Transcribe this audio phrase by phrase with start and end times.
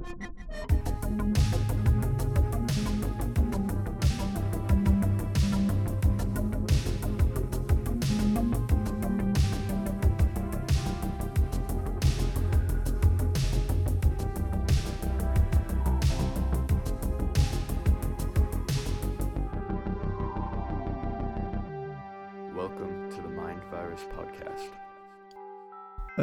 [0.00, 1.67] Welcome to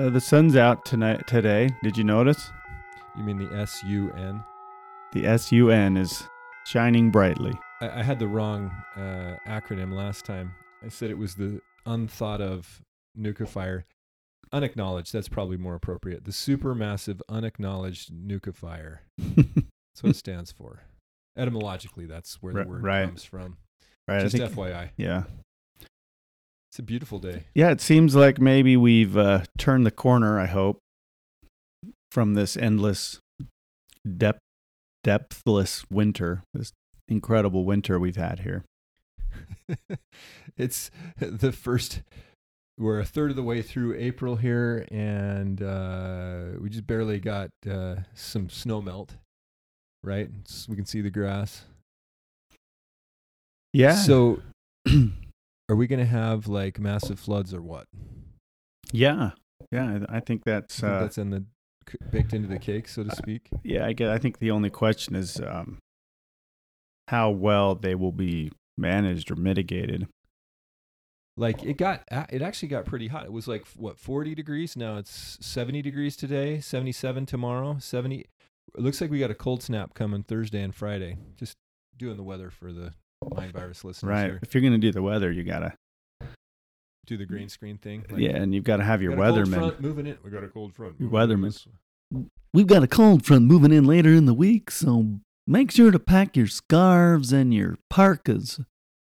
[0.05, 1.67] Uh, the sun's out tonight today.
[1.81, 2.51] Did you notice?
[3.17, 4.43] You mean the S U N?
[5.13, 6.27] The S U N is
[6.67, 7.53] shining brightly.
[7.81, 10.53] I, I had the wrong uh, acronym last time.
[10.85, 12.83] I said it was the unthought of
[13.15, 13.85] nuclear,
[14.51, 15.11] unacknowledged.
[15.11, 16.25] That's probably more appropriate.
[16.25, 19.01] The supermassive unacknowledged nuclear.
[19.17, 20.83] That's what it stands for.
[21.35, 23.05] Etymologically, that's where the Ri- word right.
[23.07, 23.57] comes from.
[24.07, 24.21] right.
[24.21, 25.23] Just think, FYI, yeah.
[26.75, 27.45] It's a beautiful day.
[27.53, 30.79] Yeah, it seems like maybe we've uh, turned the corner, I hope,
[32.11, 33.19] from this endless
[34.05, 34.41] depth
[35.01, 36.73] depthless winter, this
[37.07, 38.65] incredible winter we've had here.
[40.57, 42.01] it's the first.
[42.77, 47.51] We're a third of the way through April here, and uh, we just barely got
[47.71, 49.15] uh, some snow melt.
[50.03, 51.63] Right, S- we can see the grass.
[53.71, 53.95] Yeah.
[53.95, 54.41] So,
[55.69, 57.87] are we going to have like massive floods or what?
[58.91, 59.31] yeah.
[59.71, 61.45] Yeah, I I think that's I think uh, that's in the
[62.11, 63.49] baked into the cake, so to speak.
[63.63, 65.79] yeah, I get I think the only question is um,
[67.07, 70.07] how well they will be managed or mitigated.
[71.37, 73.25] Like it got, it actually got pretty hot.
[73.25, 74.77] It was like what forty degrees.
[74.77, 76.59] Now it's seventy degrees today.
[76.59, 77.77] Seventy-seven tomorrow.
[77.79, 78.25] Seventy.
[78.77, 81.17] It looks like we got a cold snap coming Thursday and Friday.
[81.37, 81.57] Just
[81.97, 82.93] doing the weather for the
[83.33, 84.25] mind virus listeners Right.
[84.25, 84.39] here.
[84.41, 85.73] If you're going to do the weather, you got to
[87.05, 88.03] Do the green screen thing.
[88.17, 89.53] yeah, and you've got to have your got a cold weatherman.
[89.55, 90.17] front moving in.
[90.23, 90.95] We got a cold front.
[90.99, 91.67] Your weatherman.
[92.53, 95.99] We've got a cold front moving in later in the week, so make sure to
[95.99, 98.59] pack your scarves and your parkas.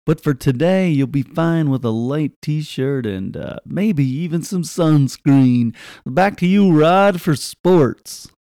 [0.07, 4.43] But for today, you'll be fine with a light t shirt and uh, maybe even
[4.43, 5.75] some sunscreen.
[6.05, 8.29] Back to you, Rod, for sports.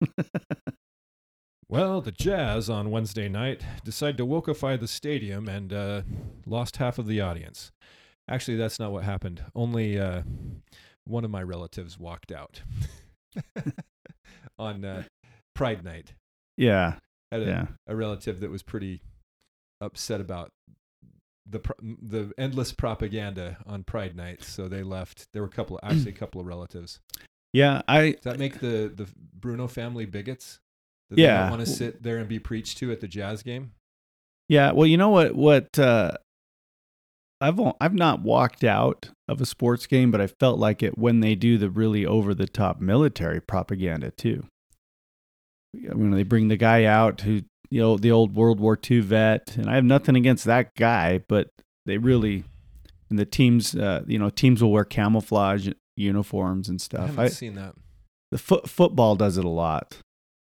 [1.70, 6.02] Well, the Jazz on Wednesday night decided to wokify the stadium and uh,
[6.46, 7.72] lost half of the audience.
[8.28, 9.42] Actually, that's not what happened.
[9.54, 10.22] Only uh,
[11.06, 12.62] one of my relatives walked out
[14.58, 15.02] on uh,
[15.54, 16.14] Pride night.
[16.56, 16.94] Yeah.
[17.30, 17.66] Had a, Yeah.
[17.86, 19.02] a relative that was pretty
[19.80, 20.50] upset about
[21.50, 21.60] the
[22.02, 25.26] the endless propaganda on Pride night, so they left.
[25.32, 27.00] There were a couple, actually, a couple of relatives.
[27.54, 30.60] Yeah, I Does that make the the Bruno family bigots?
[31.10, 31.42] They Yeah.
[31.42, 33.72] don't want to sit there and be preached to at the Jazz game.
[34.48, 35.34] Yeah, well, you know what?
[35.34, 36.12] What uh,
[37.40, 41.20] I've I've not walked out of a sports game, but I felt like it when
[41.20, 44.44] they do the really over the top military propaganda too.
[45.74, 49.56] When they bring the guy out who you know the old World War II vet,
[49.56, 51.50] and I have nothing against that guy, but
[51.86, 52.44] they really
[53.10, 57.00] and the teams, uh, you know, teams will wear camouflage uniforms and stuff.
[57.04, 57.74] I haven't I, seen that.
[58.30, 59.98] the foot football does it a lot.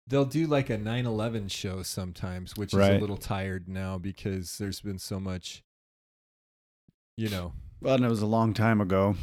[0.08, 4.80] They'll do like a 9/11 show sometimes, which is a little tired now because there's
[4.80, 5.64] been so much,
[7.16, 7.54] you know.
[7.80, 9.16] Well, and it was a long time ago,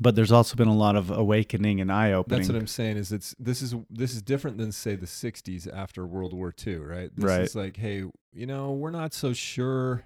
[0.00, 2.38] but there's also been a lot of awakening and eye opening.
[2.38, 2.98] That's what I'm saying.
[2.98, 6.76] Is it's this is this is different than say the 60s after World War II,
[6.76, 7.10] right?
[7.14, 7.40] This Right.
[7.42, 10.04] is like, hey, you know, we're not so sure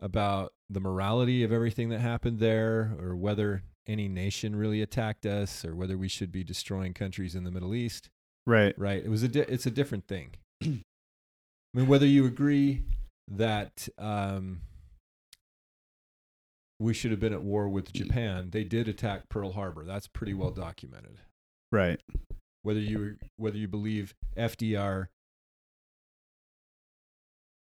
[0.00, 5.64] about the morality of everything that happened there, or whether any nation really attacked us,
[5.64, 8.10] or whether we should be destroying countries in the Middle East.
[8.46, 8.74] Right.
[8.78, 9.02] right?
[9.04, 10.32] It was a di- it's a different thing.
[10.62, 10.80] I
[11.74, 12.82] mean, whether you agree
[13.28, 14.60] that um,
[16.78, 19.84] we should have been at war with Japan, they did attack Pearl Harbor.
[19.84, 21.18] That's pretty well documented.
[21.70, 22.00] Right.
[22.62, 25.06] Whether you whether you believe FDR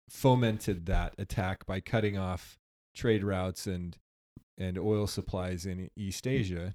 [0.08, 2.58] fomented that attack by cutting off
[2.94, 3.96] trade routes and
[4.58, 6.74] and oil supplies in East Asia,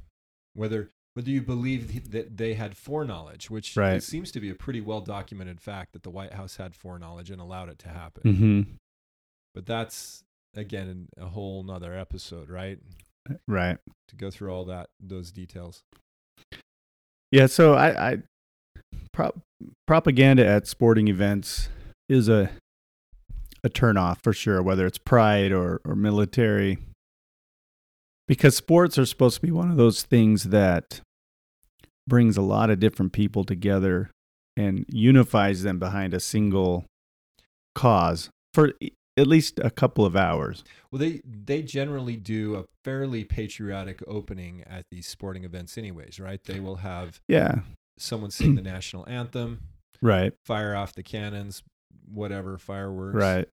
[0.54, 4.02] whether whether you believe that they had foreknowledge, which Right.
[4.02, 7.42] seems to be a pretty well documented fact that the White House had foreknowledge and
[7.42, 8.24] allowed it to happen.
[8.24, 8.62] Mm-hmm.
[9.54, 10.24] But that's
[10.56, 12.80] again a whole nother episode, right?
[13.48, 13.78] Right.
[14.08, 15.84] To go through all that those details.
[17.32, 17.46] Yeah.
[17.48, 18.18] So I, I
[19.14, 19.42] pro-
[19.88, 21.70] propaganda at sporting events
[22.10, 22.50] is a
[23.64, 26.78] a turnoff for sure, whether it's pride or or military,
[28.32, 31.02] because sports are supposed to be one of those things that
[32.08, 34.10] brings a lot of different people together
[34.56, 36.86] and unifies them behind a single
[37.76, 38.72] cause for
[39.18, 40.64] at least a couple of hours.
[40.90, 46.42] Well, they they generally do a fairly patriotic opening at these sporting events, anyways, right?
[46.42, 47.60] They will have Yeah,
[47.98, 49.60] someone sing the national anthem,
[50.02, 51.64] right, fire off the cannons,
[52.10, 53.16] whatever fireworks.
[53.16, 53.48] right.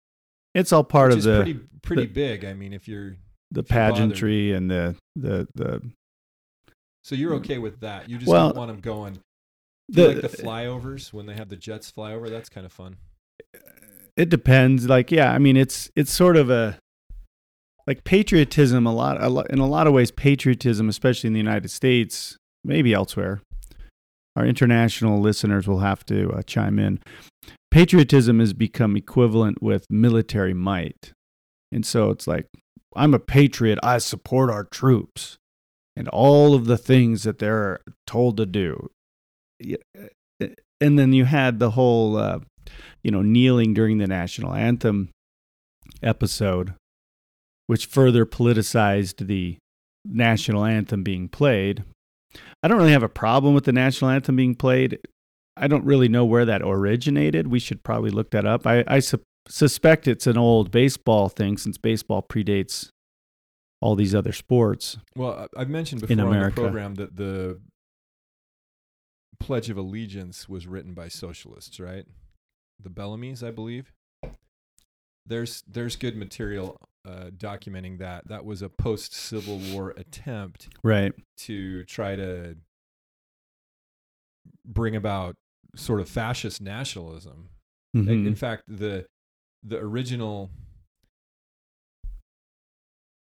[0.54, 2.44] It's all part Which of is the pretty pretty the- big.
[2.44, 3.16] I mean, if you're
[3.50, 3.94] the if you're bothered.
[3.96, 5.82] pageantry and the the the
[7.04, 9.20] so you're okay with that, you just Well, don't want them going.
[9.88, 12.28] The, like the flyovers when they have the jets fly over?
[12.28, 12.96] That's kind of fun.
[14.16, 16.76] it depends like yeah i mean it's it's sort of a
[17.86, 21.38] like patriotism a lot, a lot in a lot of ways patriotism especially in the
[21.38, 23.40] united states maybe elsewhere
[24.36, 26.98] our international listeners will have to uh, chime in
[27.70, 31.12] patriotism has become equivalent with military might
[31.72, 32.46] and so it's like
[32.96, 35.38] i'm a patriot i support our troops
[35.96, 38.88] and all of the things that they're told to do
[39.62, 40.46] uh,
[40.81, 42.38] and then you had the whole uh,
[43.02, 45.11] you know, kneeling during the national anthem
[46.02, 46.75] episode,
[47.67, 49.58] which further politicized the
[50.05, 51.84] national anthem being played.
[52.62, 54.99] I don't really have a problem with the national anthem being played.
[55.56, 57.49] I don't really know where that originated.
[57.49, 58.67] We should probably look that up.
[58.67, 62.90] I, I su- suspect it's an old baseball thing since baseball predates
[63.80, 64.98] all these other sports.
[65.16, 66.60] Well, I- I've mentioned In before on the America.
[66.60, 67.60] program that the
[69.40, 72.04] Pledge of Allegiance was written by socialists, right?
[72.80, 73.92] The Bellamy's, I believe.
[75.26, 78.26] There's there's good material uh, documenting that.
[78.28, 81.12] That was a post Civil War attempt Right.
[81.38, 82.56] to try to
[84.64, 85.36] bring about
[85.76, 87.50] sort of fascist nationalism.
[87.96, 88.26] Mhm.
[88.26, 89.06] In fact, the
[89.62, 90.50] the original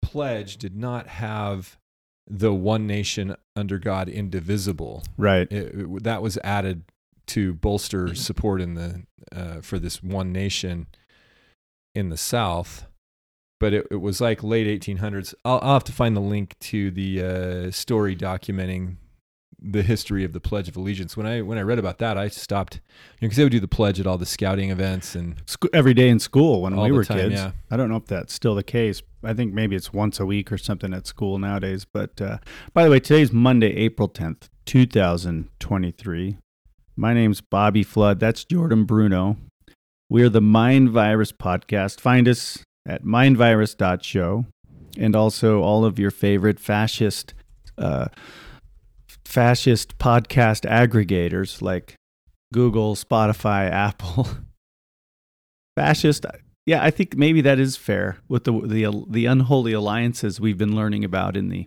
[0.03, 1.79] pledge did not have
[2.27, 5.03] the one nation under God indivisible.
[5.17, 5.51] Right.
[5.51, 6.85] It, it- that was added
[7.29, 9.03] to bolster support in the
[9.33, 10.89] uh, for this one nation
[11.95, 12.87] in the South.
[13.61, 15.35] But it, it was like late 1800s.
[15.45, 18.97] I'll, I'll have to find the link to the uh, story documenting
[19.63, 21.17] the history of the Pledge of Allegiance.
[21.17, 22.81] When I when I read about that, I stopped
[23.21, 25.43] because they would do the pledge at all the scouting events and
[25.73, 27.19] every day in school when we were time.
[27.19, 27.35] kids.
[27.35, 29.03] Yeah, I don't know if that's still the case.
[29.23, 31.85] I think maybe it's once a week or something at school nowadays.
[31.85, 32.39] But uh,
[32.73, 36.37] by the way, today's Monday, April 10th, 2023.
[36.97, 38.21] My name's Bobby Flood.
[38.21, 39.37] That's Jordan Bruno.
[40.09, 42.01] We're the Mind Virus Podcast.
[42.01, 44.47] Find us at mindvirus.show
[44.99, 47.35] and also all of your favorite fascist
[47.79, 48.09] uh,
[49.31, 51.95] fascist podcast aggregators like
[52.53, 54.27] Google, Spotify, Apple.
[55.77, 56.27] fascist
[56.67, 60.77] yeah, I think maybe that is fair with the the the unholy alliances we've been
[60.77, 61.67] learning about in the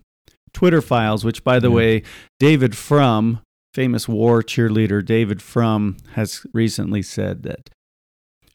[0.54, 1.26] Twitter files.
[1.26, 1.76] Which, by the Yeah.
[1.76, 2.04] way,
[2.40, 3.40] David Frum,
[3.74, 7.70] famous war cheerleader David Frum, has recently said that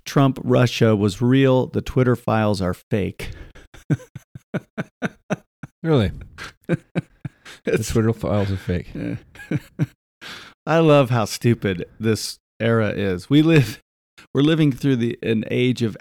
[0.04, 1.66] Trump Russia was real.
[1.66, 3.30] The Twitter files are fake.
[5.82, 6.12] really.
[7.76, 8.88] the Twitter files are fake.
[10.66, 13.30] I love how stupid this era is.
[13.30, 13.80] We live
[14.34, 15.96] we're living through the an age of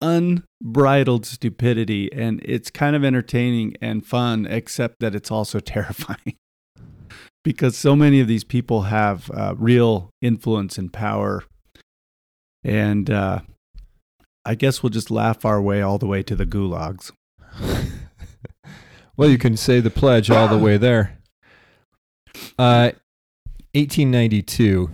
[0.00, 6.36] unbridled stupidity and it's kind of entertaining and fun except that it's also terrifying.
[7.42, 11.42] because so many of these people have uh, real influence and power
[12.62, 13.40] and uh,
[14.44, 17.12] I guess we'll just laugh our way all the way to the gulags.
[19.18, 21.18] well, you can say the pledge all the way there.
[22.56, 22.92] Uh,
[23.74, 24.88] 1892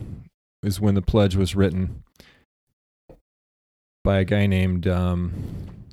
[0.62, 2.02] is when the pledge was written
[4.02, 5.85] by a guy named um,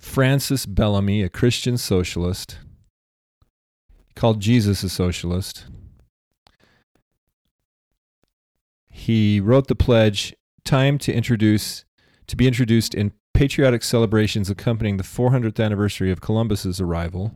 [0.00, 2.58] Francis Bellamy, a Christian socialist.
[4.14, 5.64] Called Jesus a socialist.
[8.88, 11.84] He wrote the pledge, time to introduce
[12.28, 17.34] to be introduced in patriotic celebrations accompanying the 400th anniversary of Columbus's arrival.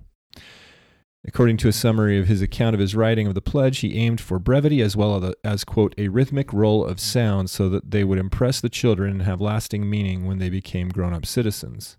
[1.26, 4.21] According to a summary of his account of his writing of the pledge, he aimed
[4.21, 8.19] for brevity as well as, quote, a rhythmic roll of sound so that they would
[8.19, 11.99] impress the children and have lasting meaning when they became grown up citizens.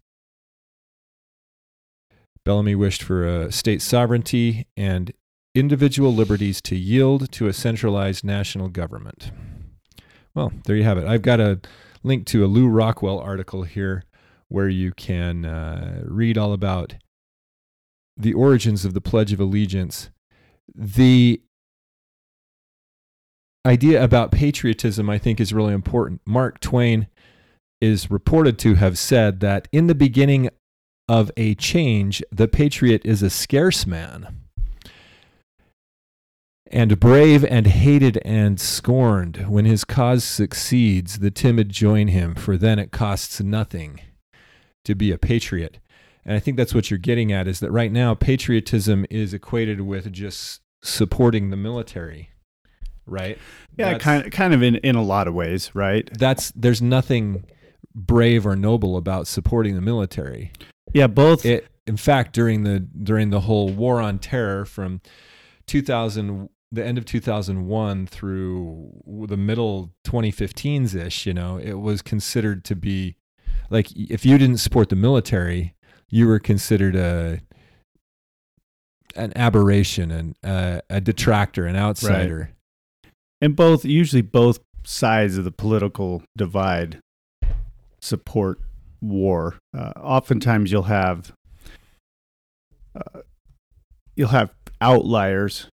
[2.45, 5.11] Bellamy wished for a state sovereignty and
[5.53, 9.31] individual liberties to yield to a centralized national government.
[10.33, 11.05] Well, there you have it.
[11.05, 11.59] I've got a
[12.03, 14.03] link to a Lew Rockwell article here
[14.47, 16.95] where you can uh, read all about
[18.17, 20.09] the origins of the Pledge of Allegiance.
[20.75, 21.41] The
[23.65, 26.21] idea about patriotism, I think, is really important.
[26.25, 27.07] Mark Twain
[27.81, 30.49] is reported to have said that in the beginning
[31.07, 34.48] of a change, the patriot is a scarce man.
[36.71, 39.45] And brave and hated and scorned.
[39.49, 44.01] When his cause succeeds, the timid join him, for then it costs nothing
[44.85, 45.79] to be a patriot.
[46.23, 49.81] And I think that's what you're getting at is that right now patriotism is equated
[49.81, 52.29] with just supporting the military,
[53.07, 53.37] right?
[53.75, 56.07] Yeah, That's- kind of, kind of in, in a lot of ways, right?
[56.17, 57.45] That's there's nothing
[57.95, 60.51] brave or noble about supporting the military.
[60.93, 61.45] Yeah, both.
[61.45, 65.01] It, in fact, during the during the whole war on terror from
[65.65, 68.91] 2000, the end of 2001 through
[69.27, 73.15] the middle 2015s ish, you know, it was considered to be
[73.69, 75.75] like if you didn't support the military,
[76.09, 77.41] you were considered a
[79.15, 82.51] an aberration and uh, a detractor, an outsider.
[83.41, 86.99] and both usually both sides of the political divide
[88.01, 88.59] support
[89.01, 89.55] war.
[89.75, 91.33] Uh, oftentimes, you'll have
[92.95, 93.21] uh,
[94.15, 95.67] you'll have outliers,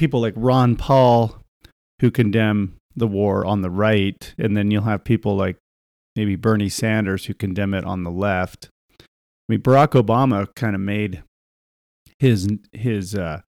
[0.00, 1.44] people like Ron Paul
[2.00, 5.58] who condemn the war on the right, and then you'll have people like
[6.16, 8.70] maybe Bernie Sanders who condemn it on the left.
[8.98, 9.04] I
[9.46, 11.22] mean, Barack Obama kind of made
[12.18, 13.42] his his uh,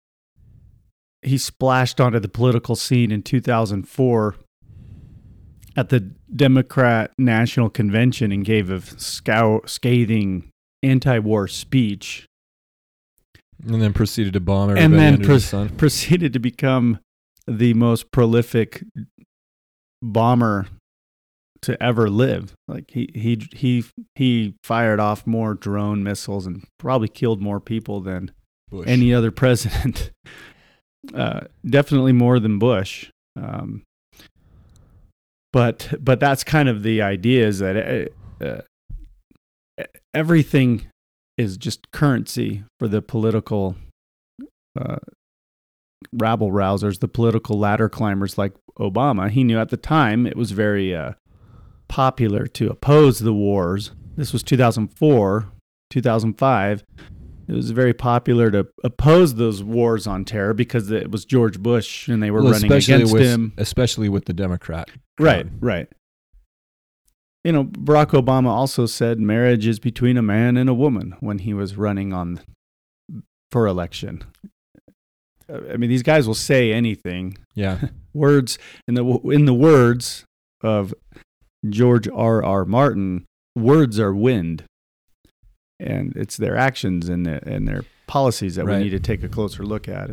[1.22, 4.36] he splashed onto the political scene in 2004
[5.78, 6.02] at the
[6.36, 10.50] Democrat National Convention and gave a scow- scathing
[10.84, 12.28] anti-war speech
[13.68, 15.70] And then proceeded to bomb everybody and then pro- the sun.
[15.78, 17.00] proceeded to become
[17.48, 18.84] the most prolific
[20.02, 20.68] bomber
[21.62, 22.54] to ever live.
[22.68, 23.84] Like he he he
[24.16, 28.32] he fired off more drone missiles and probably killed more people than
[28.70, 28.88] Bush.
[28.88, 30.12] any other president.
[31.14, 33.12] Uh, definitely more than Bush.
[33.36, 33.84] Um,
[35.54, 38.10] but but that's kind of the idea is that
[38.42, 40.88] uh, uh, everything
[41.42, 43.76] is just currency for the political
[44.80, 44.98] uh,
[46.14, 49.30] rabble rousers, the political ladder climbers like Obama.
[49.30, 51.14] He knew at the time it was very uh,
[51.88, 53.92] popular to oppose the wars.
[54.16, 55.52] This was 2004,
[55.90, 56.84] 2005
[57.52, 62.08] it was very popular to oppose those wars on terror because it was George Bush
[62.08, 63.52] and they were Well, running against with, him.
[63.58, 64.90] especially with the Democrat.
[65.20, 65.90] Right, right.
[67.44, 71.40] You know, Barack Obama also said marriage is between a man and a woman when
[71.40, 72.40] he was running on
[73.52, 74.24] for election.
[75.50, 77.38] I mean, these guys will say anything.
[77.56, 77.88] Yeah.
[78.14, 78.58] Words
[78.88, 80.26] in the in the words
[80.62, 80.94] of
[81.68, 82.44] George R.
[82.44, 82.66] R.
[82.66, 84.64] Martin, words are wind,
[85.80, 88.78] and it's their actions and their, and their policies that Right.
[88.80, 90.12] we need to take a closer look at.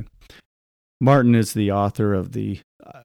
[1.00, 3.00] Martin is the author of the uh,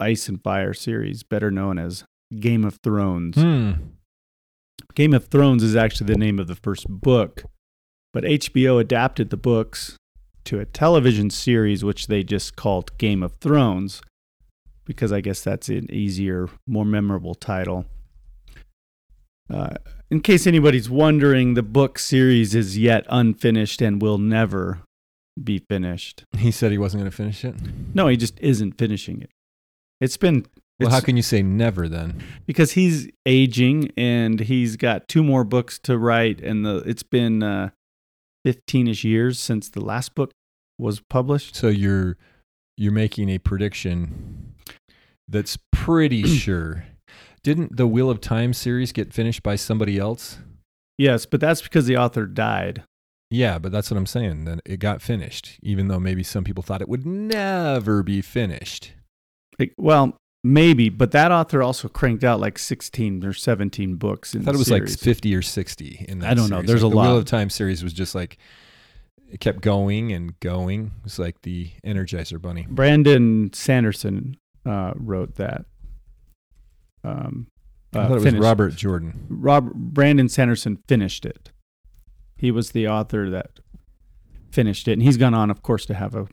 [0.00, 2.04] Ice and Fire series, better known as
[2.40, 3.36] Game of Thrones.
[3.36, 3.72] Hmm.
[4.94, 7.44] Game of Thrones is actually the name of the first book,
[8.12, 9.96] but HBO adapted the books
[10.44, 14.02] to a television series which they just called Game of Thrones
[14.84, 17.86] because I guess that's an easier, more memorable title.
[19.52, 19.74] Uh,
[20.10, 24.80] in case anybody's wondering, the book series is yet unfinished and will never
[25.42, 26.24] be finished.
[26.36, 27.54] He said he wasn't going to finish it.
[27.94, 29.30] No, he just isn't finishing it.
[30.00, 30.46] It's been
[30.80, 32.22] Well, how can you say never then?
[32.46, 37.42] because he's aging and he's got two more books to write and the it's been
[37.42, 37.70] uh
[38.46, 40.30] 15ish years since the last book
[40.78, 42.16] was published So you're
[42.76, 44.54] you're making a prediction
[45.28, 46.84] that's pretty sure.
[47.42, 50.38] Didn't the Wheel of Time series get finished by somebody else?
[50.98, 52.82] yes but that's because the author died
[53.30, 54.44] Yeah, but that's what I'm saying.
[54.44, 58.92] That it got finished, even though maybe some people thought it would never be finished.
[59.58, 64.42] Like, well maybe but that author also cranked out like 16 or 17 books in
[64.42, 64.90] I thought it was series.
[64.96, 66.56] like 50 or 60 in that I don't know.
[66.58, 66.68] series.
[66.68, 67.18] There's Like, a the Wheel lot.
[67.18, 68.36] of Time series was just like
[69.30, 70.92] it kept going and going.
[70.98, 72.66] It was like the Energizer Bunny.
[72.68, 74.36] brandon sanderson
[74.66, 75.64] uh wrote that
[77.02, 77.46] um
[77.94, 79.26] I uh, thought it was Robert Jordan.
[79.28, 81.52] Rob Brandon Sanderson finished it.
[82.36, 83.60] He was the author that
[84.50, 86.26] finished it, and he's gone on, of course, to have a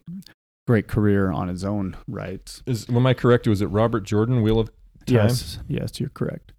[0.71, 2.63] great career on his own rights.
[2.65, 3.45] Is am I correct?
[3.45, 4.41] Was it Robert Jordan?
[4.41, 4.75] Wheel of Time?
[5.05, 6.53] Yes, yes, you're correct.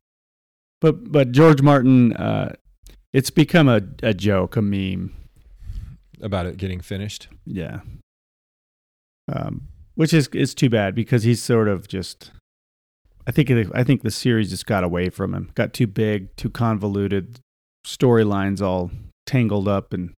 [0.83, 2.55] But but George Martin, uh,
[3.15, 5.15] it's become a, a joke, a meme.
[6.21, 7.29] About it getting finished.
[7.47, 7.81] Yeah.
[9.33, 12.33] Um, which is is too bad because he's sort of just.
[13.27, 15.53] I think it, I think the series just got away from him.
[15.55, 17.41] Got too big, too convoluted,
[17.87, 18.91] storylines all
[19.25, 20.13] tangled up, and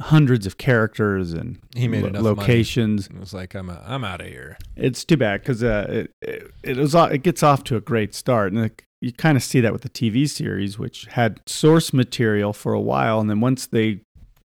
[0.00, 2.24] hundreds of characters and He made lo- money.
[2.24, 3.06] locations.
[3.08, 4.56] It was like I'm a, I'm out of here.
[4.76, 8.14] It's too bad because uh, it, it it was it gets off to a great
[8.14, 11.92] start, and it, you kind of see that with the TV series, which had source
[11.92, 14.00] material for a while, and then once they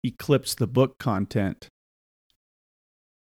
[0.04, 1.68] eclipsed the book content,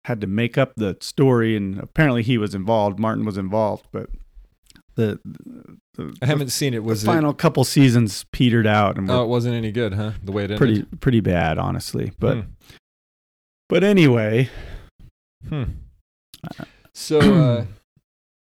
[0.07, 2.99] had to make up the story, and apparently he was involved.
[2.99, 4.09] Martin was involved, but
[4.97, 5.21] the
[6.09, 6.83] the, I haven't seen it.
[6.85, 9.13] Was the final couple seasons petered out and it?
[9.13, 10.13] Oh, it wasn't any good, huh?
[10.23, 10.59] The way it ended.
[10.59, 12.13] pretty pretty bad, honestly.
[12.19, 12.41] But Hmm.
[13.69, 14.49] but anyway,
[15.49, 15.65] Hmm.
[16.93, 17.65] So, uh,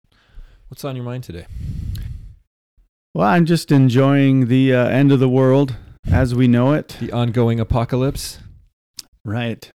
[0.70, 1.46] what's on your mind today?
[3.14, 5.76] well, I'm just enjoying the uh, end of the world
[6.12, 6.98] as we know it.
[7.00, 8.40] The ongoing apocalypse.
[9.24, 9.70] Right.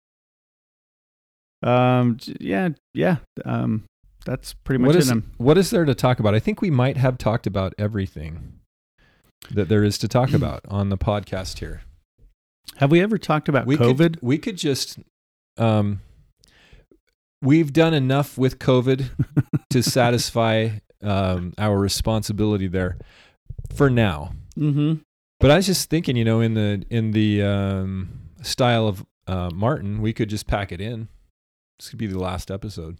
[1.63, 2.19] Um.
[2.41, 2.71] Yeah.
[2.95, 3.17] Yeah.
[3.45, 3.85] Um.
[4.25, 6.35] That's pretty much What is what is there to talk about?
[6.35, 8.61] I think we might have talked about everything
[9.51, 11.83] that there is to talk about on the podcast here.
[12.77, 13.97] Have we ever talked about we COVID?
[13.97, 14.99] Could, we could just
[15.57, 16.01] um,
[17.43, 19.11] we've done enough with COVID
[19.71, 20.71] to satisfy
[21.03, 22.99] um, our responsibility there
[23.75, 24.33] for now.
[24.57, 24.95] mm-hmm.
[25.39, 29.51] But I was just thinking, you know, in the in the um, style of uh,
[29.55, 31.09] Martin, we could just pack it in.
[31.79, 32.99] This could be the last episode.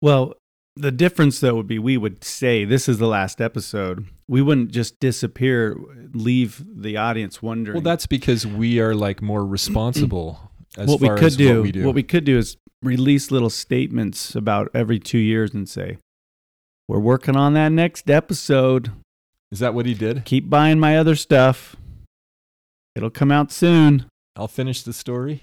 [0.00, 0.34] Well,
[0.76, 4.06] the difference though would be we would say this is the last episode.
[4.28, 5.76] We wouldn't just disappear,
[6.12, 7.74] leave the audience wondering.
[7.74, 10.40] Well, that's because we are like more responsible
[10.76, 11.54] as what we far could as do.
[11.56, 11.84] what we do.
[11.84, 15.98] What we could do is release little statements about every two years and say,
[16.86, 18.92] "We're working on that next episode.
[19.50, 20.24] Is that what he did?
[20.24, 21.74] Keep buying my other stuff.
[22.94, 25.42] It'll come out soon." I'll finish the story.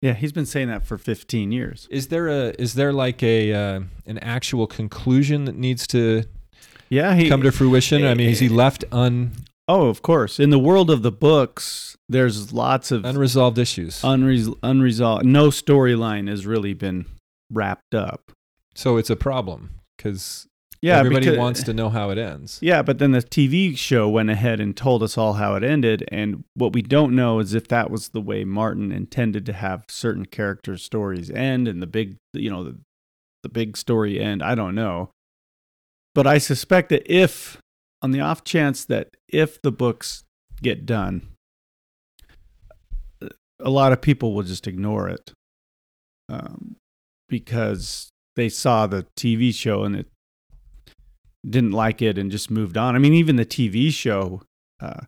[0.00, 1.88] Yeah, he's been saying that for 15 years.
[1.90, 6.24] Is there a is there like a uh, an actual conclusion that needs to
[6.88, 8.04] Yeah, he come to fruition?
[8.06, 9.32] I mean, is he left un
[9.70, 10.40] Oh, of course.
[10.40, 14.00] In the world of the books, there's lots of unresolved issues?
[14.00, 15.26] unres- unresolved.
[15.26, 17.04] No storyline has really been
[17.52, 18.32] wrapped up.
[18.74, 20.46] so it's a problem because
[20.80, 22.58] Yeah, everybody because- wants to know how it ends.
[22.62, 26.04] Yeah, but then the TV show went ahead and told us all how it ended,
[26.12, 29.84] and what we don't know is if that was the way Martin intended to have
[29.88, 32.78] certain characters' stories end, and the big, you know, the,
[33.42, 34.40] the big story end.
[34.42, 35.10] I don't know,
[36.14, 37.58] but I suspect that if,
[38.00, 40.22] on the off chance that if the books
[40.62, 41.22] get done,
[43.60, 45.32] a lot of people will just ignore it,
[46.28, 46.76] um,
[47.28, 50.06] because they saw the TV show and it
[51.48, 52.94] didn't like it and just moved on.
[52.94, 54.42] I mean, even the TV show,
[54.80, 55.02] uh,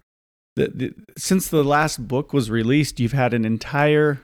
[0.57, 4.23] the, the, since the last book was released, you've had an entire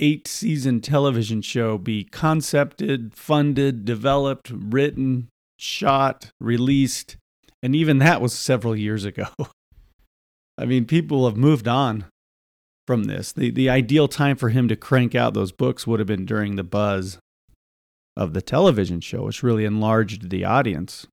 [0.00, 7.16] eight season television show be concepted, funded, developed, written, shot, released,
[7.62, 9.28] and even that was several years ago.
[10.58, 12.06] I mean, people have moved on
[12.86, 13.32] from this.
[13.32, 16.56] The the ideal time for him to crank out those books would have been during
[16.56, 17.18] the buzz
[18.16, 21.06] of the television show, which really enlarged the audience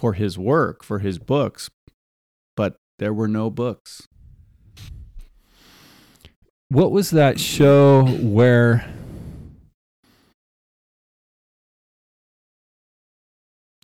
[0.00, 1.68] for his work, for his books,
[2.56, 4.08] but there were no books.
[6.70, 8.90] What was that show where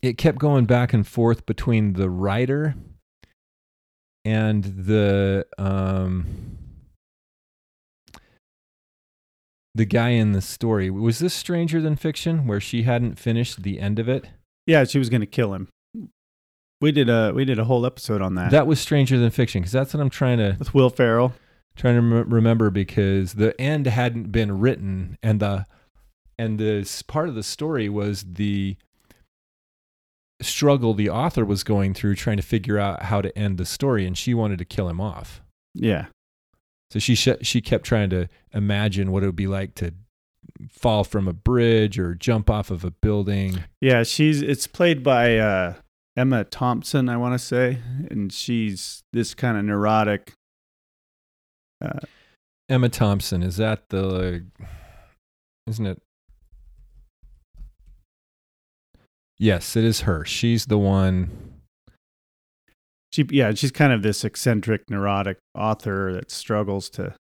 [0.01, 2.75] it kept going back and forth between the writer
[4.25, 6.25] and the um
[9.75, 13.79] the guy in the story was this stranger than fiction where she hadn't finished the
[13.81, 14.29] end of it
[14.67, 15.69] Yeah, she was going to kill him.
[16.81, 19.61] We did a we did a whole episode on that, that was stranger than fiction
[19.63, 21.33] because that's what i'm trying to with Will Ferrell.
[21.75, 25.65] trying to rem- remember because the end hadn't been written and the
[26.39, 28.77] and this part of the story was the
[30.43, 34.07] struggle the author was going through trying to figure out how to end the story
[34.07, 35.41] and she wanted to kill him off
[35.75, 36.07] Yeah,
[36.91, 39.93] so she sh- she kept trying to imagine what it would be like to
[40.71, 44.03] fall from a bridge or jump off of a building yeah.
[44.03, 45.75] She's it's played by uh,
[46.17, 47.79] Emma Thompson, I want to say,
[48.11, 50.33] and she's this kind of neurotic.
[51.85, 52.01] Uh,
[52.69, 54.47] Emma Thompson is that the
[55.67, 56.03] isn't it
[59.39, 60.25] Yes, it is her.
[60.25, 61.61] She's the one
[63.13, 67.15] she yeah, she's kind of this eccentric, neurotic author that struggles to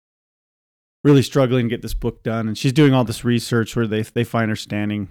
[1.05, 4.03] really struggling to get this book done, and she's doing all this research where they
[4.03, 5.09] they find her standing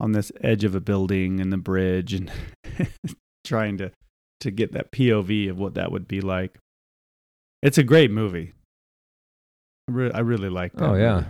[0.00, 2.30] on this edge of a building and the bridge and
[3.44, 3.90] trying to
[4.40, 6.58] to get that POV of what that would be like.
[7.62, 8.52] It's a great movie.
[9.88, 10.84] I, re- I really like that.
[10.84, 11.14] Oh yeah.
[11.14, 11.26] movie.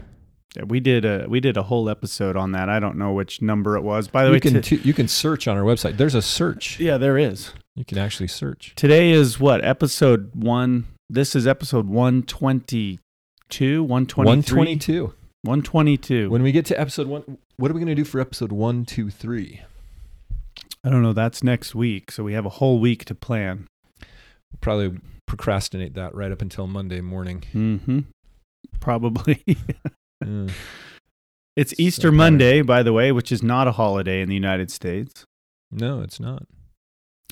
[0.67, 2.69] We did a we did a whole episode on that.
[2.71, 4.09] I don't know which number it was.
[4.09, 5.99] By the You way, can t- t- you can search on our website.
[5.99, 6.81] There's a search.
[6.81, 7.53] yeah, there is.
[7.75, 8.73] You can actually search.
[8.75, 10.87] Today is what episode one.
[11.11, 12.99] This is episode one twenty
[13.51, 15.13] two, one twenty One twenty two.
[15.47, 16.29] One twenty two.
[16.31, 18.85] When we get to episode one, what are we going to do for episode one,
[18.85, 19.63] two, three?
[20.85, 21.13] I don't know.
[21.13, 23.67] That's next week, so we have a whole week to plan.
[24.01, 27.45] We'll probably procrastinate that right up until Monday morning.
[27.55, 28.01] Mm-hmm.
[28.81, 29.43] Probably.
[30.25, 30.47] Yeah.
[31.57, 32.11] it's So Easter.
[32.11, 35.27] Monday, by the way, which is not a holiday in the United States.
[35.71, 36.45] No, it's not.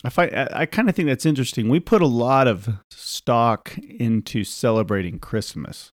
[0.05, 1.71] I find I, I kind of think that's interesting.
[1.71, 5.93] We put a lot of stock into celebrating Christmas.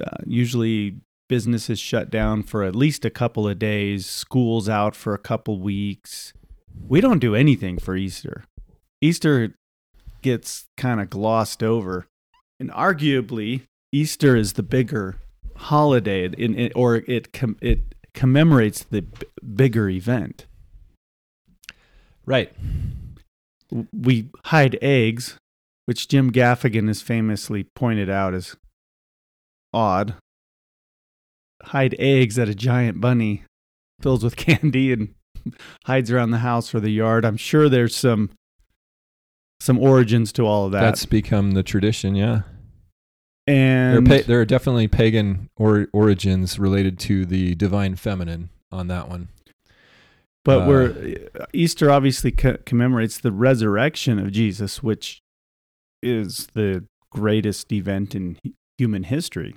[0.00, 0.96] Uh, usually,
[1.28, 4.06] businesses shut down for at least a couple of days.
[4.06, 6.32] Schools out for a couple weeks.
[6.86, 8.44] We don't do anything for Easter.
[9.00, 9.54] Easter
[10.22, 12.06] gets kind of glossed over,
[12.58, 15.16] and arguably, Easter is the bigger
[15.56, 20.46] holiday, in, in, or it com- it commemorates the b- bigger event
[22.26, 22.52] Right.
[23.92, 25.38] we hide eggs,
[25.86, 28.54] which Jim Gaffigan has famously pointed out as
[29.72, 30.14] odd.
[31.64, 33.44] Hide eggs at a giant bunny
[34.00, 35.14] fills with candy and
[35.86, 37.24] hides around the house or the yard.
[37.24, 38.30] I'm sure there's some
[39.60, 40.80] some origins to all of that.
[40.82, 42.14] That's become the tradition.
[42.14, 42.42] Yeah.
[43.48, 48.50] And There are, pa- there are definitely pagan or- origins related to the divine feminine
[48.70, 49.28] on that one.
[50.44, 51.16] but uh, we're
[51.52, 55.22] Easter obviously co- commemorates the resurrection of Jesus, which
[56.02, 58.38] is the greatest event in
[58.78, 59.56] human history,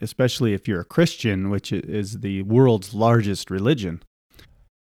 [0.00, 4.02] especially if you're a Christian, which is the world's largest religion,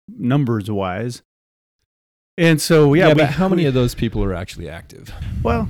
[0.08, 1.22] numbers wise.
[2.36, 5.12] And so, yeah, Yeah, we- but how many we- of those people are actually active?
[5.42, 5.68] Well,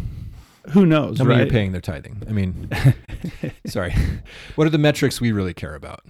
[0.71, 2.23] who knows, How many are paying their tithing?
[2.29, 2.69] I mean,
[3.67, 3.95] sorry.
[4.55, 6.01] What are the metrics we really care about?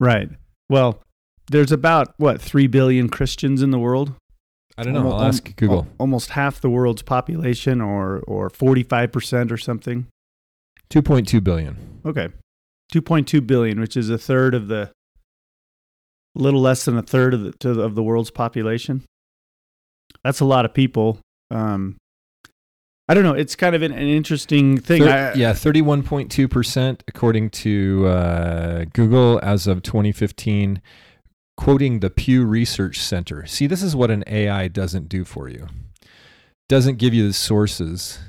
[0.00, 0.28] right.
[0.68, 1.02] Well,
[1.50, 4.14] there's about what three billion Christians in the world.
[4.78, 5.00] I don't know.
[5.00, 5.86] Almo- I'll ask Google.
[5.98, 10.06] Almost half the world's population, or or forty five percent, or something.
[10.92, 12.00] 2.2 billion.
[12.04, 12.28] Okay.
[12.92, 14.90] 2.2 billion, which is a third of the
[16.36, 19.02] a little less than a third of the to the, of the world's population.
[20.24, 21.18] That's a lot of people.
[21.50, 21.96] Um
[23.08, 25.02] I don't know, it's kind of an, an interesting thing.
[25.02, 30.80] Thir- I- yeah, 31.2% according to uh, Google as of 2015,
[31.56, 33.44] quoting the Pew Research Center.
[33.44, 35.66] See, this is what an AI doesn't do for you.
[36.68, 38.20] Doesn't give you the sources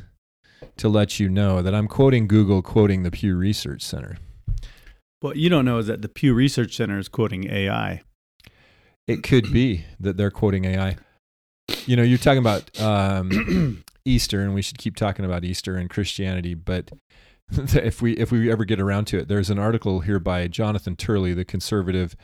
[0.77, 4.17] to let you know that I'm quoting Google, quoting the Pew Research Center.
[5.19, 8.01] What you don't know is that the Pew Research Center is quoting AI.
[9.07, 10.97] It could be that they're quoting AI.
[11.85, 15.89] You know, you're talking about um, Easter, and we should keep talking about Easter and
[15.89, 16.53] Christianity.
[16.53, 16.91] But
[17.51, 20.95] if we if we ever get around to it, there's an article here by Jonathan
[20.95, 22.15] Turley, the conservative,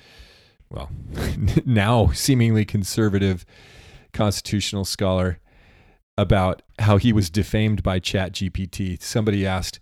[0.70, 0.90] well,
[1.66, 3.46] now seemingly conservative
[4.14, 5.40] constitutional scholar,
[6.20, 9.02] about how he was defamed by Chat GPT.
[9.02, 9.80] Somebody asked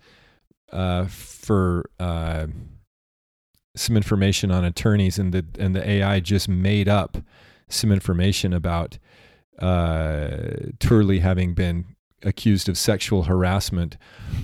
[0.71, 2.45] uh, for uh,
[3.75, 7.17] some information on attorneys, and the and the AI just made up
[7.69, 8.99] some information about
[9.59, 10.37] uh,
[10.79, 11.85] Turley having been
[12.23, 13.97] accused of sexual harassment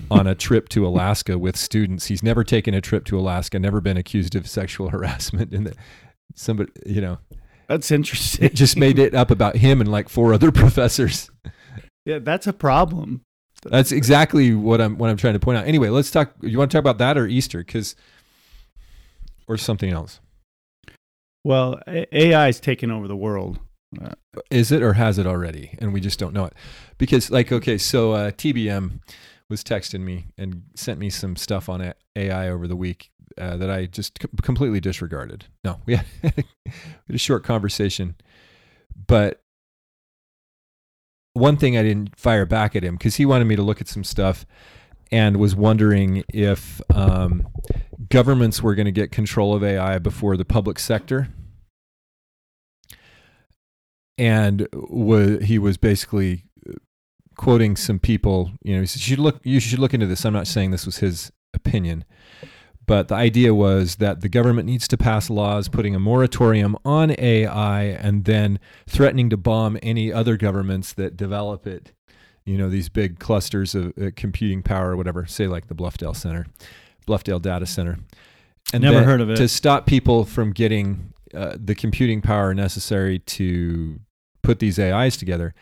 [0.09, 2.07] on a trip to Alaska with students.
[2.07, 5.75] He's never taken a trip to Alaska, never been accused of sexual harassment, and the,
[6.33, 7.19] somebody, you know,
[7.67, 8.45] That's interesting.
[8.45, 11.29] it just made it up about him and like four other professors.
[12.05, 13.21] Yeah, that's a problem.
[13.65, 15.65] That's exactly what I'm what I'm trying to point out.
[15.65, 16.33] Anyway, let's talk.
[16.41, 17.95] You want to talk about that or Easter, because
[19.47, 20.19] or something else?
[21.45, 23.59] Well, AI is taking over the world.
[24.01, 24.11] Uh,
[24.49, 26.53] Is it or has it already, and we just don't know it?
[26.97, 29.01] Because like, okay, so uh, TBM
[29.49, 33.69] was texting me and sent me some stuff on AI over the week uh, that
[33.69, 35.45] I just c- completely disregarded.
[35.63, 36.31] No, we had, we
[37.07, 38.15] had a short conversation,
[39.07, 39.42] but
[41.33, 43.87] one thing I didn't fire back at him because he wanted me to look at
[43.87, 44.45] some stuff
[45.11, 47.47] and was wondering if um,
[48.09, 51.29] governments were going to get control of AI before the public sector.
[54.17, 54.67] And
[55.41, 56.73] he was basically uh,
[57.35, 58.51] quoting some people.
[58.61, 59.39] You know, he said, "You look.
[59.43, 62.05] You should look into this." I'm not saying this was his opinion,
[62.85, 67.15] but the idea was that the government needs to pass laws putting a moratorium on
[67.17, 71.93] AI and then threatening to bomb any other governments that develop it.
[72.45, 76.15] You know, these big clusters of uh, computing power or whatever, say like the Bluffdale
[76.15, 76.45] Center,
[77.07, 77.99] Bluffdale Data Center.
[78.73, 79.37] And Never heard of it.
[79.37, 83.99] To stop people from getting uh, the computing power necessary to
[84.41, 85.53] put these AIs together.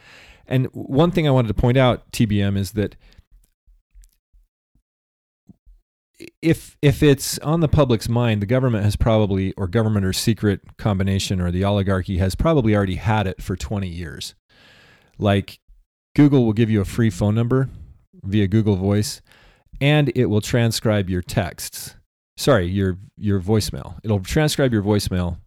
[0.47, 2.95] And one thing I wanted to point out, TBM, is that
[6.41, 10.61] if if it's on the public's mind, the government has probably, or government or secret
[10.77, 14.35] combination, or the oligarchy has probably already had it for 20 years.
[15.17, 15.59] Like
[16.15, 17.69] Google will give you a free phone number
[18.23, 19.21] via Google Voice,
[19.79, 21.95] and it will transcribe your texts.
[22.37, 23.99] Sorry, your your voicemail.
[24.03, 25.37] It'll transcribe your voicemail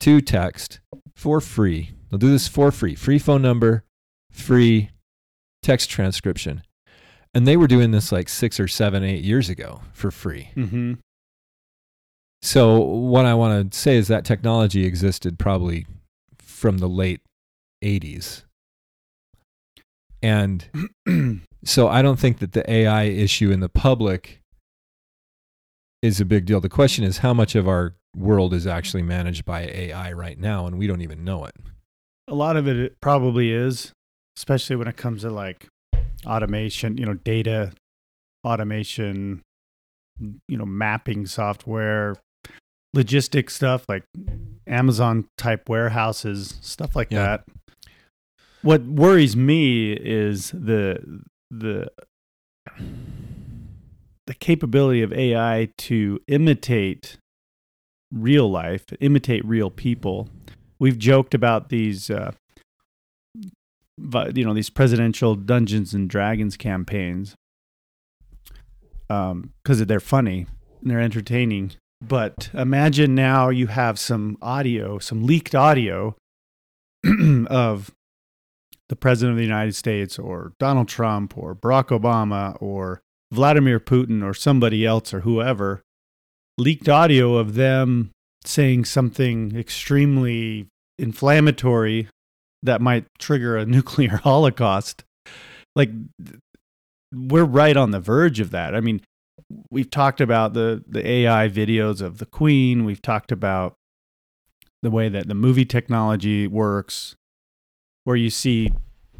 [0.00, 0.80] to text
[1.14, 1.92] for free.
[2.10, 2.94] They'll do this for free.
[2.94, 3.84] Free phone number,
[4.30, 4.90] free
[5.62, 6.62] text transcription.
[7.34, 10.50] And they were doing this like six or seven, eight years ago for free.
[10.56, 10.94] Mm-hmm.
[12.42, 15.86] So what I want to say is that technology existed probably
[16.38, 17.22] from the late
[17.82, 18.44] 80s.
[20.22, 20.68] And
[21.64, 24.40] so I don't think that the AI issue in the public
[26.02, 26.60] is a big deal.
[26.60, 30.66] The question is how much of our world is actually managed by AI right now
[30.66, 31.56] and we don't even know it.
[32.28, 33.92] A lot of it, it probably is,
[34.36, 35.68] especially when it comes to like
[36.26, 37.72] automation, you know, data
[38.44, 39.42] automation,
[40.48, 42.16] you know, mapping software,
[42.92, 44.04] logistics stuff like
[44.66, 47.38] Amazon type warehouses, stuff like Yeah.
[47.38, 47.44] that.
[48.62, 51.90] What worries me is the the
[54.26, 57.18] the capability of AI to imitate
[58.10, 60.28] real life, imitate real people.
[60.78, 62.32] We've joked about these uh,
[63.98, 67.34] you know, these presidential Dungeons and Dragons campaigns
[69.08, 70.46] um, because they're funny
[70.80, 71.72] and they're entertaining.
[72.00, 76.16] But imagine now you have some audio, some leaked audio
[77.48, 77.90] of
[78.88, 83.00] the president of the United States or Donald Trump or Barack Obama or
[83.32, 85.82] Vladimir Putin or somebody else or whoever
[86.58, 88.10] leaked audio of them
[88.44, 92.08] saying something extremely inflammatory
[92.64, 95.04] that might trigger a nuclear holocaust.
[95.76, 95.90] Like
[97.12, 98.74] we're right on the verge of that.
[98.74, 99.00] I mean,
[99.70, 102.84] we've talked about the the AI videos of the Queen.
[102.84, 103.74] We've talked about
[104.82, 107.14] the way that the movie technology works,
[108.04, 108.72] where you see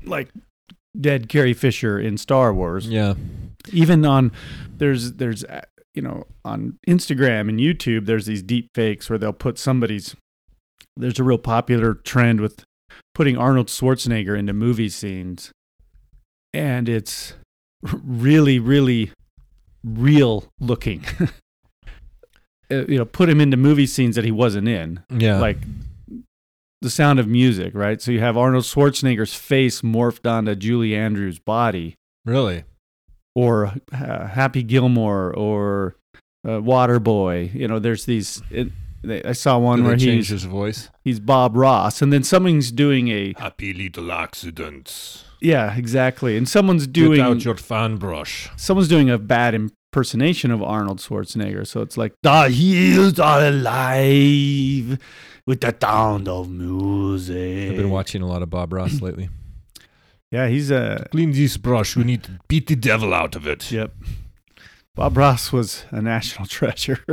[0.05, 0.29] like
[0.99, 2.89] dead Carrie Fisher in Star Wars.
[2.89, 3.15] Yeah.
[3.73, 4.33] Even on
[4.77, 5.63] there's there's uh,
[5.95, 10.15] you know on Instagram and YouTube there's these deep fakes where they'll put somebody's
[10.97, 12.65] there's a real popular trend with
[13.15, 15.51] putting Arnold Schwarzenegger into movie scenes
[16.53, 17.35] and it's
[17.83, 19.11] really really
[19.85, 21.05] real looking.
[22.71, 25.39] Uh, you know, put him into movie scenes that he wasn't in Yeah.
[25.39, 25.59] like
[26.81, 28.01] the sound of music, right?
[28.01, 32.65] So you have Arnold Schwarzenegger's face morphed onto Julie Andrews' body, really?
[33.35, 35.97] or uh, Happy Gilmore, or
[36.47, 37.55] uh, Waterboy.
[37.55, 38.43] You know, there's these.
[38.51, 38.69] It,
[39.07, 40.91] they, I saw one Did where they change he's his voice?
[41.03, 45.25] he's Bob Ross, and then someone's doing a Happy little accidents.
[45.41, 48.51] yeah, exactly, and someone's doing your fan brush.
[48.57, 51.67] someone's doing a bad impersonation of Arnold Schwarzenegger.
[51.67, 54.99] So it's like the hills are alive
[55.47, 57.71] with the sound of music.
[57.71, 59.29] I've been watching a lot of Bob Ross lately.
[60.31, 61.95] Yeah, he's a Clean this brush.
[61.97, 63.71] We need to beat the devil out of it.
[63.71, 63.93] Yep.
[64.97, 67.05] Bob Ross was a national treasure.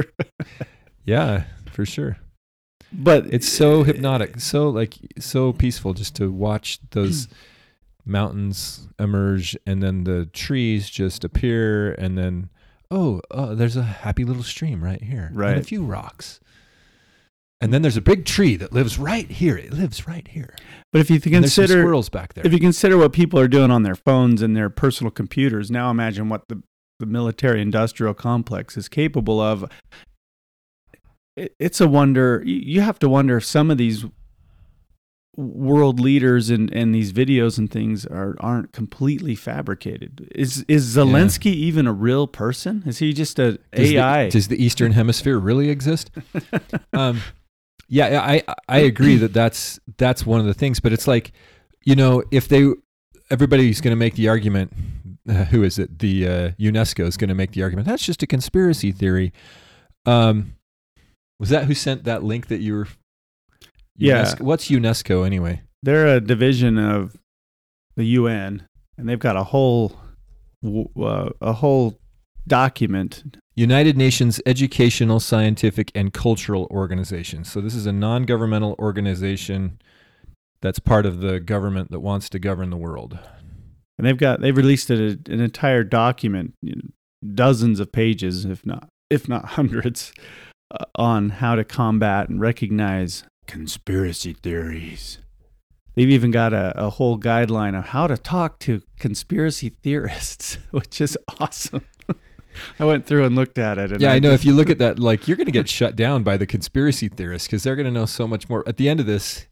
[1.05, 2.17] Yeah, for sure.
[2.91, 7.27] but It's so hypnotic, so like so peaceful just to watch those
[8.05, 12.49] mountains emerge and then the trees just appear and then
[12.89, 16.39] oh, uh, there's a happy little stream right here and a few rocks.
[17.63, 19.55] And then there's a big tree that lives right here.
[19.55, 20.55] It lives right here.
[20.91, 22.45] but if you consider squirrels back there.
[22.45, 25.91] if you consider what people are doing on their phones and their personal computers, now
[25.91, 26.63] imagine what the
[27.01, 29.65] the military industrial complex is capable of.
[31.35, 32.41] It, it's a wonder.
[32.45, 34.05] you- You have to wonder if some of these
[35.37, 40.29] world leaders and, and these videos and things are aren't completely fabricated.
[40.35, 42.83] Is is Zelensky even a real person?
[42.85, 44.29] Is he just a Does the- AI?
[44.29, 46.11] does the Eastern Hemisphere really exist?
[46.93, 47.21] um,
[47.87, 50.79] yeah, I I agree that that's that's one of the things.
[50.81, 51.31] But it's like,
[51.85, 52.67] you know, if they
[53.29, 54.73] everybody's going to make the argument,
[55.29, 55.99] uh, who is it?
[55.99, 57.87] The uh, UNESCO is going to make the argument.
[57.87, 59.31] That's just a conspiracy theory.
[60.05, 60.55] Um,
[61.41, 62.87] was that who sent that link that you were?
[63.97, 64.23] Yeah.
[64.23, 65.63] UNESCO What's UNESCO anyway?
[65.83, 67.17] they're a division of
[67.95, 69.99] the UN, and they've got a whole
[70.63, 71.99] uh, a whole
[72.47, 73.37] document.
[73.55, 77.43] United Nations Educational, Scientific, and Cultural Organization.
[77.43, 79.79] So this is a non-governmental organization
[80.61, 83.19] that's part of the government that wants to govern the world.
[83.97, 88.65] And they've got they've released a, an entire document, you know, dozens of pages, if
[88.65, 90.13] not if not hundreds,
[90.71, 95.19] uh, on how to combat and recognize conspiracy theories.
[95.95, 101.01] They've even got a, a whole guideline of how to talk to conspiracy theorists, which
[101.01, 101.85] is awesome.
[102.79, 103.99] I went through and looked at it.
[103.99, 104.31] Yeah, I know.
[104.31, 107.07] If you look at that, like you're going to get shut down by the conspiracy
[107.07, 108.67] theorists because they're going to know so much more.
[108.67, 109.47] At the end of this,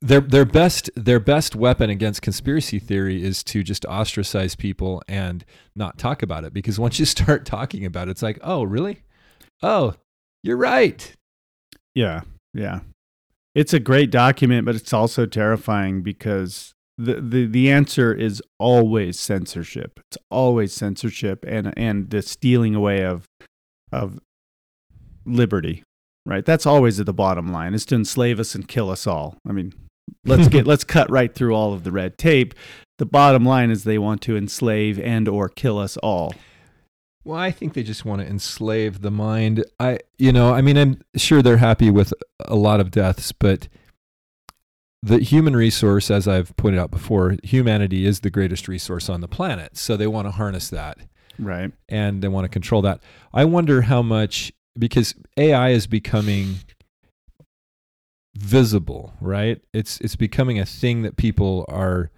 [0.00, 5.44] their their best their best weapon against conspiracy theory is to just ostracize people and
[5.74, 6.52] not talk about it.
[6.52, 9.02] Because once you start talking about it, it's like, oh, really?
[9.62, 9.94] Oh,
[10.42, 11.12] you're right.
[11.94, 12.22] Yeah,
[12.52, 12.80] yeah.
[13.54, 19.18] It's a great document, but it's also terrifying because the, the the answer is always
[19.18, 20.00] censorship.
[20.08, 23.26] It's always censorship and and the stealing away of
[23.92, 24.18] of
[25.24, 25.82] liberty.
[26.24, 26.44] Right?
[26.44, 27.74] That's always at the bottom line.
[27.74, 29.36] Is to enslave us and kill us all.
[29.46, 29.74] I mean,
[30.24, 32.54] let's get let's cut right through all of the red tape.
[32.98, 36.34] The bottom line is they want to enslave and or kill us all.
[37.24, 39.64] Well, I think they just want to enslave the mind.
[39.78, 43.68] I, you know, I mean, I'm sure they're happy with a lot of deaths, but
[45.02, 49.28] the human resource, as I've pointed out before, humanity is the greatest resource on the
[49.28, 49.76] planet.
[49.76, 50.98] So they want to harness that.
[51.38, 51.72] Right.
[51.88, 53.00] And they want to control that.
[53.32, 56.56] I wonder how much, because AI is becoming
[58.36, 59.60] visible, right?
[59.72, 62.10] It's, it's becoming a thing that people are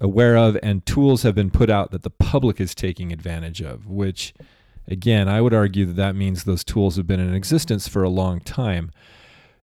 [0.00, 3.86] aware of, and tools have been put out that the public is taking advantage of,
[3.86, 4.34] which,
[4.86, 8.08] again, I would argue that that means those tools have been in existence for a
[8.08, 8.90] long time.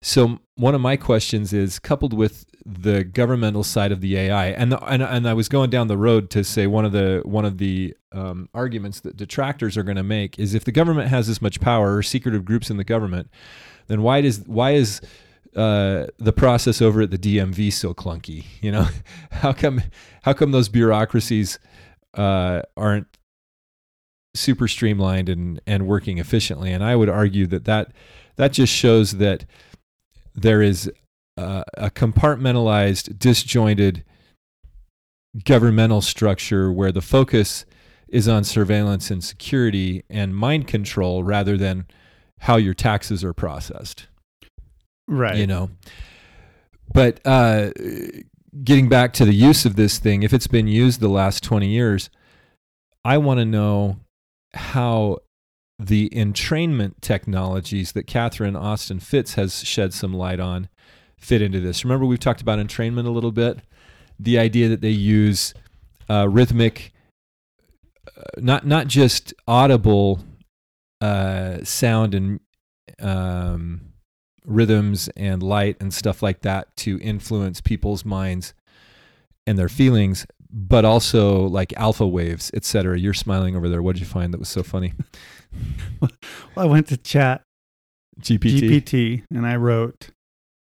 [0.02, 4.72] So one of my questions is coupled with the governmental side of the AI, and
[4.72, 7.44] the, and and I was going down the road to say one of the one
[7.44, 11.26] of the um, arguments that detractors are going to make is if the government has
[11.26, 13.30] this much power or secretive groups in the government,
[13.88, 15.00] then why does why is
[15.56, 18.44] uh, the process over at the DMV so clunky?
[18.60, 18.88] You know,
[19.30, 19.82] how come
[20.22, 21.58] how come those bureaucracies
[22.14, 23.06] uh, aren't
[24.34, 26.72] super streamlined and and working efficiently?
[26.72, 27.92] And I would argue that that
[28.36, 29.44] that just shows that
[30.34, 30.90] there is
[31.36, 34.04] uh, a compartmentalized, disjointed
[35.44, 37.64] governmental structure where the focus
[38.08, 41.86] is on surveillance and security and mind control rather than
[42.40, 44.08] how your taxes are processed.
[45.10, 45.36] Right.
[45.36, 45.70] You know,
[46.94, 47.70] but uh,
[48.62, 51.66] getting back to the use of this thing, if it's been used the last 20
[51.66, 52.10] years,
[53.04, 53.96] I want to know
[54.54, 55.18] how
[55.80, 60.68] the entrainment technologies that Catherine Austin Fitts has shed some light on
[61.18, 61.84] fit into this.
[61.84, 63.60] Remember, we've talked about entrainment a little bit.
[64.18, 65.54] The idea that they use
[66.08, 66.92] uh, rhythmic,
[68.16, 70.20] uh, not not just audible
[71.00, 72.40] uh, sound and
[73.00, 73.89] um,
[74.50, 78.52] rhythms and light and stuff like that to influence people's minds
[79.46, 82.98] and their feelings, but also like alpha waves, etc.
[82.98, 83.80] You're smiling over there.
[83.80, 84.92] What did you find that was so funny?
[86.00, 86.10] well,
[86.56, 87.42] I went to chat
[88.20, 88.60] GPT.
[88.60, 90.10] GPT and I wrote,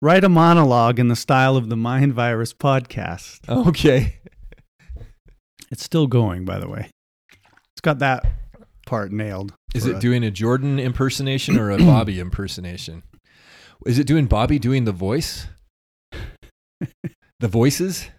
[0.01, 3.49] write a monologue in the style of the Mind Virus podcast.
[3.49, 4.17] Okay.
[5.71, 6.89] It's still going, by the way.
[7.73, 8.25] It's got that
[8.87, 9.53] part nailed.
[9.75, 10.01] Is it us.
[10.01, 13.03] doing a Jordan impersonation or a Bobby impersonation?
[13.85, 15.47] Is it doing Bobby doing the voice?
[17.39, 18.09] the voices?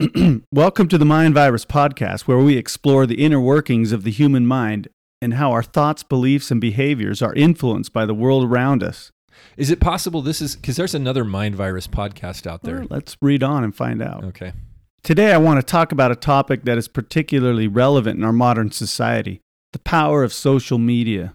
[0.54, 4.46] Welcome to the Mind Virus podcast, where we explore the inner workings of the human
[4.46, 4.88] mind
[5.20, 9.10] and how our thoughts, beliefs, and behaviors are influenced by the world around us.
[9.58, 12.78] Is it possible this is because there's another mind virus podcast out there?
[12.78, 14.24] Well, let's read on and find out.
[14.24, 14.54] Okay.
[15.02, 18.70] Today, I want to talk about a topic that is particularly relevant in our modern
[18.70, 19.42] society
[19.74, 21.34] the power of social media.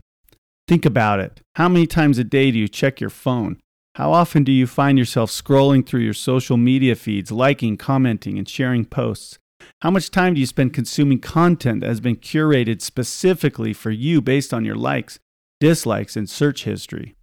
[0.74, 1.40] Think about it.
[1.56, 3.62] How many times a day do you check your phone?
[3.94, 8.50] How often do you find yourself scrolling through your social media feeds, liking, commenting, and
[8.50, 9.38] sharing posts?
[9.84, 14.20] How much time do you spend consuming content that has been curated specifically for you
[14.20, 15.20] based on your likes,
[15.60, 17.14] dislikes, and search history?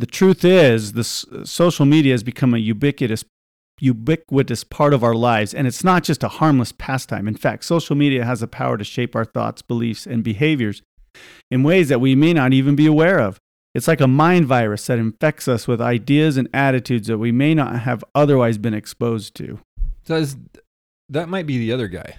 [0.00, 3.24] The truth is, the s- uh, social media has become a ubiquitous
[3.78, 7.28] ubiquitous part of our lives, and it's not just a harmless pastime.
[7.28, 10.82] In fact, social media has the power to shape our thoughts, beliefs, and behaviors
[11.50, 13.38] in ways that we may not even be aware of.
[13.74, 17.54] It's like a mind virus that infects us with ideas and attitudes that we may
[17.54, 19.58] not have otherwise been exposed to.
[20.06, 20.36] Does
[21.10, 22.16] that might be the other guy?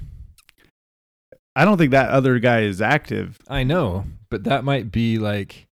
[1.55, 3.39] I don't think that other guy is active.
[3.47, 5.65] I know, but that might be like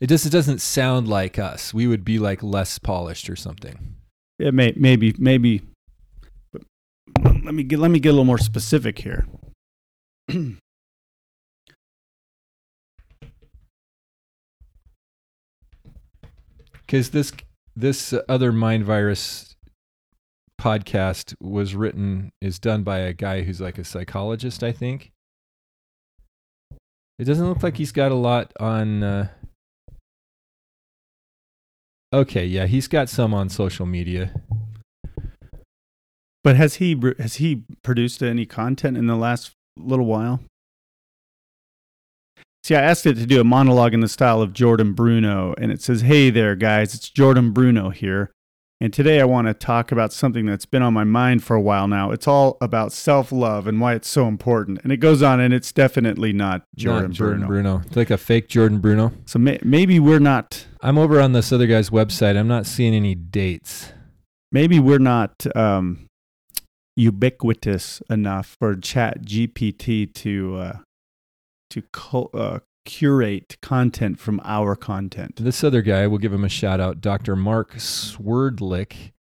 [0.00, 1.74] it just it doesn't sound like us.
[1.74, 3.96] We would be like less polished or something.
[4.38, 5.60] It may maybe maybe
[6.50, 6.62] but
[7.44, 9.26] let me get let me get a little more specific here.
[16.92, 17.32] Because this
[17.74, 19.56] this other mind virus
[20.60, 25.10] podcast was written is done by a guy who's like a psychologist, I think.
[27.18, 29.02] It doesn't look like he's got a lot on.
[29.02, 29.28] Uh...
[32.12, 34.34] Okay, yeah, he's got some on social media.
[36.44, 40.40] But has he has he produced any content in the last little while?
[42.64, 45.72] See, I asked it to do a monologue in the style of Jordan Bruno, and
[45.72, 48.30] it says, "Hey there, guys, it's Jordan Bruno here,
[48.80, 51.60] And today I want to talk about something that's been on my mind for a
[51.60, 52.10] while now.
[52.10, 54.80] It's all about self love and why it's so important.
[54.82, 57.46] And it goes on, and it's definitely not Jordan, Not Jordan Bruno.
[57.46, 57.82] Bruno.
[57.86, 59.12] It's like a fake Jordan Bruno.
[59.24, 60.66] So may- maybe we're not.
[60.80, 62.36] I'm over on this other guy's website.
[62.36, 63.92] I'm not seeing any dates.
[64.50, 66.06] Maybe we're not um,
[66.96, 70.78] ubiquitous enough for Chat GPT to uh,
[71.70, 75.36] to co- uh, curate content from our content.
[75.36, 77.00] This other guy, we'll give him a shout out.
[77.00, 77.36] Dr.
[77.36, 79.12] Mark Swerdlick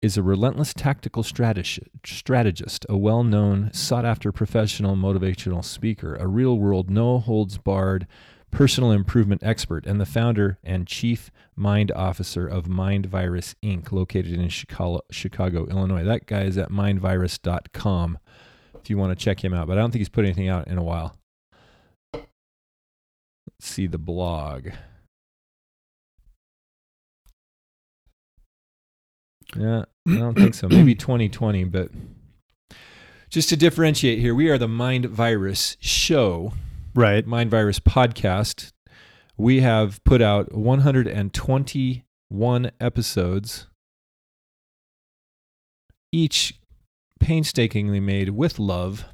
[0.00, 6.58] is a relentless tactical strategist, a well known, sought after professional motivational speaker, a real
[6.58, 8.06] world, no holds barred
[8.52, 14.34] personal improvement expert, and the founder and chief mind officer of Mind Virus Inc., located
[14.34, 16.04] in Chicago, Chicago Illinois.
[16.04, 18.18] That guy is at mindvirus.com
[18.80, 20.68] if you want to check him out, but I don't think he's put anything out
[20.68, 21.16] in a while.
[22.14, 22.26] Let's
[23.60, 24.68] see the blog.
[29.56, 30.68] Yeah, I don't think so.
[30.68, 31.90] Maybe 2020, but
[33.30, 36.52] just to differentiate here, we are the Mind Virus Show,
[36.94, 37.26] Right.
[37.26, 38.72] Mind Virus Podcast.
[39.38, 43.66] We have put out 121 episodes,
[46.12, 46.60] each
[47.18, 49.06] painstakingly made with love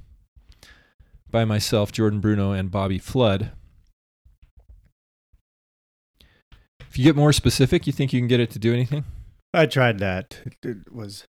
[1.30, 3.52] by myself, Jordan Bruno, and Bobby Flood.
[6.80, 9.04] If you get more specific, you think you can get it to do anything?
[9.54, 10.40] I tried that.
[10.44, 11.26] It, it was.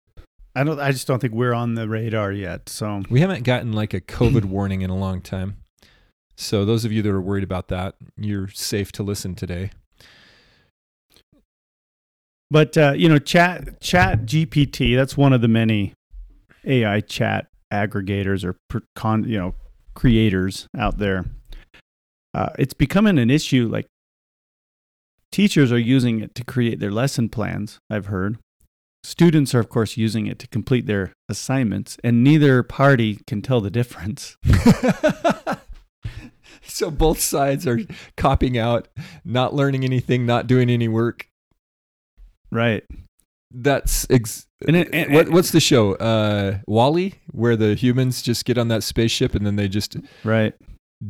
[0.55, 0.79] I don't.
[0.79, 2.67] I just don't think we're on the radar yet.
[2.67, 5.57] So We haven't gotten like a COVID warning in a long time.
[6.35, 9.71] So those of you that are worried about that, you're safe to listen today.
[12.49, 14.95] But uh, you know, chat chat GPT.
[14.95, 15.93] That's one of the many
[16.65, 19.55] AI chat aggregators or per, con, you know
[19.95, 21.25] creators out there.
[22.33, 23.67] Uh, it's becoming an issue.
[23.71, 23.87] Like
[25.31, 27.79] teachers are using it to create their lesson plans.
[27.89, 28.37] I've heard.
[29.03, 33.59] Students are, of course, using it to complete their assignments, and neither party can tell
[33.59, 34.37] the difference.
[36.63, 37.79] so both sides are
[38.17, 38.87] copying out,
[39.25, 41.27] not learning anything, not doing any work.
[42.51, 42.83] Right.
[43.51, 45.93] That's ex- And it- and- what, what's the show?
[45.95, 50.53] Uh, WALL-E, where the humans just get on that spaceship and then they just Right.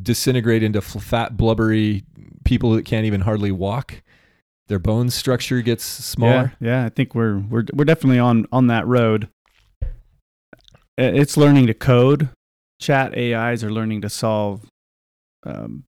[0.01, 2.03] disintegrate into fat, blubbery
[2.45, 4.01] people that can't even hardly walk.
[4.67, 6.53] Their bone structure gets smaller.
[6.61, 9.27] Yeah, yeah, I think we're we're we're definitely on on that road.
[10.97, 12.29] It's learning to code.
[12.79, 14.65] Chat AIs are learning to solve,
[15.45, 15.83] um,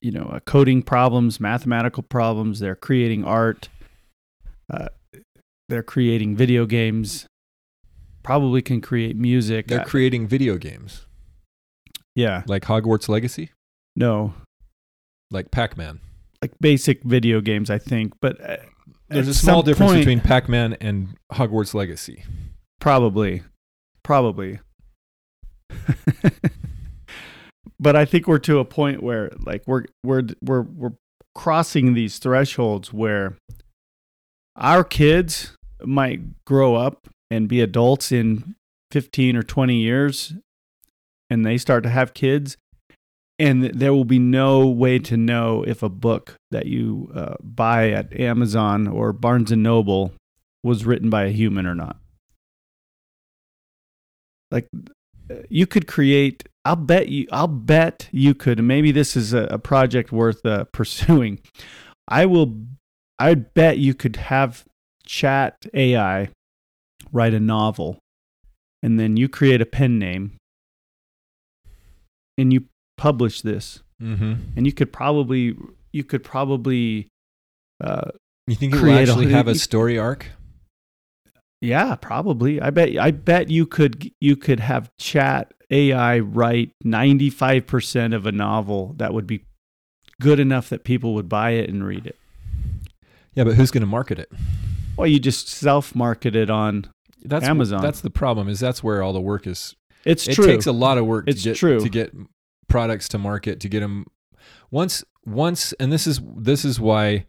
[0.00, 2.60] you know, uh, coding problems, mathematical problems.
[2.60, 3.68] They're creating art.
[4.72, 4.88] Uh,
[5.68, 7.26] they're creating video games.
[8.22, 9.68] Probably can create music.
[9.68, 11.06] They're creating video games
[12.14, 13.50] yeah, like Hogwarts Legacy,
[13.96, 14.34] no,
[15.30, 16.00] like Pac Man.
[16.40, 17.70] like basic video games.
[17.70, 18.56] I think, but uh,
[19.08, 22.24] There's a small difference point- between Pac Man and Hogwarts Legacy.
[22.80, 23.42] Probably.
[24.02, 24.58] Probably.
[27.82, 30.92] but I think we're to a point where like we're we're we're we're
[31.34, 33.36] crossing these thresholds where
[34.54, 38.54] our kids might grow up and be adults in
[38.92, 40.34] 15 or 20 years
[41.28, 42.56] and they start to have kids
[43.38, 47.90] and there will be no way to know if a book that you uh, buy
[47.90, 50.12] at Amazon or Barnes and Noble
[50.62, 51.96] was written by a human or not.
[54.52, 54.68] Like
[55.48, 59.44] you could create i'll bet you i'll bet you could and maybe this is a,
[59.44, 61.40] a project worth uh, pursuing
[62.08, 62.54] i will
[63.18, 64.64] i bet you could have
[65.04, 66.28] chat ai
[67.12, 67.98] write a novel
[68.82, 70.36] and then you create a pen name
[72.38, 72.64] and you
[72.96, 74.32] publish this Mm-hmm.
[74.56, 75.54] and you could probably
[75.92, 77.06] you could probably
[77.80, 78.10] uh,
[78.48, 80.26] You think it will Create a- actually have a story arc?
[81.62, 82.60] Yeah, probably.
[82.60, 88.32] I bet I bet you could you could have chat AI write 95% of a
[88.32, 89.44] novel that would be
[90.20, 92.16] good enough that people would buy it and read it.
[93.34, 94.30] Yeah, but who's going to market it?
[94.96, 96.90] Well, you just self-market it on
[97.22, 97.80] That's Amazon.
[97.80, 98.48] That's the problem.
[98.48, 99.76] Is that's where all the work is.
[100.04, 100.44] It's it true.
[100.44, 101.80] It takes a lot of work It's to get true.
[101.80, 102.12] to get
[102.68, 104.06] products to market to get them
[104.70, 107.26] once once and this is this is why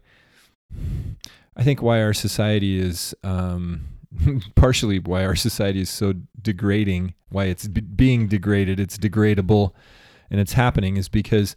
[1.56, 3.84] I think why our society is um,
[4.54, 9.72] partially why our society is so degrading, why it's b- being degraded, it's degradable,
[10.30, 11.56] and it's happening is because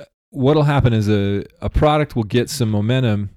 [0.00, 3.30] uh, what'll happen is a a product will get some momentum,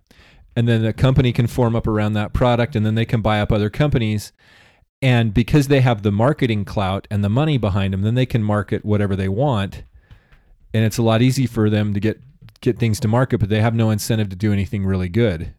[0.55, 3.39] and then a company can form up around that product, and then they can buy
[3.39, 4.31] up other companies.
[5.01, 8.41] And because they have the marketing clout and the money behind them, then they can
[8.41, 9.83] market whatever they want.
[10.73, 12.21] And it's a lot easy for them to get
[12.61, 15.53] get things to market, but they have no incentive to do anything really good.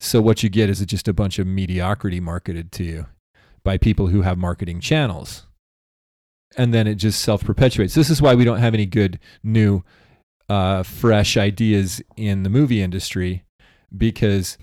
[0.00, 3.06] So what you get is just a bunch of mediocrity marketed to you
[3.64, 5.46] by people who have marketing channels.
[6.56, 7.94] And then it just self perpetuates.
[7.94, 9.82] This is why we don't have any good new
[10.48, 13.44] uh, fresh ideas in the movie industry
[13.96, 14.56] because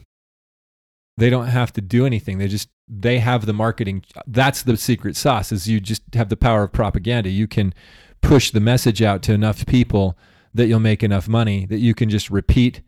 [1.18, 2.38] they don't have to do anything.
[2.38, 4.04] They just they have the marketing.
[4.28, 5.52] That's the secret sauce.
[5.52, 7.30] Is you just have the power of propaganda.
[7.30, 7.74] You can
[8.22, 10.18] push the message out to enough people
[10.54, 12.82] that you'll make enough money that you can just repeat,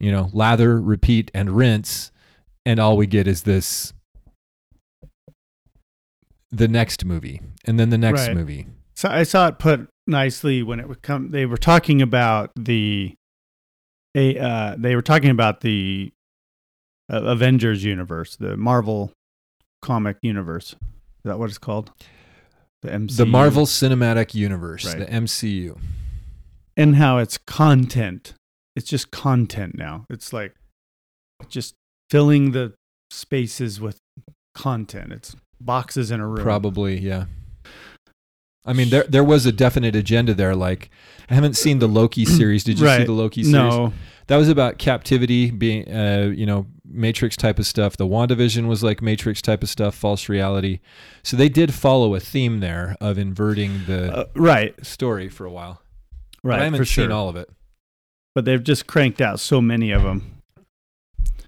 [0.00, 2.10] you know, lather, repeat, and rinse,
[2.66, 3.92] and all we get is this
[6.50, 8.34] the next movie and then the next Right.
[8.36, 8.66] movie.
[8.94, 11.30] So I saw it put nicely when it would come.
[11.30, 13.14] They were talking about the,
[14.14, 16.10] a uh, they were talking about the
[17.12, 19.12] uh, Avengers universe, the Marvel
[19.82, 20.72] comic universe.
[20.72, 20.78] Is
[21.24, 21.92] that what it's called?
[22.82, 23.16] The MCU.
[23.16, 24.98] The Marvel Cinematic Universe, Right.
[24.98, 25.78] the MCU.
[26.76, 28.34] and how it's content.
[28.78, 30.06] It's just content now.
[30.08, 30.54] It's like
[31.48, 31.74] just
[32.10, 32.74] filling the
[33.10, 33.98] spaces with
[34.54, 35.12] content.
[35.12, 36.44] It's boxes in a room.
[36.44, 37.24] Probably, yeah.
[38.64, 40.54] I mean, there there was a definite agenda there.
[40.54, 40.90] Like,
[41.28, 42.62] I haven't seen the Loki series.
[42.62, 43.52] Did you see the Loki series?
[43.52, 43.92] No,
[44.28, 47.96] That was about captivity, being, uh, you know, Matrix type of stuff.
[47.96, 50.78] The WandaVision was like Matrix type of stuff, false reality.
[51.24, 55.50] So they did follow a theme there of inverting the uh, right, story for a
[55.50, 55.82] while.
[56.44, 57.12] But right, I haven't seen sure.
[57.12, 57.50] all of it.
[58.34, 60.42] But they've just cranked out so many of them.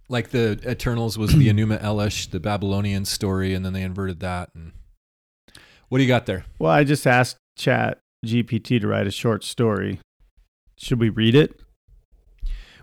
[0.08, 4.50] Like the Eternals was the Enuma Elish, the Babylonian story, and then they inverted that.
[4.54, 4.72] And
[5.88, 6.44] what do you got there?
[6.58, 10.00] Well, I just asked Chat GPT to write a short story.
[10.76, 11.60] Should we read it?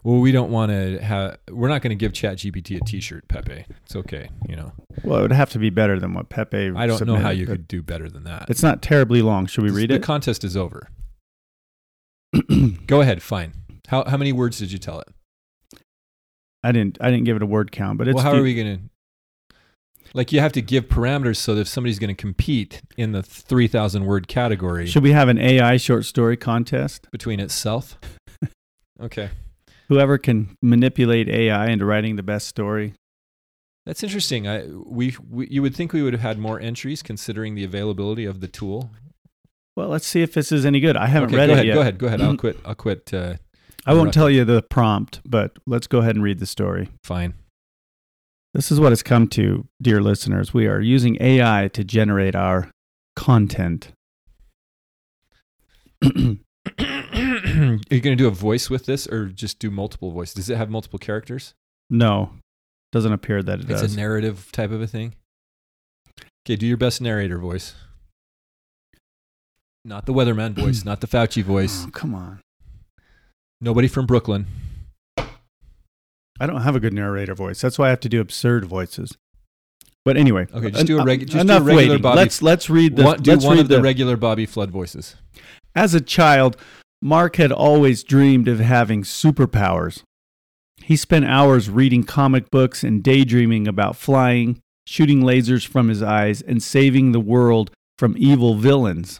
[0.03, 1.37] Well, we don't want to have.
[1.51, 3.65] We're not going to give Chat GPT a T-shirt, Pepe.
[3.83, 4.71] It's okay, you know.
[5.03, 6.71] Well, it would have to be better than what Pepe.
[6.75, 8.45] I don't know how you could do better than that.
[8.49, 9.47] It's not terribly long.
[9.47, 9.99] Should we read the it?
[9.99, 10.87] The contest is over.
[12.87, 13.21] Go ahead.
[13.21, 13.53] Fine.
[13.87, 15.07] How how many words did you tell it?
[16.63, 16.97] I didn't.
[17.01, 18.77] I didn't give it a word count, but it's well, how the- are we going
[18.77, 18.83] to?
[20.13, 23.21] Like you have to give parameters so that if somebody's going to compete in the
[23.21, 27.07] three thousand word category Should we have an AI short story contest?
[27.11, 27.97] between itself.
[28.99, 29.29] Okay,
[29.89, 32.93] Whoever can manipulate AI into writing the best story.
[33.85, 34.47] that's interesting.
[34.47, 38.25] I we, we you would think we would have had more entries considering the availability
[38.25, 38.89] of the tool.
[39.75, 40.97] Well, let's see if this is any good.
[40.97, 41.65] I haven't okay, read go it ahead.
[41.67, 41.73] yet.
[41.75, 41.97] Go ahead.
[41.99, 42.21] Go ahead.
[42.21, 42.57] I'll quit.
[42.65, 43.13] I'll quit.
[43.13, 43.35] Uh,
[43.87, 46.89] I won't tell you the prompt, but let's go ahead and read the story.
[47.03, 47.33] fine.
[48.53, 50.53] This is what it's come to, dear listeners.
[50.53, 52.71] We are using AI to generate our
[53.15, 53.91] content.
[56.03, 56.09] Are
[56.79, 60.33] you going to do a voice with this, or just do multiple voices?
[60.35, 61.53] Does it have multiple characters?
[61.89, 62.31] no,
[62.91, 63.93] doesn't appear that it It's does.
[63.93, 65.13] a narrative type of a thing.
[66.45, 67.75] Okay, do your best narrator voice.
[69.85, 71.85] Not the weatherman voice, not the Fauci voice.
[71.85, 72.39] Oh, come on.
[73.59, 74.45] Nobody from Brooklyn.
[76.39, 77.59] I don't have a good narrator voice.
[77.61, 79.17] That's why I have to do absurd voices.
[80.05, 82.01] But anyway, Okay, just do a regu- just do a regular waiting.
[82.01, 84.45] Bobby- Let's let's read the One- do let's one read of the, the regular Bobby
[84.45, 85.15] Flood voices.
[85.75, 86.55] As a child,
[87.01, 90.03] Mark had always dreamed of having superpowers.
[90.81, 96.41] He spent hours reading comic books and daydreaming about flying, shooting lasers from his eyes,
[96.41, 99.19] and saving the world from evil villains.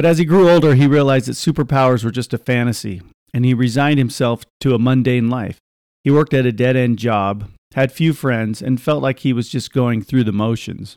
[0.00, 3.02] But as he grew older, he realized that superpowers were just a fantasy,
[3.34, 5.58] and he resigned himself to a mundane life.
[6.04, 9.50] He worked at a dead end job, had few friends, and felt like he was
[9.50, 10.96] just going through the motions.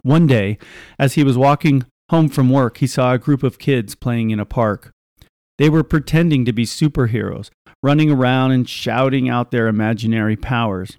[0.00, 0.56] One day,
[0.98, 4.40] as he was walking home from work, he saw a group of kids playing in
[4.40, 4.92] a park.
[5.58, 7.50] They were pretending to be superheroes,
[7.82, 10.96] running around and shouting out their imaginary powers.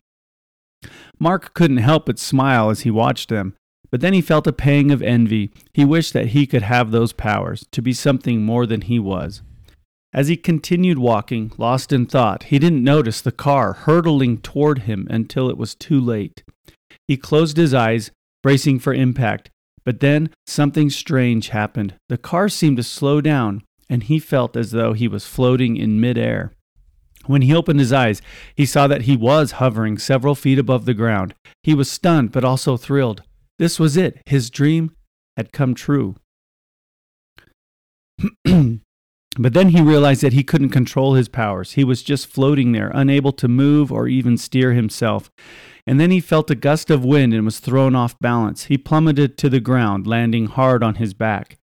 [1.19, 3.55] Mark couldn't help but smile as he watched them,
[3.91, 5.51] but then he felt a pang of envy.
[5.73, 9.41] He wished that he could have those powers, to be something more than he was.
[10.13, 15.07] As he continued walking, lost in thought, he didn't notice the car hurtling toward him
[15.09, 16.43] until it was too late.
[17.07, 18.11] He closed his eyes,
[18.43, 19.49] bracing for impact,
[19.83, 21.95] but then something strange happened.
[22.09, 25.99] The car seemed to slow down, and he felt as though he was floating in
[25.99, 26.53] midair.
[27.25, 28.21] When he opened his eyes,
[28.55, 31.35] he saw that he was hovering several feet above the ground.
[31.63, 33.23] He was stunned, but also thrilled.
[33.61, 34.23] This was it.
[34.25, 34.95] His dream
[35.37, 36.15] had come true.
[38.43, 41.73] but then he realized that he couldn't control his powers.
[41.73, 45.29] He was just floating there, unable to move or even steer himself.
[45.85, 48.63] And then he felt a gust of wind and was thrown off balance.
[48.63, 51.59] He plummeted to the ground, landing hard on his back.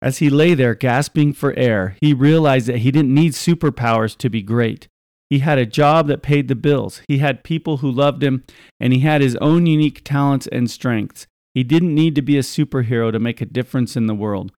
[0.00, 4.30] As he lay there gasping for air, he realized that he didn't need superpowers to
[4.30, 4.88] be great.
[5.30, 8.44] He had a job that paid the bills, he had people who loved him,
[8.80, 11.26] and he had his own unique talents and strengths.
[11.54, 14.52] He didn't need to be a superhero to make a difference in the world.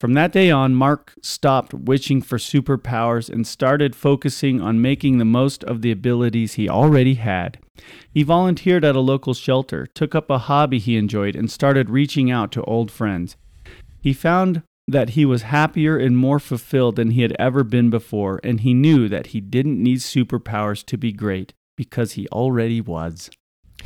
[0.00, 5.26] From that day on, Mark stopped wishing for superpowers and started focusing on making the
[5.26, 7.58] most of the abilities he already had.
[8.10, 12.30] He volunteered at a local shelter, took up a hobby he enjoyed, and started reaching
[12.30, 13.36] out to old friends.
[14.00, 18.40] He found that he was happier and more fulfilled than he had ever been before,
[18.42, 23.30] and he knew that he didn't need superpowers to be great because he already was.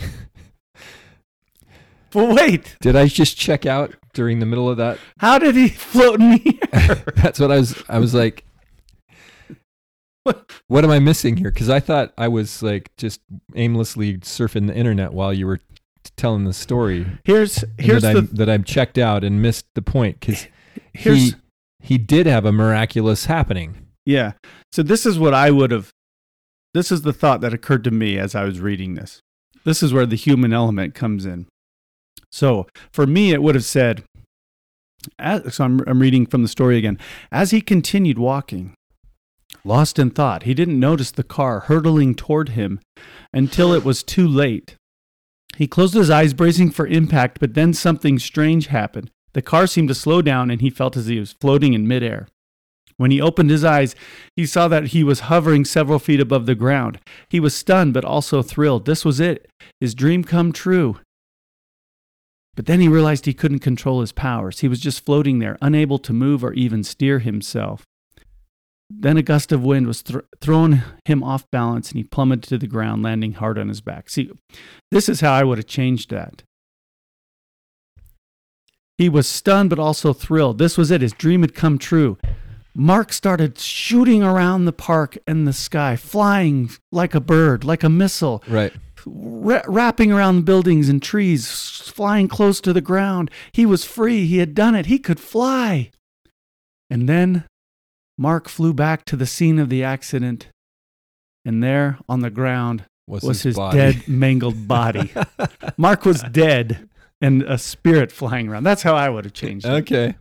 [2.11, 4.99] but wait, Did I just check out during the middle of that?
[5.19, 7.05] how did he float in the air?
[7.17, 7.83] That's what I was.
[7.89, 8.45] I was like,
[10.23, 10.51] What?
[10.69, 11.51] what am I missing here?
[11.51, 13.21] Because I thought I was like just
[13.55, 15.61] aimlessly surfing the internet while you were
[16.17, 17.07] telling the story.
[17.25, 20.47] Here's here's that the I'm, that I'm checked out and missed the point because
[20.95, 21.35] here's he
[21.81, 23.89] he did have a miraculous happening.
[24.07, 24.33] Yeah.
[24.73, 25.91] So this is what I would have
[26.73, 29.21] this is the thought that occurred to me as I was reading this.
[29.65, 31.47] This is where the human element comes in.
[32.31, 34.05] So for me it would have said
[35.19, 36.99] as, so I'm, I'm reading from the story again.
[37.31, 38.75] As he continued walking,
[39.65, 42.81] lost in thought, he didn't notice the car hurtling toward him
[43.33, 44.77] until it was too late.
[45.57, 49.11] He closed his eyes, bracing for impact, but then something strange happened.
[49.35, 51.87] The car seemed to slow down, and he felt as if he was floating in
[51.87, 52.29] midair.
[52.97, 53.97] When he opened his eyes,
[54.37, 57.01] he saw that he was hovering several feet above the ground.
[57.29, 58.87] He was stunned, but also thrilled.
[58.87, 61.01] This was it his dream come true.
[62.55, 64.61] But then he realized he couldn't control his powers.
[64.61, 67.83] He was just floating there, unable to move or even steer himself.
[68.89, 72.59] Then a gust of wind was thr thrown him off balance and he plummeted to
[72.59, 74.09] the ground, landing hard on his back.
[74.09, 74.31] See,
[74.93, 76.45] this is how I would have changed that.
[78.99, 80.59] He was stunned but also thrilled.
[80.59, 81.01] This was it.
[81.01, 82.17] His dream had come true.
[82.77, 87.89] Mark started shooting around the park and the sky, flying like a bird, like a
[87.89, 88.73] missile, Right.
[89.07, 91.49] ra- wrapping around buildings and trees,
[91.95, 93.31] flying close to the ground.
[93.53, 94.27] He was free.
[94.27, 94.87] He had done it.
[94.87, 95.91] He could fly.
[96.91, 97.45] And then
[98.19, 100.49] Mark flew back to the scene of the accident.
[101.45, 103.79] And there on the ground Was, was his body.
[103.79, 105.13] dead, mangled body.
[105.77, 106.89] Mark was dead
[107.25, 108.65] and a spirit flying around.
[108.65, 109.71] That's how I would have changed it.
[109.71, 110.17] okay.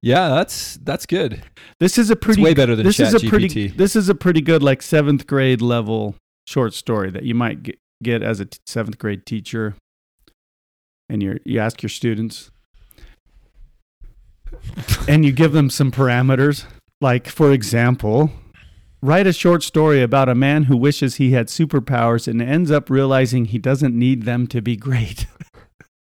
[0.00, 1.42] Yeah, that's that's good.
[1.80, 4.42] This is a pretty way better than this is a pretty this is a pretty
[4.42, 6.14] good like seventh grade level
[6.46, 9.76] short story that you might get, get as a t- seventh grade teacher,
[11.08, 12.50] and you you ask your students,
[15.08, 16.66] and you give them some parameters.
[17.00, 18.30] Like for example,
[19.00, 22.90] write a short story about a man who wishes he had superpowers and ends up
[22.90, 25.26] realizing he doesn't need them to be great.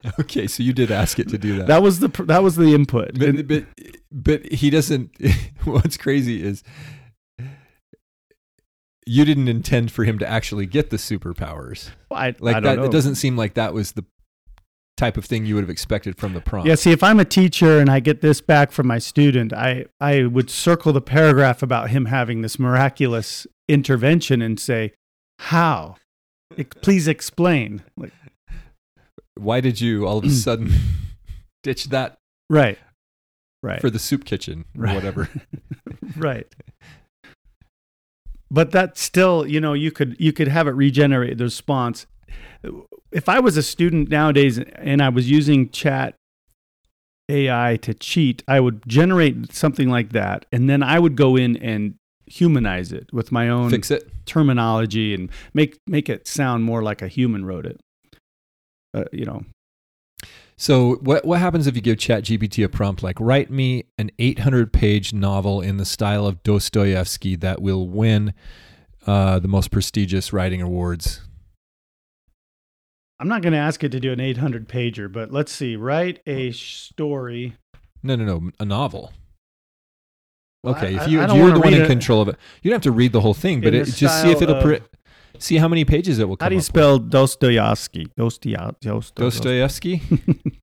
[0.21, 1.67] Okay, so you did ask it to do that.
[1.67, 3.19] that was the that was the input.
[3.19, 3.65] but, but
[4.13, 5.11] but he doesn't.
[5.65, 6.63] What's crazy is
[9.07, 11.91] you didn't intend for him to actually get the superpowers.
[12.11, 12.85] I, Like I don't that, know.
[12.85, 14.05] it doesn't seem like that was the
[14.99, 16.69] type of thing you would have expected from the prompt.
[16.69, 19.87] Yeah, see, if I'm a teacher and I get this back from my student, I,
[20.01, 24.93] I would circle the paragraph about him having this miraculous intervention and say,
[25.39, 25.97] How?
[26.83, 27.83] Please explain.
[27.97, 28.13] Like,
[29.39, 30.73] Why did you all of a sudden
[31.63, 32.17] ditch that
[32.51, 32.79] right.
[33.63, 33.81] Right.
[33.81, 34.95] for the soup kitchen or Right.
[34.95, 35.29] whatever?
[36.17, 36.47] right.
[38.51, 42.07] But that still, you know, you could you could have it regenerate the response.
[43.13, 46.15] If I was a student nowadays and I was using chat
[47.29, 51.57] AI to cheat, I would generate something like that, and then I would go in
[51.59, 51.95] and
[52.27, 54.11] humanize it with my own Fix it.
[54.27, 57.81] terminology and make make it sound more like a human wrote it.
[58.99, 59.45] Uh, you know,
[60.57, 64.73] So what what happens if you give ChatGPT a prompt like write me an 800
[64.73, 68.35] page novel in the style of Dostoevsky that will win
[69.07, 71.21] uh, the most prestigious writing awards?
[73.21, 75.75] I'm not going to ask it to do an 800 pager, but let's see.
[75.77, 77.57] Write a story.
[78.03, 79.13] No, no, no, a novel.
[80.63, 82.37] Well, Okay, I- if you I don't you're the one in it control of it,
[82.63, 84.63] you don't have to read the whole thing, but it, just see if it'll of-
[84.63, 84.81] pre-
[85.39, 88.09] see how many pages it will come How do you spell Dostoevsky?
[88.17, 88.79] Dostoevsky.
[89.15, 90.03] Dostoevsky?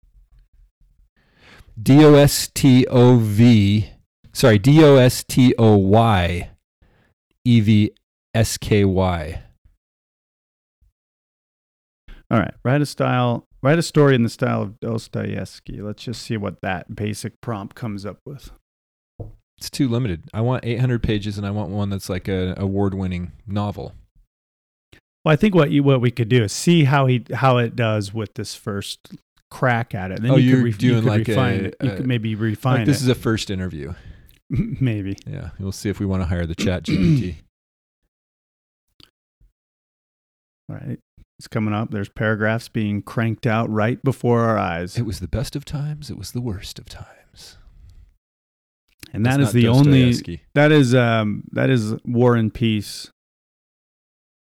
[1.82, 3.90] D O S T O V.
[4.34, 6.50] Sorry, D O S T O Y
[7.44, 7.92] E V
[8.34, 9.42] S K Y.
[12.32, 12.54] All right.
[12.64, 13.48] Write a style.
[13.62, 15.82] Write a story in the style of Dostoevsky.
[15.82, 18.52] Let's just see what that basic prompt comes up with.
[19.58, 20.24] It's too limited.
[20.34, 23.94] I want 800 pages, and I want one that's like a award-winning novel.
[25.26, 27.76] Well, I think what you what we could do is see how he how it
[27.76, 29.16] does with this first
[29.50, 30.22] crack at it.
[30.22, 31.76] Then Oh, you you're could re- you doing could like refine a- it.
[31.82, 33.06] You a- could maybe refine Like this it.
[33.06, 33.94] is a first interview.
[34.50, 35.18] maybe.
[35.26, 37.36] Yeah, we'll see if we want to hire the Chat GPT.
[40.70, 41.00] All right.
[41.38, 41.92] It's coming up.
[41.92, 44.98] There's paragraphs being cranked out right before our eyes.
[44.98, 46.10] it was the best of times.
[46.10, 47.58] It was the worst of times.
[49.12, 50.14] and that That's is the only
[50.54, 53.12] that is um that is War and Peace.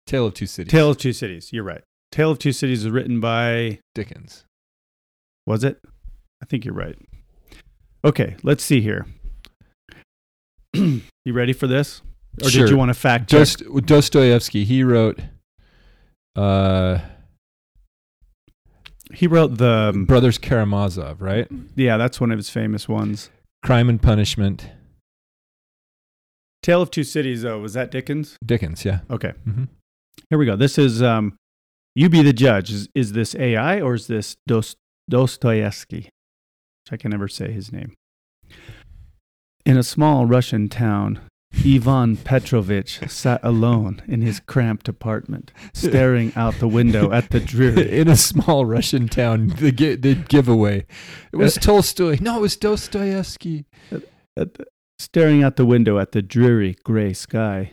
[0.06, 0.72] Tale of Two Cities.
[0.72, 1.52] Tale of Two Cities.
[1.54, 1.82] You're right.
[2.12, 4.46] Tale of Two Cities is written by Dickens.
[5.46, 5.80] was it?
[6.42, 6.98] I think you're right.
[8.06, 9.06] Okay, let's see here.
[10.74, 12.02] you ready for this?
[12.44, 12.66] Or Sure.
[12.66, 13.40] did you want to fact check?
[13.40, 14.66] Dost- Dostoevsky.
[14.66, 15.20] He wrote.
[16.36, 17.00] Uh,
[19.14, 21.48] he wrote the um, Brothers Karamazov, right?
[21.76, 23.30] yeah, that's one of his famous ones.
[23.64, 24.70] Crime and Punishment.
[26.64, 28.38] Tale of Two Cities though, was that Dickens?
[28.46, 29.00] Dickens, yeah.
[29.10, 29.34] Okay.
[29.46, 29.66] hmm
[30.34, 30.56] Here we go.
[30.56, 31.38] This is um
[31.94, 32.72] you be the judge.
[32.74, 34.78] Is is this AI or is this Dost-
[35.08, 36.10] Dostoevsky?
[36.10, 37.94] Which I can never say his name.
[39.64, 41.20] In a small Russian town,
[41.64, 47.92] Ivan Petrovich sat alone in his cramped apartment, staring out the window at the dreary.
[48.00, 50.88] In a small Russian town, the, gi- the giveaway.
[51.32, 52.18] It was uh, Tolstoy.
[52.22, 53.66] No, it was Dostoevsky.
[54.36, 54.66] at the-
[54.98, 57.72] staring out the window at the dreary gray sky.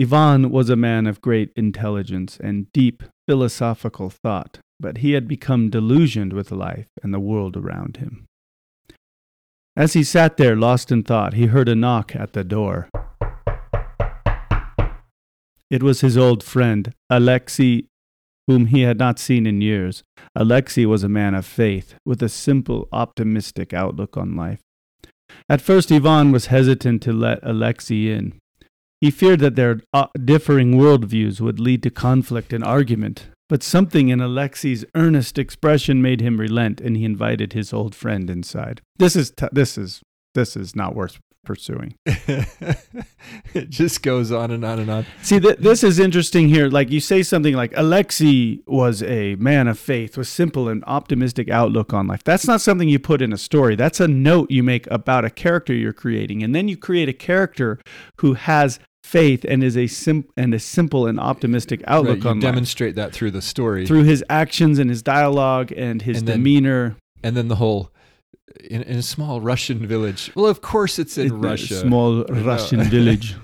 [0.00, 5.70] Ivan was a man of great intelligence and deep philosophical thought, but he had become
[5.70, 8.26] delusioned with life and the world around him.
[9.76, 12.88] As he sat there lost in thought, he heard a knock at the door.
[15.70, 17.84] It was his old friend, Alexei,
[18.46, 20.02] whom he had not seen in years.
[20.34, 24.60] Alexei was a man of faith, with a simple, optimistic outlook on life.
[25.48, 28.38] At first, Ivan was hesitant to let Alexei in.
[29.02, 34.10] He feared that their uh, differing worldviews would lead to conflict and argument, but something
[34.10, 38.80] in Alexei's earnest expression made him relent, and he invited his old friend inside.
[38.98, 40.02] This is t- this is
[40.36, 41.96] this is not worth pursuing.
[42.06, 45.06] it just goes on and on and on.
[45.22, 46.68] See, th- this is interesting here.
[46.68, 51.50] Like you say something like Alexei was a man of faith with simple and optimistic
[51.50, 52.22] outlook on life.
[52.22, 53.74] That's not something you put in a story.
[53.74, 57.12] That's a note you make about a character you're creating, and then you create a
[57.12, 57.80] character
[58.18, 62.30] who has faith and is a sim- and a simple and optimistic outlook Right, you
[62.30, 63.86] on life demonstrate that through the story.
[63.86, 66.96] through his actions and his dialogue and his And then- demeanor.
[67.22, 67.90] and then the whole
[68.68, 70.30] in, in a small Russian village.
[70.34, 71.74] Well, of course it's in a uh, Russia.
[71.80, 73.34] small Russian village.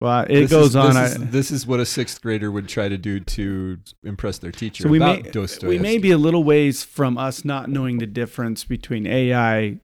[0.00, 0.88] Well, it This goes is- on.
[0.88, 4.38] This, I- is, this is what a sixth grader would try to do to impress
[4.38, 5.66] their teacher So we about may, Dostoevsky.
[5.68, 9.78] we may be a little ways from us not knowing the difference between AI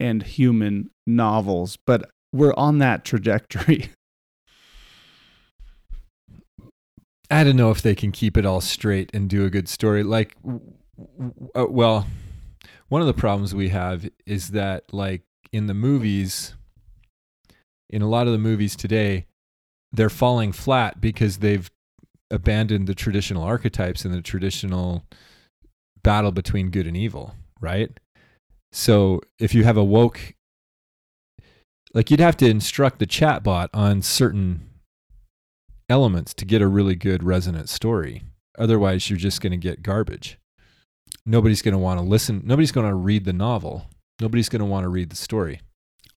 [0.00, 3.90] and human novels, but we're on that trajectory.
[7.30, 10.02] I don't know if they can keep it all straight and do a good story.
[10.02, 10.36] Like,
[11.54, 12.06] uh, well,
[12.88, 16.54] one of the problems we have is that, like, in the movies,
[17.88, 19.26] in a lot of the movies today,
[19.92, 21.70] they're falling flat because they've
[22.30, 25.04] abandoned the traditional archetypes and the traditional
[26.02, 27.98] battle between good and evil, right?
[28.72, 30.34] So if you have a woke,
[31.94, 34.68] like, you'd have to instruct the chatbot on certain
[35.88, 38.22] elements to get a really good resonant story.
[38.58, 40.38] Otherwise, you're just going to get garbage.
[41.26, 42.42] Nobody's going to want to listen.
[42.44, 43.86] Nobody's going to read the novel.
[44.20, 45.60] Nobody's going to want to read the story.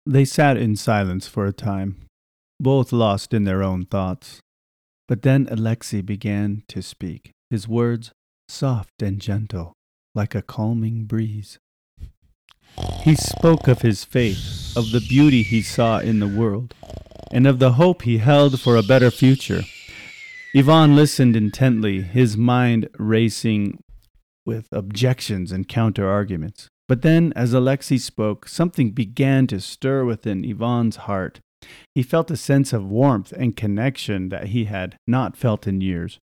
[0.06, 2.06] They sat in silence for a time,
[2.60, 4.40] both lost in their own thoughts.
[5.08, 8.12] But then Alexei began to speak, his words
[8.48, 9.74] soft and gentle,
[10.14, 11.58] like a calming breeze.
[13.04, 16.74] He spoke of his faith, of the beauty he saw in the world,
[17.32, 19.64] and of the hope he held for a better future.
[20.56, 23.80] Ivan listened intently, his mind racing
[24.46, 26.68] with objections and counter arguments.
[26.88, 31.40] But then, as Alexei spoke, something began to stir within Ivan's heart.
[31.96, 36.20] He felt a sense of warmth and connection that he had not felt in years.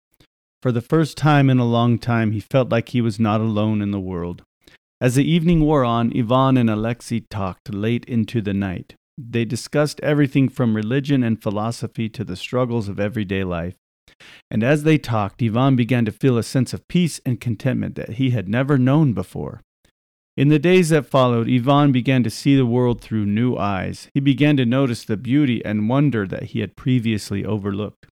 [0.62, 3.82] For the first time in a long time, he felt like he was not alone
[3.82, 4.42] in the world.
[5.00, 8.94] As the evening wore on, Ivan and Alexei talked late into the night.
[9.18, 13.74] They discussed everything from religion and philosophy to the struggles of everyday life.
[14.50, 18.10] And as they talked, Ivan began to feel a sense of peace and contentment that
[18.10, 19.60] he had never known before.
[20.36, 24.08] In the days that followed, Ivan began to see the world through new eyes.
[24.14, 28.06] He began to notice the beauty and wonder that he had previously overlooked.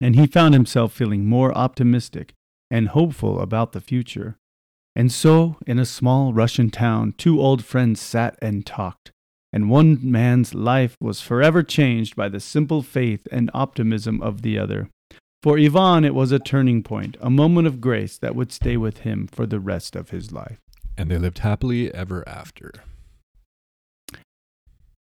[0.00, 2.34] And he found himself feeling more optimistic
[2.70, 4.36] and hopeful about the future.
[4.98, 9.12] And so, in a small Russian town, two old friends sat and talked,
[9.52, 14.58] and one man's life was forever changed by the simple faith and optimism of the
[14.58, 14.90] other.
[15.40, 18.98] For Ivan, it was a turning point, a moment of grace that would stay with
[18.98, 20.58] him for the rest of his life.
[20.96, 22.72] And they lived happily ever after.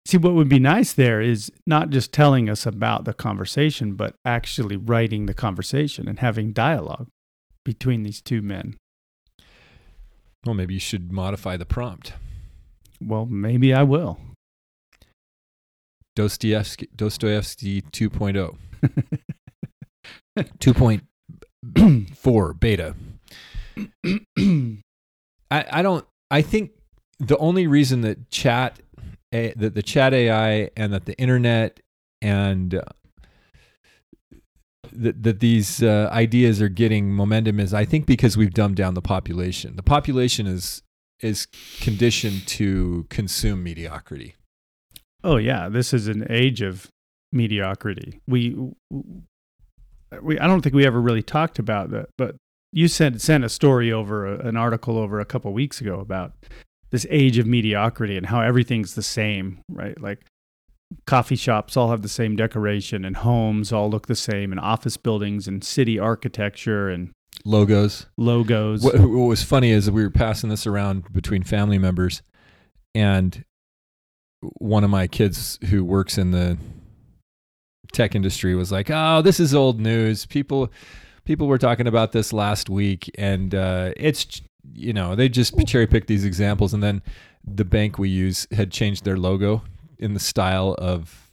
[0.05, 4.15] See, what would be nice there is not just telling us about the conversation, but
[4.27, 7.09] actually writing the conversation and having dialogue
[7.65, 8.77] between these two men.
[10.47, 12.13] Well, maybe you should modify the prompt.
[13.01, 14.21] Well, maybe I will.
[16.15, 18.57] Dostoevsky, Dostoevsky 2.0.
[20.39, 22.95] 2.4 beta.
[25.51, 26.71] I, I don't I think
[27.19, 28.79] the only reason that chat
[29.33, 31.81] a, that the chat AI and that the internet
[32.23, 32.81] and
[34.93, 38.95] that that these uh, ideas are getting momentum is I think because we've dumbed down
[38.95, 39.76] the population.
[39.76, 40.82] The population is
[41.20, 41.47] is
[41.80, 44.34] conditioned to consume mediocrity.
[45.24, 46.89] Oh yeah, this is an age of
[47.32, 48.20] mediocrity.
[48.26, 48.57] We
[50.22, 52.37] we I don't think we ever really talked about that, but
[52.72, 56.32] you sent sent a story over a, an article over a couple weeks ago about
[56.91, 60.01] this age of mediocrity and how everything's the same, right?
[60.01, 60.24] Like
[61.07, 64.97] coffee shops all have the same decoration and homes all look the same and office
[64.97, 67.11] buildings and city architecture and
[67.45, 68.07] logos.
[68.16, 68.82] logos.
[68.82, 72.22] What, what was funny is we were passing this around between family members
[72.95, 73.45] and
[74.59, 76.57] one of my kids who works in the
[77.93, 80.26] tech industry was like oh this is old news.
[80.26, 80.70] People
[81.24, 84.41] people were talking about this last week and uh, it's
[84.72, 86.72] you know they just cherry picked these examples.
[86.72, 87.03] And then
[87.45, 89.62] the bank we use had changed their logo
[89.99, 91.31] in the style of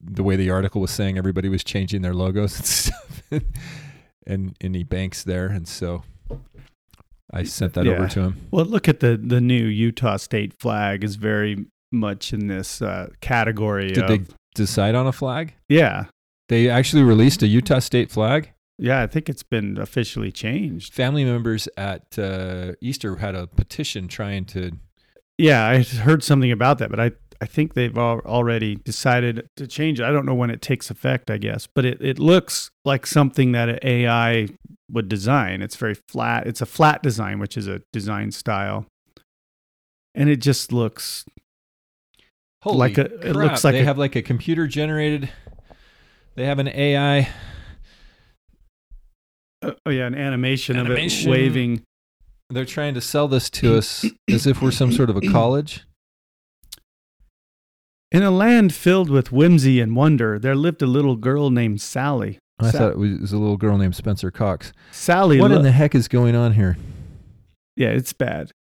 [0.00, 3.22] the way the article was saying everybody was changing their logos and stuff
[4.26, 6.02] and any banks there and so
[7.32, 7.92] I sent that Yeah.
[7.92, 8.46] over to him.
[8.50, 13.08] Well, look at the the new Utah state flag is very much in this uh,
[13.20, 14.20] category Did of they
[14.54, 15.54] decide on a flag?
[15.68, 16.06] yeah.
[16.50, 18.52] They actually released a Utah state flag.
[18.78, 20.92] Yeah, I think it's been officially changed.
[20.92, 24.72] Family members at uh, Easter had a petition trying to.
[25.38, 27.12] Yeah, I heard something about that, but I,
[27.44, 30.04] I think they've al- already decided to change it.
[30.04, 33.52] I don't know when it takes effect, I guess, but it, it looks like something
[33.52, 34.48] that an AI
[34.90, 35.60] would design.
[35.60, 36.46] It's very flat.
[36.46, 38.86] It's a flat design, which is a design style.
[40.14, 41.26] And it just looks
[42.62, 45.28] Holy Like a- it looks like they a- have like a computer generated.
[46.36, 47.28] They have an AI.
[49.62, 51.28] uh, oh yeah, an animation, Animation.
[51.30, 51.82] of it waving.
[52.48, 55.84] They're trying to sell this to us as if we're some sort of a college.
[58.14, 62.38] In a land filled with whimsy and wonder, there lived a little girl named Sally.
[62.60, 64.72] I Sa- thought it was, a little girl named Spencer Cox.
[64.92, 66.76] Sally, What lo- in the heck is going on here?
[67.76, 68.52] yeah, it's bad.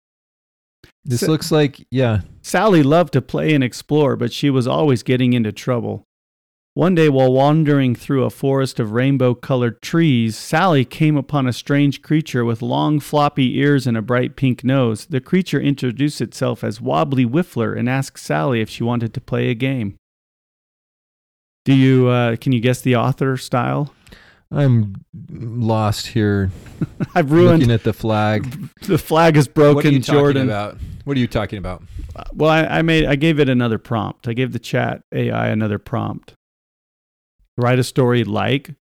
[1.06, 2.22] This Sa- looks like yeah.
[2.42, 6.04] Sally loved to play and explore, but she was always getting into trouble.
[6.76, 11.54] One day, while wandering through a forest of rainbow colored trees, Sally came upon a
[11.54, 15.06] strange creature with long, floppy ears and a bright pink nose.
[15.06, 19.52] The creature introduced itself as Wobbly Whiffler and asked Sally if she wanted to play
[19.52, 19.98] a game.
[21.64, 23.94] Do you, uh, can you guess the author style?
[24.50, 24.96] I'm
[25.30, 26.50] lost here.
[27.14, 28.52] I've ruined looking at the flag.
[28.88, 29.76] the flag is broken.
[29.76, 30.50] what are you talking Jordan.
[30.50, 30.78] about?
[31.04, 31.84] What are you talking about?
[32.34, 34.28] Well, I, I made I gave it another prompt.
[34.28, 36.36] I gave the chat AI another prompt.
[37.58, 38.76] Write a story like.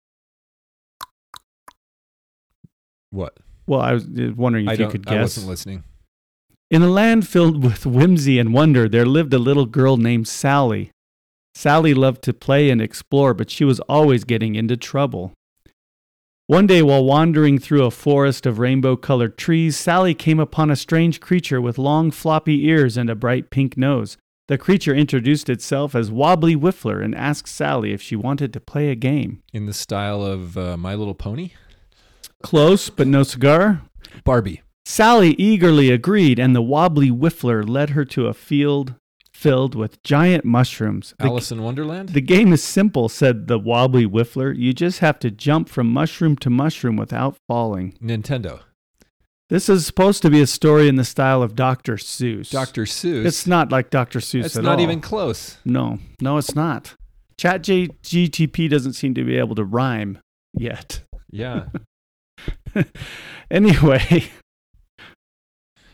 [3.09, 3.37] What?
[3.67, 4.91] Well, I was uh, wondering I if you don't.
[4.91, 5.21] could I guess.
[5.21, 5.83] wasn't listening.
[6.69, 10.91] In a land filled with whimsy and wonder, there lived a little girl named Sally.
[11.53, 15.33] Sally loved to play and explore, but she was always getting into trouble.
[16.47, 20.75] One day, while wandering through a forest of rainbow colored trees, Sally came upon a
[20.75, 24.17] strange creature with long, floppy ears and a bright pink nose.
[24.51, 28.89] The creature introduced itself as Wobbly Whiffler and asked Sally if she wanted to play
[28.89, 29.41] a game.
[29.53, 31.51] In the style of uh, My Little Pony,
[32.43, 33.83] Close, but no cigar.
[34.25, 34.61] Barbie.
[34.83, 38.95] Sally eagerly agreed, and the wobbly whiffler led her to a field
[39.31, 41.13] filled with giant mushrooms.
[41.17, 42.09] The, Alice in Wonderland.
[42.09, 44.51] the game is simple, said the wobbly whiffler.
[44.51, 47.97] You just have to jump from mushroom to mushroom without falling.
[48.03, 48.63] Nintendo.
[49.51, 51.95] This is supposed to be a story in the style of Dr.
[51.97, 52.49] Seuss.
[52.49, 52.85] Dr.
[52.85, 53.25] Seuss.
[53.25, 54.19] It's not like Dr.
[54.19, 54.81] Seuss It's at not all.
[54.81, 55.57] even close.
[55.65, 56.95] No, no, it's not.
[57.37, 60.19] Chat J- GTP doesn't seem to be able to rhyme
[60.53, 61.01] yet.
[61.29, 61.65] Yeah.
[63.51, 64.23] anyway,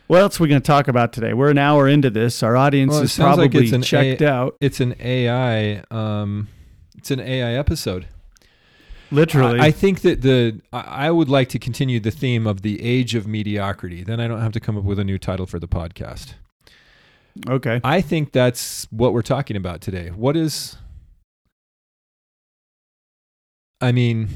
[0.06, 1.34] what else are we going to talk about today?
[1.34, 2.44] We're an hour into this.
[2.44, 4.56] Our audience Well, is like probably it's an checked out.
[4.62, 5.82] it's an AI.
[5.90, 6.48] Um,
[6.96, 8.06] it's an AI episode.
[9.12, 9.60] Literally.
[9.60, 12.82] I, I think that the I I would like to continue the theme of the
[12.84, 14.04] age of mediocrity.
[14.04, 16.34] Then I don't have to come up with a new title for the podcast.
[17.48, 17.80] okay.
[17.84, 20.10] I think that's what we're talking about today.
[20.10, 20.78] What is
[23.80, 24.30] I mean,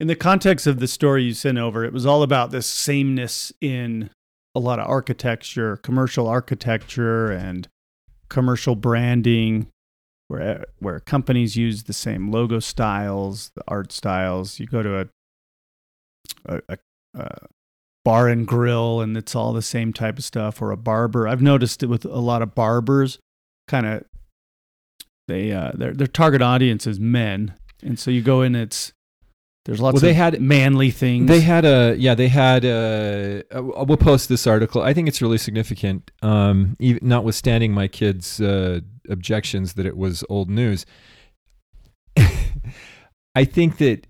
[0.00, 3.52] In the context of the story you sent over, it was all about this sameness
[3.60, 4.10] in
[4.54, 7.68] a lot of architecture, commercial architecture, and
[8.28, 9.68] commercial branding,
[10.32, 14.58] where where companies use the same logo styles, the art styles.
[14.58, 15.06] You go to a
[16.46, 16.78] a, a,
[17.14, 17.46] a
[18.04, 21.28] bar and grill and it's all the same type of stuff or a barber.
[21.28, 23.18] I've noticed it with a lot of barbers
[23.68, 24.04] kind of
[25.28, 27.54] they uh their their target audience is men.
[27.82, 28.92] And so you go in it's
[29.64, 31.28] there's lots Well, they had- manly things.
[31.28, 32.14] They had a yeah.
[32.14, 33.42] They had a.
[33.52, 34.82] We'll post this article.
[34.82, 36.10] I think it's really significant.
[36.22, 40.84] Um, even, notwithstanding my kids' uh, objections that it was old news,
[43.34, 44.06] I think that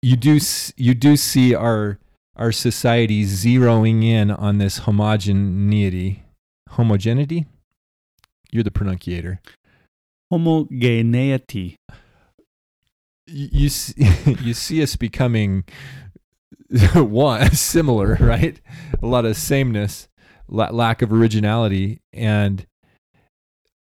[0.00, 0.38] you do
[0.76, 1.98] you do see our
[2.36, 6.22] our society zeroing in on this homogeneity,
[6.70, 7.46] homogeneity.
[8.50, 9.40] You're the pronunciator.
[10.30, 11.76] homogeneity.
[13.32, 14.08] You see,
[14.40, 15.64] you see us becoming
[16.94, 18.60] one similar, right?
[19.02, 20.08] A lot of sameness,
[20.48, 22.66] lack of originality, and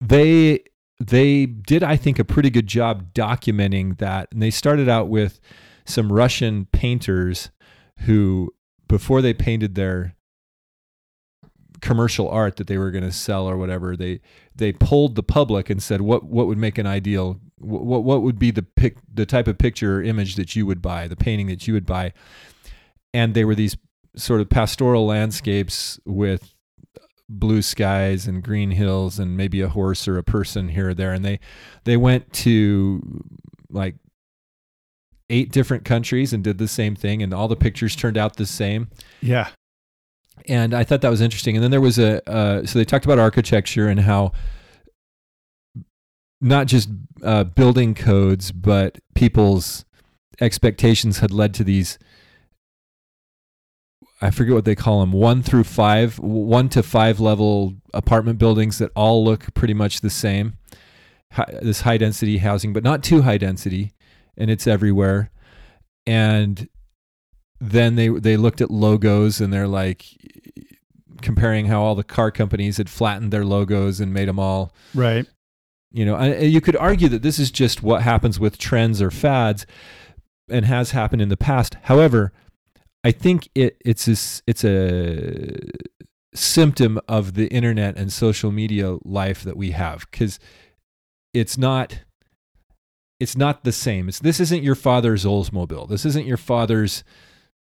[0.00, 0.64] they
[1.00, 4.28] they did, I think, a pretty good job documenting that.
[4.30, 5.40] And they started out with
[5.84, 7.50] some Russian painters
[8.00, 8.54] who,
[8.86, 10.14] before they painted their
[11.80, 14.20] commercial art that they were going to sell or whatever, they
[14.54, 18.22] they polled the public and said what what would make an ideal what what, what
[18.22, 21.16] would be the pic, the type of picture or image that you would buy, the
[21.16, 22.12] painting that you would buy,
[23.14, 23.76] and they were these
[24.16, 26.54] sort of pastoral landscapes with
[27.28, 31.14] blue skies and green hills and maybe a horse or a person here or there
[31.14, 31.40] and they
[31.84, 33.00] they went to
[33.70, 33.94] like
[35.30, 38.44] eight different countries and did the same thing and all the pictures turned out the
[38.44, 38.88] same
[39.22, 39.48] Yeah.
[40.46, 41.56] and I thought that was interesting.
[41.56, 44.32] And then there was a uh, so they talked about architecture and how
[46.42, 46.90] not just
[47.22, 49.84] uh, building codes, but people's
[50.40, 51.98] expectations had led to these.
[54.20, 55.12] I forget what they call them.
[55.12, 60.10] One through five, one to five level apartment buildings that all look pretty much the
[60.10, 60.54] same.
[61.32, 63.92] Hi, this high density housing, but not too high density,
[64.36, 65.30] and it's everywhere.
[66.06, 66.68] And
[67.60, 70.04] then they they looked at logos and they're like
[71.20, 75.26] comparing how all the car companies had flattened their logos and made them all Right.
[75.92, 79.10] You know and you could argue that this is just what happens with trends or
[79.10, 79.66] fads
[80.48, 81.76] and has happened in the past.
[81.82, 82.32] However
[83.04, 85.58] i think it it's a, it's a
[86.34, 90.38] symptom of the internet and social media life that we have cuz
[91.34, 92.00] it's not
[93.22, 94.08] it's not the same.
[94.08, 95.88] It's this isn't your father's oldsmobile.
[95.88, 97.04] This isn't your father's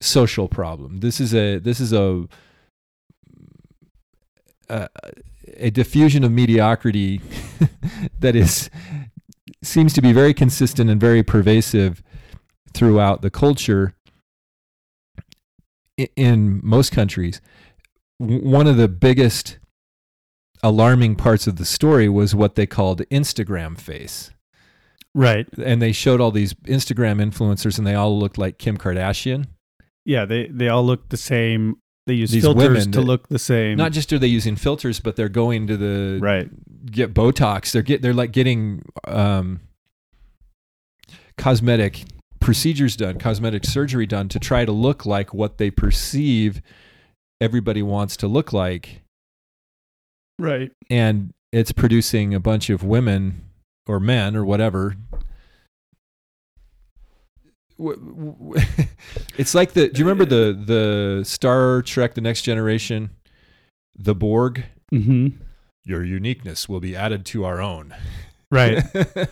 [0.02, 1.00] social problem.
[1.00, 2.28] This is a this is a
[4.68, 4.90] a,
[5.58, 7.22] a diffusion of mediocrity
[8.20, 8.70] that is
[9.62, 12.04] seems to be very consistent and very pervasive
[12.74, 13.94] throughout the culture
[16.16, 17.42] in most countries.
[18.18, 19.60] One of the biggest
[20.62, 24.32] alarming parts of the story was what they called Instagram face.
[25.16, 25.48] Right.
[25.64, 29.48] And they showed all these Instagram influencers and they all looked like Kim Kardashian.
[30.06, 31.78] Yeah, they they all looked the same.
[32.06, 33.78] They use These filters women to that- look the same.
[33.78, 36.50] Not just are they using filters, but they're going to the right.
[36.92, 37.72] get Botox.
[37.72, 39.62] They're get they're like getting um,
[41.38, 42.04] cosmetic
[42.40, 46.62] procedures done, cosmetic surgery done to try to look like what they perceive
[47.40, 49.02] everybody wants to look like,
[50.40, 50.72] Right.
[50.90, 53.44] and it's producing a bunch of women
[53.88, 54.96] or men or whatever.
[59.38, 59.90] It's like the.
[59.90, 63.10] Do you remember the the Star Trek: The Next Generation,
[63.96, 64.64] the Borg?
[64.92, 65.30] hmm
[65.84, 67.96] Your uniqueness will be added to our own.
[68.52, 68.84] Right.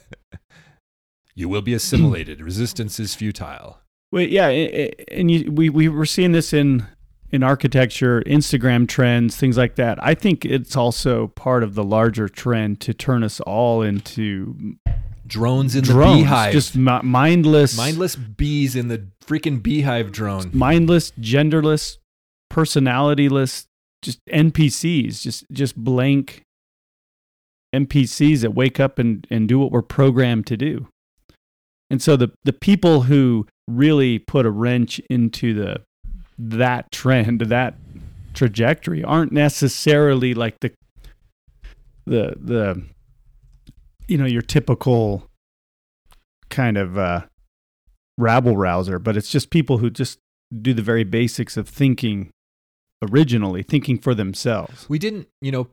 [1.33, 2.41] You will be assimilated.
[2.41, 3.79] Resistance is futile.
[4.11, 6.85] Well, yeah, and you, we we were seeing this in
[7.31, 9.97] in architecture, Instagram trends, things like that.
[10.03, 14.75] I think it's also part of the larger trend to turn us all into
[15.32, 16.51] Drones in drones, the beehive.
[16.51, 20.51] just mi- mindless, mindless bees in the freaking beehive drone.
[20.53, 21.97] mindless, genderless,
[22.51, 23.65] personalityless,
[24.01, 26.41] just NPCs, just just blank
[27.73, 30.88] NPCs that wake up and, and do what we're programmed to do.
[31.89, 35.82] And so the the people who really put a wrench into the
[36.38, 37.75] that trend, that
[38.34, 40.71] trajectory aren't necessarily like the
[42.05, 42.84] the the
[44.07, 45.27] you know your typical
[46.49, 47.21] kind of uh
[48.17, 50.19] rabble rouser, but it's just people who just
[50.61, 52.29] do the very basics of thinking
[53.01, 54.85] originally, thinking for themselves.
[54.89, 55.67] We didn't, you know,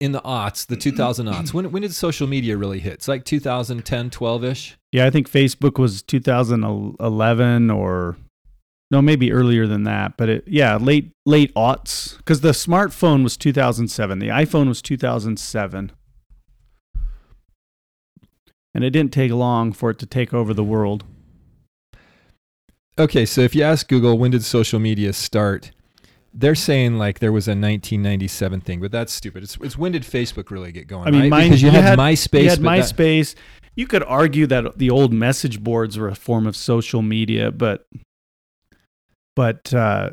[0.00, 1.52] in the aughts, the 2000 aughts.
[1.54, 2.94] When when did social media really hit?
[2.94, 4.76] It's like 2010, 12 ish.
[4.92, 8.16] Yeah, I think Facebook was 2011 or
[8.90, 13.36] no, maybe earlier than that, but it yeah, late late aughts cuz the smartphone was
[13.36, 15.92] 2007, the iPhone was 2007.
[18.76, 21.04] And it didn't take long for it to take over the world.
[22.98, 25.70] okay, so if you ask Google when did social media start,
[26.34, 29.42] they're saying like there was a 1997 thing, but that's stupid.
[29.44, 31.08] It's, it's when did Facebook really get going?
[31.08, 31.44] I mean, right?
[31.44, 32.42] because you, you had, had- MySpace.
[32.42, 33.34] you had but that- MySpace.
[33.76, 37.86] You could argue that the old message boards were a form of social media, but
[39.34, 40.10] but uh,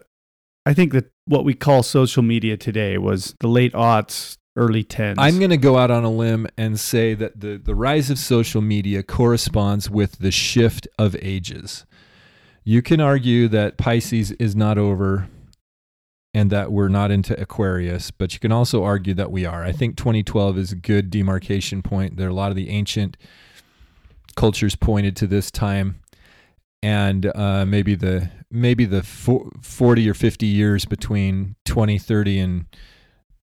[0.65, 5.17] I think that what we call social media today was the late aughts, early tens.
[5.19, 8.19] I'm going to go out on a limb and say that the, the rise of
[8.19, 11.85] social media corresponds with the shift of ages.
[12.63, 15.27] You can argue that Pisces is not over
[16.33, 19.63] and that we're not into Aquarius, but you can also argue that we are.
[19.63, 22.17] I think 2012 is a good demarcation point.
[22.17, 23.17] There are a lot of the ancient
[24.35, 25.99] cultures pointed to this time.
[26.81, 32.65] And uh, maybe the maybe the 40 or 50 years between 2030 and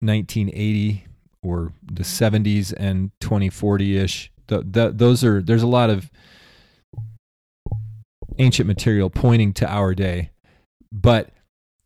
[0.01, 1.07] 1980
[1.43, 4.31] or the 70s and 2040 ish.
[4.49, 6.11] Th- th- those are there's a lot of
[8.39, 10.31] ancient material pointing to our day,
[10.93, 11.31] but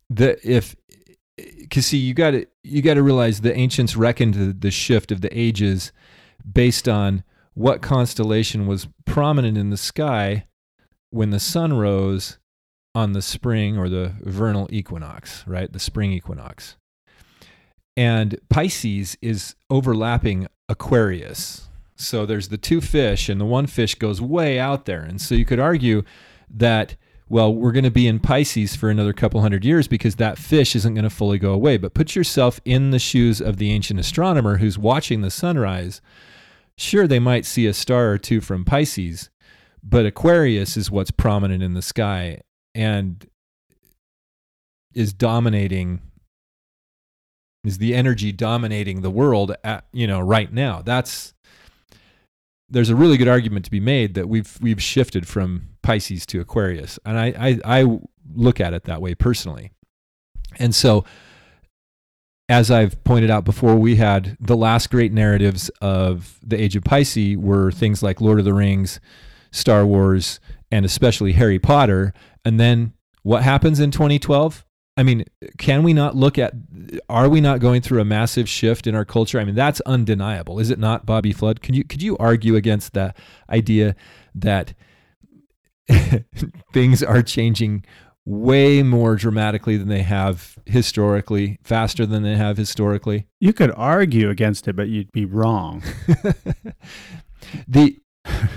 [0.09, 0.75] the if
[1.37, 5.11] because see you got to you got to realize the ancients reckoned the, the shift
[5.11, 5.91] of the ages
[6.51, 10.45] based on what constellation was prominent in the sky
[11.09, 12.37] when the sun rose
[12.93, 15.71] on the spring or the vernal equinox, right?
[15.71, 16.75] The spring equinox.
[18.01, 21.69] And Pisces is overlapping Aquarius.
[21.95, 25.03] So there's the two fish, and the one fish goes way out there.
[25.03, 26.01] And so you could argue
[26.49, 26.95] that,
[27.29, 30.75] well, we're going to be in Pisces for another couple hundred years because that fish
[30.75, 31.77] isn't going to fully go away.
[31.77, 36.01] But put yourself in the shoes of the ancient astronomer who's watching the sunrise.
[36.75, 39.29] Sure, they might see a star or two from Pisces,
[39.83, 42.41] but Aquarius is what's prominent in the sky
[42.73, 43.29] and
[44.95, 46.01] is dominating
[47.63, 51.33] is the energy dominating the world at you know right now that's
[52.69, 56.39] there's a really good argument to be made that we've we've shifted from Pisces to
[56.41, 57.99] Aquarius and I I, I
[58.33, 59.71] look at it that way personally
[60.57, 61.05] and so
[62.51, 66.83] as I've pointed out before, we had the last great narratives of the age of
[66.83, 68.99] Pisces were things like Lord of the Rings,
[69.51, 72.13] Star Wars, and especially Harry Potter.
[72.43, 72.91] And then
[73.23, 74.65] what happens in 2012?
[74.97, 75.25] I mean,
[75.57, 76.53] can we not look at,
[77.09, 79.39] are we not going through a massive shift in our culture?
[79.39, 81.61] I mean, that's undeniable, is it not, Bobby Flood?
[81.61, 83.13] Can you, could you argue against the
[83.49, 83.95] idea
[84.35, 84.73] that
[86.73, 87.85] things are changing
[88.25, 93.27] way more dramatically than they have historically, faster than they have historically?
[93.39, 95.81] you could argue against it, but you'd be wrong.
[97.67, 97.97] the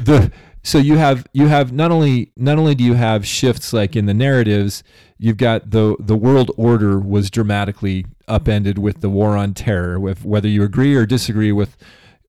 [0.02, 0.30] the
[0.64, 4.06] so you have you have not only not only do you have shifts like in
[4.06, 4.82] the narratives
[5.18, 10.24] you've got the the world order was dramatically upended with the war on terror with
[10.24, 11.76] whether you agree or disagree with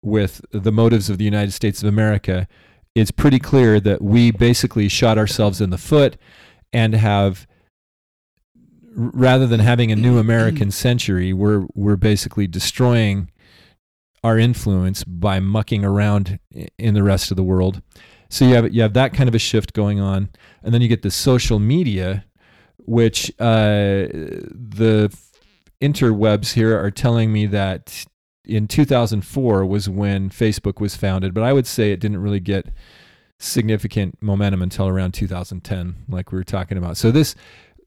[0.02, 2.48] with the motives of the United States of America
[2.94, 6.18] it's pretty clear that we basically shot ourselves in the foot
[6.72, 7.48] and have
[8.94, 13.32] rather than having a new American century we're we're basically destroying
[14.26, 16.40] our influence by mucking around
[16.80, 17.80] in the rest of the world.
[18.36, 20.28] So you have you have that kind of a shift going on,
[20.62, 22.26] and then you get the social media,
[22.80, 25.18] which uh, the
[25.82, 28.06] interwebs here are telling me that
[28.44, 32.74] in 2004 was when Facebook was founded, but I would say it didn't really get
[33.40, 36.98] significant momentum until around 2010, like we were talking about.
[36.98, 37.36] So this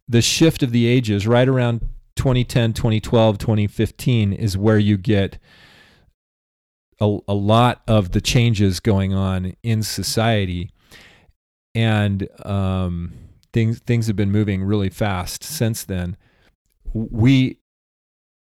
[0.08, 1.80] the shift of the ages right around
[2.16, 5.38] 2010, 2012, 2015 is where you get
[7.00, 10.70] a, a lot of the changes going on in society.
[11.74, 13.12] And um,
[13.52, 16.16] things things have been moving really fast since then.
[16.92, 17.58] We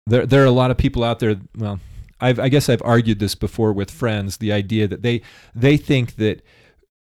[0.07, 1.81] there there are a lot of people out there well
[2.21, 5.23] I've, I guess I've argued this before with friends the idea that they
[5.55, 6.43] they think that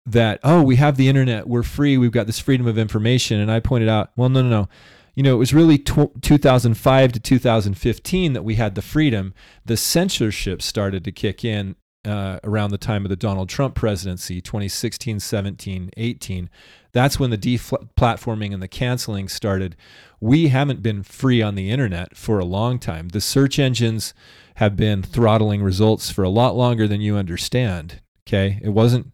[0.05, 3.39] that oh we have the internet we're free we've got this freedom of information.
[3.39, 4.69] And I pointed out well no no no
[5.15, 9.33] you know, it was really tw 2005 to 2015 that we had the freedom.
[9.65, 11.75] The censorship started to kick in
[12.05, 16.49] uh, around the time of the Donald Trump presidency, 2016, 17, 18.
[16.91, 19.75] That's when the deplatforming and the canceling started.
[20.19, 23.09] We haven't been free on the internet for a long time.
[23.09, 24.13] The search engines
[24.55, 28.01] have been throttling results for a lot longer than you understand.
[28.27, 29.13] Okay, it wasn't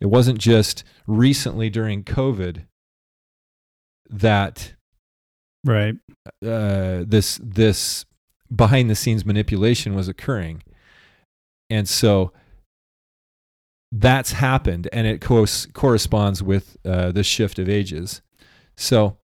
[0.00, 2.66] it wasn't just recently during COVID
[4.08, 4.74] that
[5.64, 5.94] Right.
[6.44, 8.06] uh, this this
[8.54, 10.62] behind the scenes manipulation was occurring,
[11.68, 12.32] and so
[13.92, 18.22] that's happened, and it co- corresponds with uh, the shift of ages.
[18.76, 19.18] So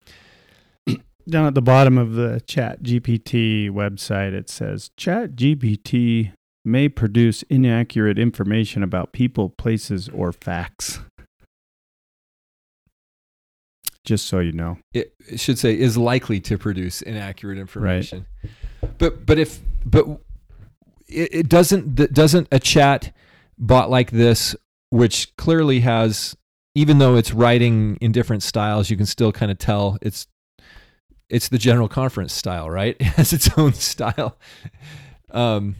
[1.28, 6.32] Down at the bottom of the Chat GPT website, it says Chat GPT
[6.64, 11.00] may produce inaccurate information about people, places, or facts.
[14.04, 14.78] Just so you know.
[14.92, 18.26] it, it should say is likely to produce inaccurate information.
[18.42, 18.92] Right.
[18.98, 20.06] But but if but
[21.08, 23.14] it, it doesn't doesn't a chat
[23.58, 24.54] bot like this,
[24.90, 26.36] which clearly has
[26.74, 30.26] even though it's writing in different styles, you can still kind of tell it's
[31.28, 32.96] it's the general conference style, right?
[33.00, 34.36] It has its own style.
[35.30, 35.76] Um,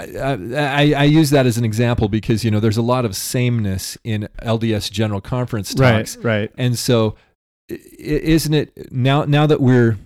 [0.00, 3.14] I, I, I use that as an example because you know there's a lot of
[3.16, 6.24] sameness in LDS General Conference talks, Right.
[6.24, 6.52] Right.
[6.56, 7.16] and so
[7.68, 9.98] isn't it now now that we're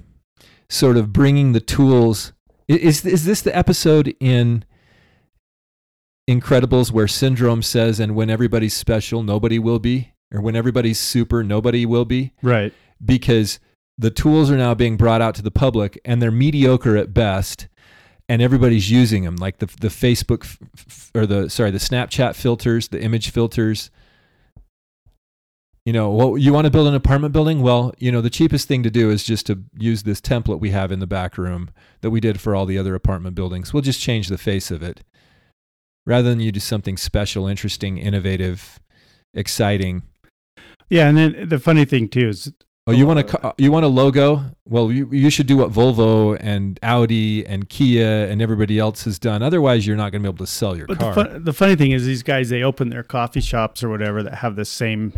[0.69, 2.33] sort of bringing the tools
[2.69, 4.65] is is this the episode in
[6.29, 11.45] Incredibles where Syndrome says and when everybody's special nobody will be or when everybody's super
[11.45, 12.73] nobody will be Right.
[13.05, 13.61] because
[13.99, 17.69] the tools are now being brought out to the public and they're mediocre at best
[18.29, 22.35] and everybody's using them like the the Facebook f- f- or the sorry the Snapchat
[22.35, 23.91] filters the image filters.
[25.85, 27.61] You know well you want to build an apartment building?
[27.61, 30.71] Well you know the cheapest thing to do is just to use this template we
[30.71, 31.71] have in the back room
[32.01, 33.73] that we did for all the other apartment buildings.
[33.73, 35.03] We'll just change the face of it.
[36.07, 38.81] Rather than you do something special interesting innovative
[39.35, 40.03] exciting.
[40.91, 42.53] Yeah, and then the funny thing too is
[42.87, 44.45] Oh, you want a you want a logo?
[44.69, 49.19] Well, you you should do what Volvo and Audi and Kia and everybody else has
[49.19, 49.43] done.
[49.43, 51.15] Otherwise, you're not going to be able to sell your But the, car.
[51.15, 54.35] fun, the funny thing is, these guys they open their coffee shops or whatever that
[54.37, 55.15] have the same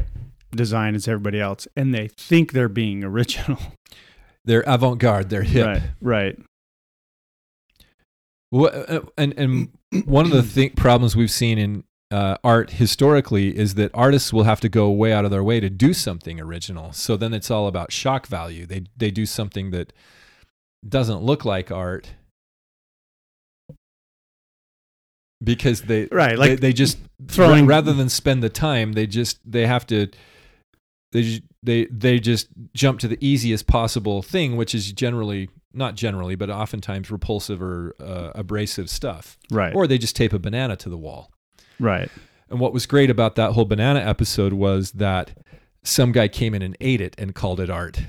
[0.53, 3.59] design as everybody else, and they think they're being original.
[4.45, 5.29] They're avant-garde.
[5.29, 5.67] They're hip.
[5.67, 5.83] Right.
[6.01, 6.39] Right.
[8.53, 9.69] Wha- uh, and and
[10.05, 14.45] one of the th- problems we've seen in uh, art historically is that artists will
[14.45, 16.93] have to go way out of their way to do something original.
[16.93, 18.65] So then it's all about shock value.
[18.67, 19.93] They they do something that
[20.89, 22.11] doesn't look like art
[25.43, 29.67] because they Right, like they just throwing- rather than spend the time they just they
[29.67, 30.09] have to
[31.13, 36.37] they they they just jump to the easiest possible thing which is generally not generally
[36.37, 39.75] but oftentimes repulsive or uh, abrasive stuff Right.
[39.75, 41.31] or they just tape a banana to the wall
[41.79, 42.11] right.
[42.51, 45.37] and what was great about that whole banana episode was that
[45.83, 48.01] some guy came in and ate it and called it art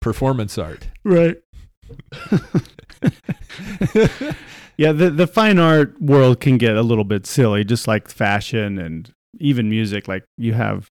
[0.00, 1.36] performance art Right.
[4.76, 8.78] yeah, the the fine art world can get a little bit silly, just like fashion
[8.78, 10.08] and even music.
[10.08, 10.90] Like you have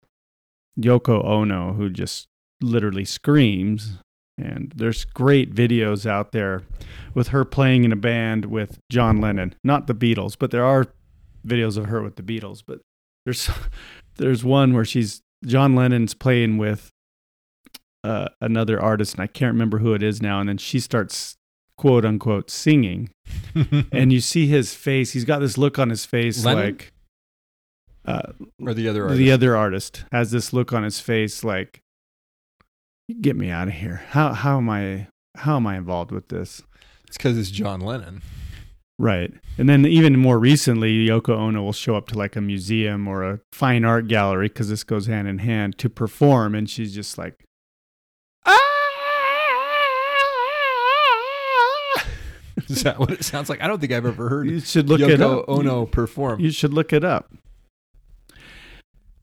[0.78, 2.26] Yoko Ono, who just
[2.60, 3.98] literally screams,
[4.36, 6.62] and there's great videos out there
[7.14, 10.86] with her playing in a band with John Lennon, not the Beatles, but there are
[11.48, 12.62] videos of her with the Beatles.
[12.66, 12.80] But
[13.24, 13.50] there's
[14.16, 16.90] there's one where she's John Lennon's playing with
[18.04, 20.40] uh, another artist, and I can't remember who it is now.
[20.40, 21.36] And then she starts
[21.76, 23.10] quote unquote singing,
[23.92, 25.12] and you see his face.
[25.12, 26.64] He's got this look on his face, Lennon?
[26.64, 26.92] like
[28.04, 28.32] uh,
[28.64, 29.18] or the other artist.
[29.18, 31.80] the other artist has this look on his face, like
[33.20, 34.02] "Get me out of here!
[34.10, 36.62] How how am I how am I involved with this?"
[37.08, 38.22] it's because it's john lennon
[38.98, 39.32] Right.
[39.56, 43.22] And then even more recently, Yoko Ono will show up to like a museum or
[43.22, 46.54] a fine art gallery because this goes hand in hand to perform.
[46.54, 47.44] And she's just like,
[48.44, 48.58] ah!
[52.68, 55.00] is that what it sounds like i don't think i've ever heard you should look
[55.00, 55.48] it yoko up.
[55.48, 57.32] ono perform You should look it up.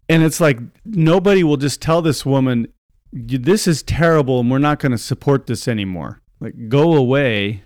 [0.07, 2.67] And it's like nobody will just tell this woman,
[3.11, 6.21] this is terrible and we're not going to support this anymore.
[6.39, 7.63] Like, go away.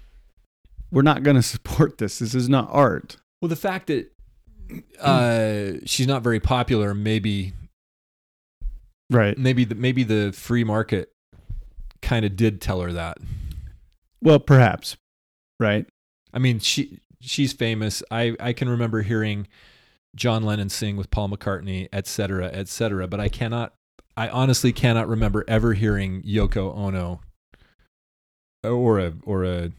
[0.91, 2.19] We're not going to support this.
[2.19, 3.17] This is not art.
[3.41, 4.11] Well, the fact that
[4.99, 7.53] uh, she's not very popular, maybe
[9.11, 9.37] Right.
[9.37, 11.11] maybe the maybe the free market
[12.01, 13.17] kind of did tell her that.
[14.21, 14.97] Well, perhaps.
[15.59, 15.87] Right.
[16.33, 18.03] I mean, she she's famous.
[18.11, 19.47] I I can remember hearing
[20.15, 23.07] John Lennon sing with Paul McCartney, et cetera, et cetera.
[23.07, 23.73] But I cannot,
[24.15, 27.21] I honestly cannot remember ever hearing Yoko Ono
[28.63, 29.71] or a or a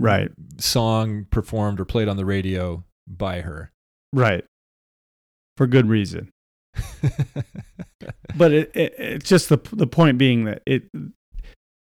[0.00, 0.30] Right.
[0.58, 3.70] song performed or played on the radio by her.
[4.12, 4.44] Right.
[5.56, 6.30] For good reason.
[8.36, 10.84] but it, it it's just the the point being that it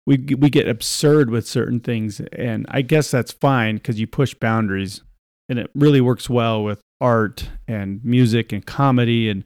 [0.06, 4.34] we we get absurd with certain things and I guess that's fine cuz you push
[4.34, 5.02] boundaries
[5.48, 9.46] and it really works well with art and music and comedy and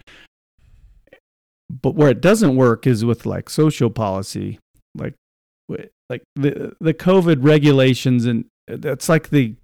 [1.69, 4.57] but where it doesn't work is with like social policy
[4.95, 5.13] like
[6.09, 9.55] like the the covid regulations and uh, that's like the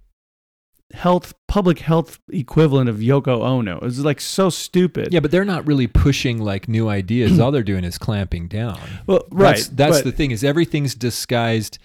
[0.92, 3.78] health public health equivalent of Yoko Ono.
[3.82, 5.12] It's like so stupid.
[5.12, 7.38] yeah, but they're not really pushing like new ideas.
[7.40, 8.78] All they're doing is clamping down.
[9.06, 9.56] Well, right.
[9.56, 11.78] That's, that's but- the thing is everything's disguised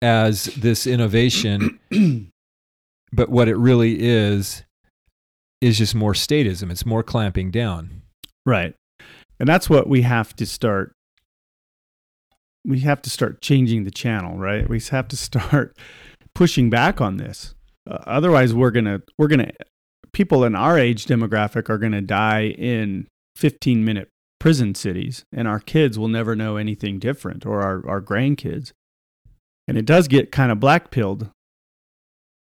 [0.00, 1.80] as this innovation,
[3.12, 4.62] but what it really is
[5.60, 6.70] is just more statism.
[6.70, 8.02] It's more clamping down.
[8.46, 8.74] Right.
[9.40, 10.94] And that's what we have to start
[12.64, 14.68] we have to start changing the channel, right?
[14.68, 15.76] We have to start
[16.34, 17.54] pushing back on this.
[17.88, 19.52] Uh, otherwise we're to we're to
[20.12, 23.06] people in our age demographic are to die in
[23.36, 24.08] 15 minute
[24.40, 28.72] prison cities and our kids will never know anything different or our our grandkids.
[29.66, 31.30] And it does get kind of black pilled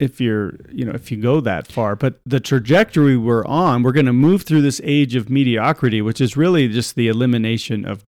[0.01, 3.93] if you're you know if you go that far but the trajectory we're on we're
[3.93, 8.05] going to move through this age of mediocrity which is really just the elimination of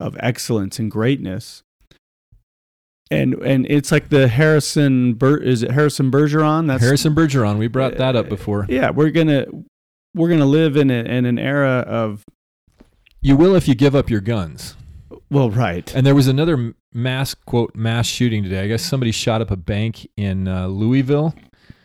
[0.00, 1.62] of excellence and greatness
[3.10, 7.68] and and it's like the harrison Ber- is it harrison bergeron that's Harrison Bergeron, we
[7.68, 8.66] brought that up before.
[8.68, 9.64] yeah we're going to
[10.14, 12.24] we're to live in a, in an era of
[13.20, 14.76] You will if you give up your guns.
[15.30, 18.62] well right And there was another mass quote mass shooting today.
[18.62, 21.34] I guess somebody shot up a bank in uh, Louisville.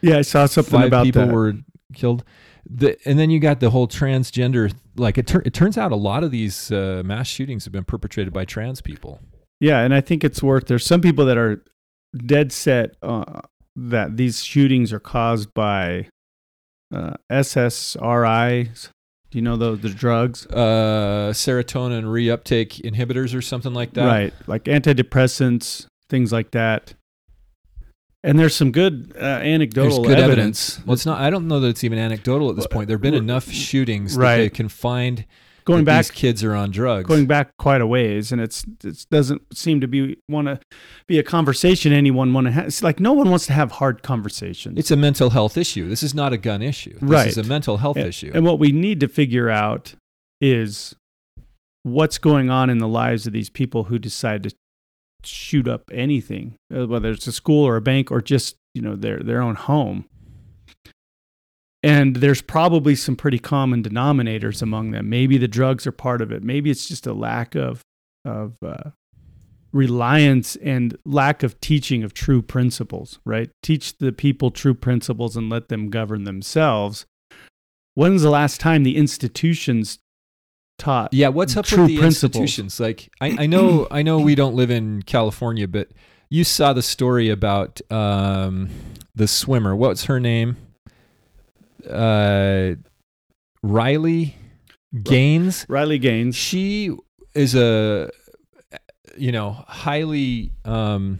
[0.02, 1.54] yeah i saw something Five about people that were
[1.94, 2.24] killed.
[2.68, 4.74] The, and then you got the whole transgender.
[4.96, 7.84] Like it, tur- it turns out, a lot of these uh, mass shootings have been
[7.84, 9.20] perpetrated by trans people.
[9.60, 10.68] Yeah, and I think it's worth.
[10.68, 11.64] There's some people that are
[12.26, 13.42] dead set uh,
[13.76, 16.08] that these shootings are caused by
[16.94, 18.90] uh, SSRIs.
[19.32, 20.46] Do you know those the drugs?
[20.48, 24.06] Uh, serotonin reuptake inhibitors or something like that.
[24.06, 26.94] Right, like antidepressants, things like that.
[28.26, 30.72] And there's some good uh, There's anecdotal good evidence.
[30.80, 30.88] evidence.
[30.88, 31.22] Well, it's not.
[31.22, 32.88] I don't know that it's even anecdotal at this point.
[32.88, 35.26] There have been enough shootings that they can find
[35.65, 37.07] going back these kids are on drugs.
[37.07, 40.60] going back quite a ways, and it's it doesn't seem to be want to
[41.07, 42.65] be a conversation anyone want to have.
[42.65, 44.80] It's like no one wants to have hard conversations.
[44.80, 45.88] it's a mental health issue.
[45.88, 46.93] This is not a gun issue.
[46.93, 47.27] This Right.
[47.27, 48.31] is a mental health and, issue.
[48.34, 49.93] And what we need to figure out
[50.41, 50.95] is
[51.84, 54.56] what's going on in the lives of these people who decide to
[55.27, 58.95] shoot up anything, uh, whether it's a school or a bank or just you know
[58.95, 60.06] their their own home.
[61.84, 65.07] And there's probably some pretty common denominators among them.
[65.07, 66.43] Maybe the drugs are part of it.
[66.43, 67.81] Maybe it's just a lack of
[68.23, 68.91] of uh,
[69.72, 73.19] reliance and lack of teaching of true principles.
[73.26, 73.49] Right?
[73.61, 77.06] Teach the people true principles and let them govern themselves.
[77.93, 79.99] When's the last time the institutions
[80.77, 81.14] taught?
[81.14, 82.41] Yeah, what's up true with the principles.
[82.41, 82.80] institutions?
[82.80, 85.89] Like, I, I know, I know, we don't live in California, but
[86.30, 88.69] you saw the story about um,
[89.14, 89.76] the swimmer.
[89.76, 90.57] What's her name?
[91.89, 92.72] Uh,
[93.61, 94.35] Riley
[95.03, 95.65] Gaines.
[95.69, 96.35] Riley Gaines.
[96.35, 96.95] She
[97.34, 98.10] is a,
[99.18, 101.19] you know, highly um,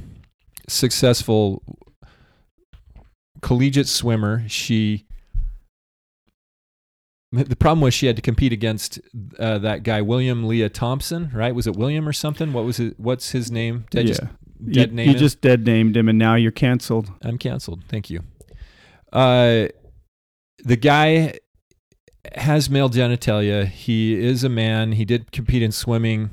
[0.68, 1.61] successful
[3.41, 4.44] collegiate swimmer.
[4.48, 5.05] She
[7.31, 8.99] the problem was she had to compete against
[9.39, 11.53] uh, that guy William Leah Thompson, right?
[11.53, 12.53] Was it William or something?
[12.53, 12.99] What was it?
[12.99, 13.85] What's his name?
[13.91, 14.72] Did I just yeah.
[14.72, 17.11] dead you, name you just dead named him, and now you're canceled.
[17.22, 17.84] I'm canceled.
[17.88, 18.22] Thank you.
[19.11, 19.68] Uh,
[20.64, 21.35] the guy
[22.35, 23.68] has male genitalia.
[23.68, 24.93] He is a man.
[24.93, 26.31] He did compete in swimming.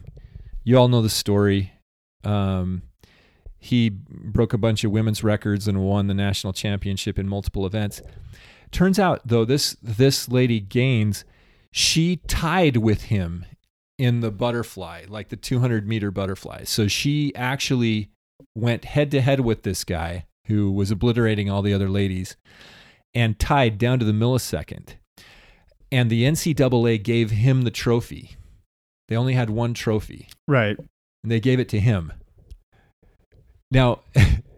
[0.65, 1.73] You all know the story.
[2.25, 2.83] Um,
[3.59, 8.03] he broke a bunch of women's records and won the national championship in multiple events.
[8.73, 11.25] Turns out, though, this this lady Gaines,
[11.71, 13.45] she tied with him
[13.99, 16.65] in the butterfly, like the 200 meter butterfly.
[16.65, 18.11] So she actually
[18.57, 22.37] went head to head with this guy who was obliterating all the other ladies
[23.15, 24.95] and tied down to the millisecond.
[25.93, 28.37] And the NCAA gave him the trophy.
[29.09, 30.77] They only had one trophy, Right.
[31.23, 32.13] and they gave it to him.
[33.71, 34.01] Now,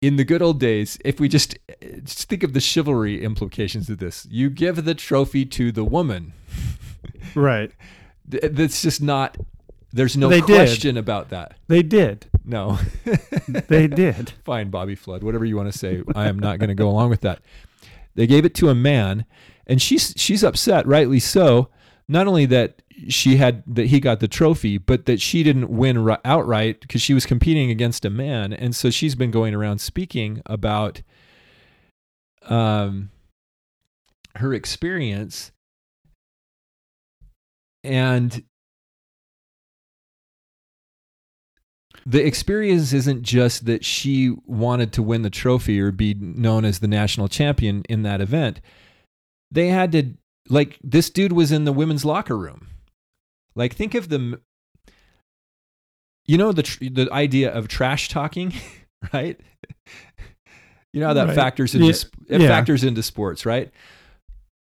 [0.00, 1.56] in the good old days, if we just,
[2.04, 6.32] just think of the chivalry implications of this, you give the trophy to the woman.
[7.34, 7.70] Right.
[8.26, 9.36] That's just not.
[9.92, 10.46] There's no They did.
[10.46, 11.56] question about that.
[11.68, 12.26] They did.
[12.44, 12.78] No.
[13.68, 14.30] They did.
[14.44, 16.02] Fine, Bobby Flood, whatever you want to say.
[16.14, 17.40] I am not going to go along with that.
[18.14, 19.24] They gave it to a man,
[19.66, 21.68] and she's she's upset, rightly so.
[22.08, 26.02] Not only that she had that he got the trophy, but that she didn't win
[26.04, 29.80] ri- outright because she was competing against a man, and so she's been going around
[29.80, 31.02] speaking about
[32.48, 33.10] um
[34.36, 35.50] her experience
[37.84, 38.44] and
[42.06, 46.78] the experience isn't just that she wanted to win the trophy or be known as
[46.78, 48.60] the national champion in that event.
[49.50, 50.14] They had to
[50.48, 52.68] like this dude was in the women's locker room.
[53.54, 54.40] Like think of the
[56.26, 58.52] you know the tr- the idea of trash talking,
[59.12, 59.38] right?
[60.92, 61.34] You know how that Right.
[61.34, 62.36] factors into Yeah.
[62.36, 62.48] it Yeah.
[62.48, 63.70] factors into sports, right?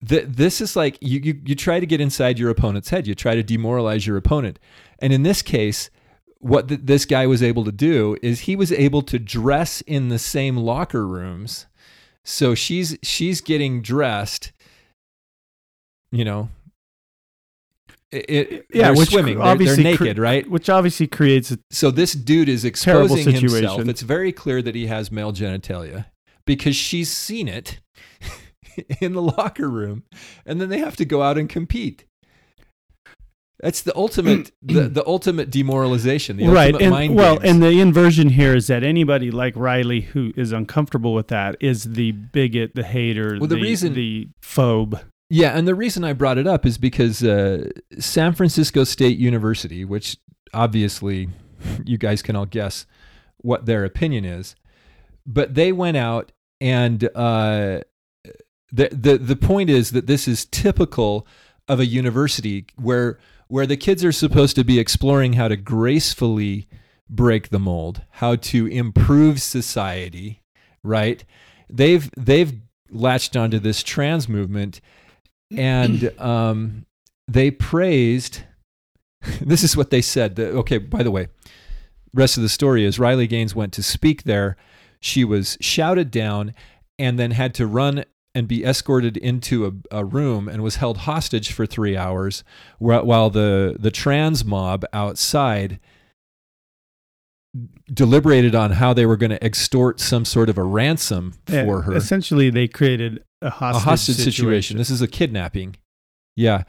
[0.07, 3.07] Th- this is like you, you you try to get inside your opponent's head.
[3.07, 4.59] You try to demoralize your opponent,
[4.99, 5.91] and in this case,
[6.39, 10.09] what th- this guy was able to do is he was able to dress in
[10.09, 11.67] the same locker rooms
[12.27, 14.53] So she's she's getting dressed.
[16.15, 16.49] You know.
[18.13, 19.35] It, it, Yeah, they're which swimming.
[19.35, 20.49] They're, they're obviously cre- naked, right?
[20.49, 23.87] Which obviously creates a So this dude is exposing himself.
[23.89, 26.07] It's very clear that he has male genitalia
[26.47, 27.81] because she's seen it
[29.01, 30.05] in the locker room,
[30.47, 32.05] and then they have to go out and compete.
[33.61, 36.37] That's the ultimate, the, the ultimate demoralization.
[36.37, 37.51] The right ultimate and mind well games.
[37.51, 41.85] and the inversion here is that anybody like riley who is uncomfortable with that is
[41.95, 45.01] the bigot the hater Well, the the, reason- the phobe
[45.35, 49.85] Yeah, and the reason I brought it up is because uh, San Francisco State University,
[49.85, 50.17] which
[50.53, 51.29] obviously
[51.85, 52.87] you guys can all guess
[53.39, 54.55] what their opinion is,
[55.27, 56.31] but they went out
[56.61, 57.81] and uh,
[58.71, 61.27] the the the point is that this is typical
[61.67, 66.69] of a university where where the kids are supposed to be exploring how to gracefully
[67.11, 70.43] break the mold, how to improve society,
[70.85, 71.25] right?
[71.69, 72.53] They've they've
[72.89, 74.81] latched onto this trans movement
[75.59, 76.87] and um,
[77.29, 78.43] they praised.
[79.41, 80.37] This is what they said.
[80.37, 81.29] The- okay, by the way,
[82.13, 84.57] rest of the story is Riley Gaines went to speak there.
[85.01, 86.53] She was shouted down
[86.99, 88.05] and then had to run
[88.35, 92.45] and be escorted into a, a room and was held hostage for three hours
[92.79, 95.79] while the, the trans mob outside
[97.93, 101.83] deliberated on how they were going to extort some sort of a ransom Yeah, for
[101.83, 104.79] her essentially they created a hostage, a hostage situation.
[104.79, 105.77] This is a kidnapping.
[106.35, 106.65] Yeah.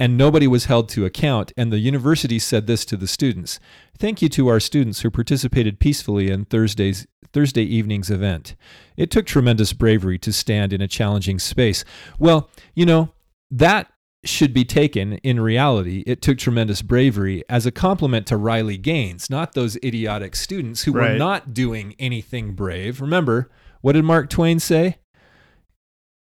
[0.00, 1.52] And nobody was held to account.
[1.56, 3.58] And the university said this to the students
[3.98, 8.54] Thank you to our students who participated peacefully in Thursday's Thursday evening's event.
[8.96, 11.84] It took tremendous bravery to stand in a challenging space.
[12.18, 13.10] Well, you know,
[13.50, 13.90] that
[14.24, 16.02] should be taken in reality.
[16.06, 20.92] It took tremendous bravery as a compliment to Riley Gaines, not those idiotic students who
[20.92, 23.00] were not doing anything brave.
[23.00, 23.50] Remember,
[23.80, 24.98] what did Mark Twain say?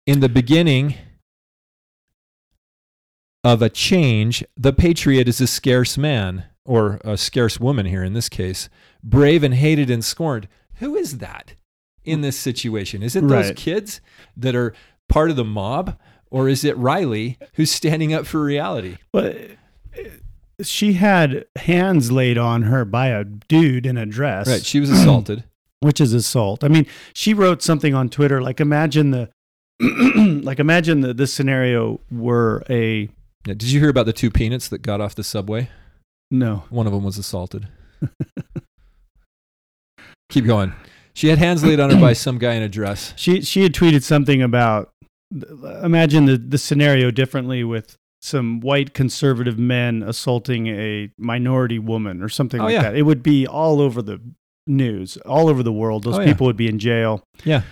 [0.05, 0.95] In the beginning
[3.43, 8.13] of a change, the patriot is a scarce man, or a scarce woman here in
[8.13, 8.69] this case,
[9.03, 10.47] brave and hated and scorned.
[10.75, 11.53] Who is that
[12.03, 13.01] in this situation?
[13.03, 13.55] Is it those Right.
[13.55, 14.01] kids
[14.35, 14.73] that are
[15.07, 15.97] part of the mob,
[16.30, 18.97] or is it Riley who's standing up for reality?
[19.11, 19.51] But
[20.61, 24.65] she had hands laid on her by a dude in a dress, Right.
[24.65, 25.43] She was assaulted.
[25.81, 26.63] which is assault.
[26.63, 29.30] I mean, she wrote something on Twitter like, "Imagine the,
[30.43, 33.09] like, imagine that this scenario were a
[33.45, 35.69] Yeah, Did you hear about the two peanuts that got off the subway?
[36.31, 37.67] no, One of them was assaulted.
[40.29, 40.73] Keep going.
[41.13, 43.13] She had hands laid on her by some guy in a dress.
[43.15, 44.89] She she had tweeted something about
[45.83, 52.29] imagine the, the scenario differently with some white conservative men assaulting a minority woman or
[52.29, 52.83] something Oh, like yeah.
[52.83, 52.95] that.
[52.95, 54.19] It would be all over the
[54.65, 56.03] news, all over the world.
[56.03, 56.27] Those Oh, yeah.
[56.27, 57.21] people would be in jail.
[57.43, 57.63] Yeah.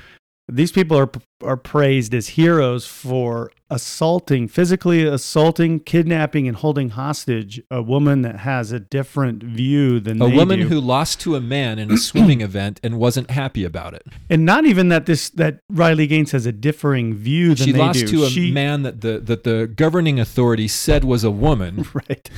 [0.54, 1.10] These people are
[1.44, 8.36] are praised as heroes for assaulting, physically assaulting, kidnapping, and holding hostage a woman that
[8.42, 10.68] has a different view than A woman do.
[10.68, 14.04] who lost to a man in a swimming event and wasn't happy about it.
[14.30, 18.00] and not even that this that Riley Gaines has a differing view than She lost
[18.02, 18.08] do.
[18.08, 21.88] to a She- man that the that the governing authority said was a woman.
[21.94, 22.30] right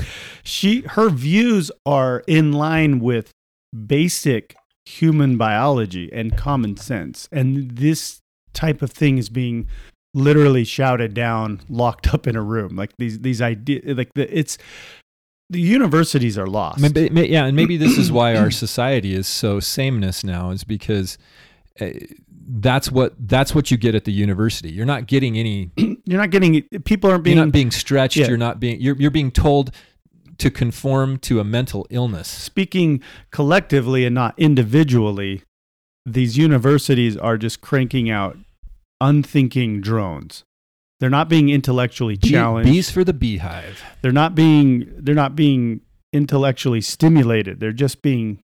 [0.44, 3.32] she her views are in line with
[3.88, 4.56] basic
[4.86, 8.20] human biology and common sense and this
[8.54, 9.68] type of thing is being
[10.14, 14.58] literally shouted down locked up in a room like these these ideas like the, it's
[15.50, 19.28] the universities are lost Maybe, may- yeah, and maybe this is why our society is
[19.28, 21.18] so sameness now, is because
[21.80, 21.90] uh,
[22.30, 24.72] that's what that's what you get at the university.
[24.72, 25.72] You're not getting any.
[25.78, 28.18] you're not getting people aren't being you're not being stretched.
[28.18, 28.28] Yeah.
[28.28, 28.82] You're not being.
[28.82, 29.72] You're you're being told
[30.38, 32.28] to conform to a mental illness.
[32.28, 33.02] speaking
[33.32, 35.44] collectively and not individually,
[36.06, 38.38] these universities are just cranking out
[39.00, 40.44] unthinking drones.
[41.00, 42.70] They're not being intellectually challenged.
[42.72, 43.84] bees for the beehive.
[44.02, 45.82] They're not being they're not being
[46.14, 47.60] intellectually stimulated.
[47.60, 48.40] They're just being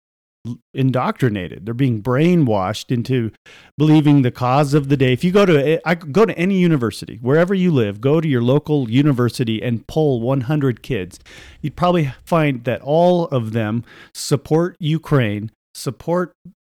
[0.73, 1.65] indoctrinated.
[1.65, 3.31] They're being brainwashed into
[3.77, 5.13] believing the cause of the day.
[5.13, 8.41] If you go to I go to any university, wherever you live, go to your
[8.41, 11.19] local university and poll 100 kids.
[11.61, 13.83] You'd probably find that all of them
[14.13, 16.33] support Ukraine, support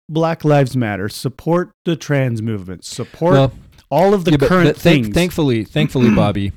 [0.09, 3.53] Black Lives Matter, support the trans movement, support Well,
[3.89, 5.15] all of the yeah, current but thank- things.
[5.15, 6.51] thankfully, thankfully, Bobby,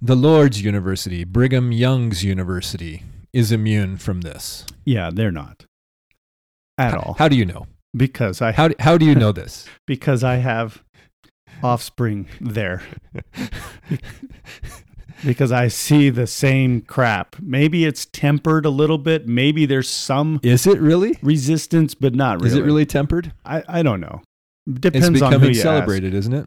[0.00, 3.02] the Lord's University, Brigham Young's University,
[3.32, 5.66] is immune from this yeah, they're not
[6.78, 7.66] at How- all How do you know?
[7.96, 9.66] because I How do, how do you know this?
[9.86, 10.82] because I have
[11.62, 12.82] offspring there.
[15.24, 17.36] because I see the same crap.
[17.40, 19.26] Maybe it's tempered a little bit.
[19.26, 21.18] Maybe there's some Is it really?
[21.22, 22.48] resistance, but not really.
[22.48, 23.32] Is it really tempered?
[23.44, 24.22] I, I don't know.
[24.72, 26.46] Depends it's on who becoming you celebrated, isn't it?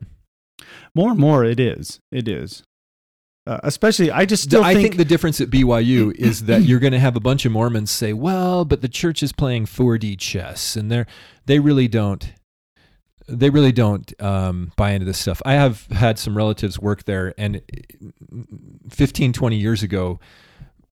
[0.94, 2.00] More and more, it is.
[2.12, 2.64] It is.
[3.48, 6.80] Uh, especially, I just still I think, think the difference at BYU is that you're
[6.80, 10.16] going to have a bunch of Mormons say, "Well, but the church is playing 4D
[10.20, 11.08] chess, and they're
[11.48, 12.34] they really don't."
[13.28, 15.42] They really don't um, buy into this stuff.
[15.46, 17.62] I have had some relatives work there, and
[18.90, 20.20] 15, 20 years ago,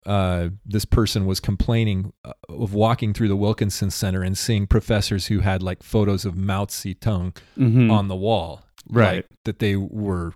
[0.07, 5.27] uh, this person was complaining uh, of walking through the Wilkinson Center and seeing professors
[5.27, 7.91] who had like photos of Mao Zedong Mhm.
[7.91, 9.17] on the wall, Right.
[9.17, 10.33] like, that they were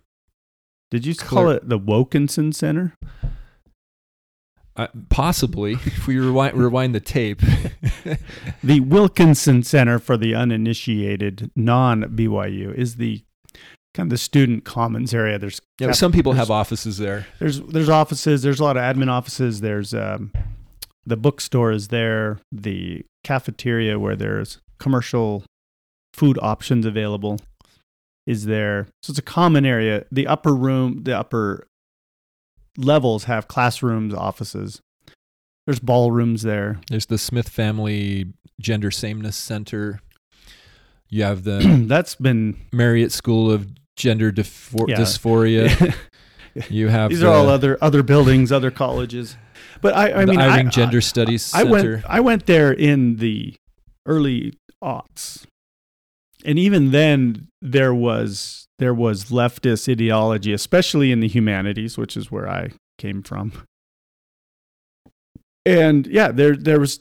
[0.92, 2.94] Did you call it the Wilkinson Center?
[4.76, 5.72] uh, possibly.
[5.72, 7.40] if we rewind, rewind the tape,
[8.62, 13.22] The Wilkinson Center for the uninitiated, non BYU, is the
[13.94, 15.38] kind of the student commons area.
[15.38, 17.26] There's yeah, caf- some people have offices there.
[17.38, 18.42] There's there's offices.
[18.42, 19.62] There's a lot of admin offices.
[19.62, 20.30] There's um,
[21.06, 22.38] the bookstore is there.
[22.52, 25.44] The cafeteria where there's commercial
[26.12, 27.38] food options available
[28.26, 28.86] is there.
[29.02, 30.04] So it's a common area.
[30.12, 31.66] The upper room, the upper
[32.76, 34.80] levels have classrooms, offices.
[35.66, 36.80] There's ballrooms there.
[36.88, 40.00] There's the Smith Family Gender Sameness Center.
[41.08, 44.96] You have the That's been Marriott School of Gender Dyspho- Yeah.
[44.96, 45.94] Dysphoria.
[46.68, 49.38] You have these the, are all other other buildings, other colleges.
[49.80, 51.92] But I, I mean, Eyring I, Gender Studies I Center.
[51.92, 53.54] went I went there in the
[54.04, 54.52] early
[54.84, 55.46] aughts.
[56.44, 62.30] And even then there was there was leftist ideology, especially in the humanities, which is
[62.30, 63.52] where I came from.
[65.64, 67.00] And yeah, there there was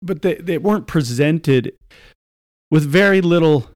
[0.00, 1.74] but they, they weren't presented
[2.70, 3.70] with very little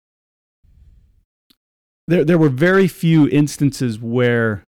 [2.09, 4.65] there there were very few instances where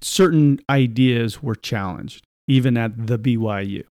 [0.00, 3.84] certain ideas were challenged, even at the BYU.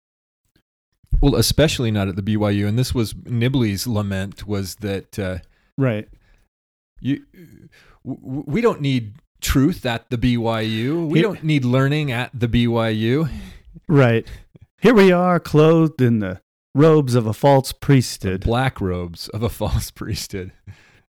[1.22, 2.68] Well, especially not at the BYU.
[2.68, 5.38] And this was Nibley's lament was that uh,
[5.78, 6.08] Right.
[7.02, 7.24] you
[8.06, 11.08] w- we don't need truth at the BYU.
[11.08, 13.30] We Here- don't need learning at the BYU.
[13.88, 14.28] Right.
[14.82, 16.42] Here we are, clothed in the
[16.76, 20.52] robes of a false priesthood, Black robes of a false priesthood.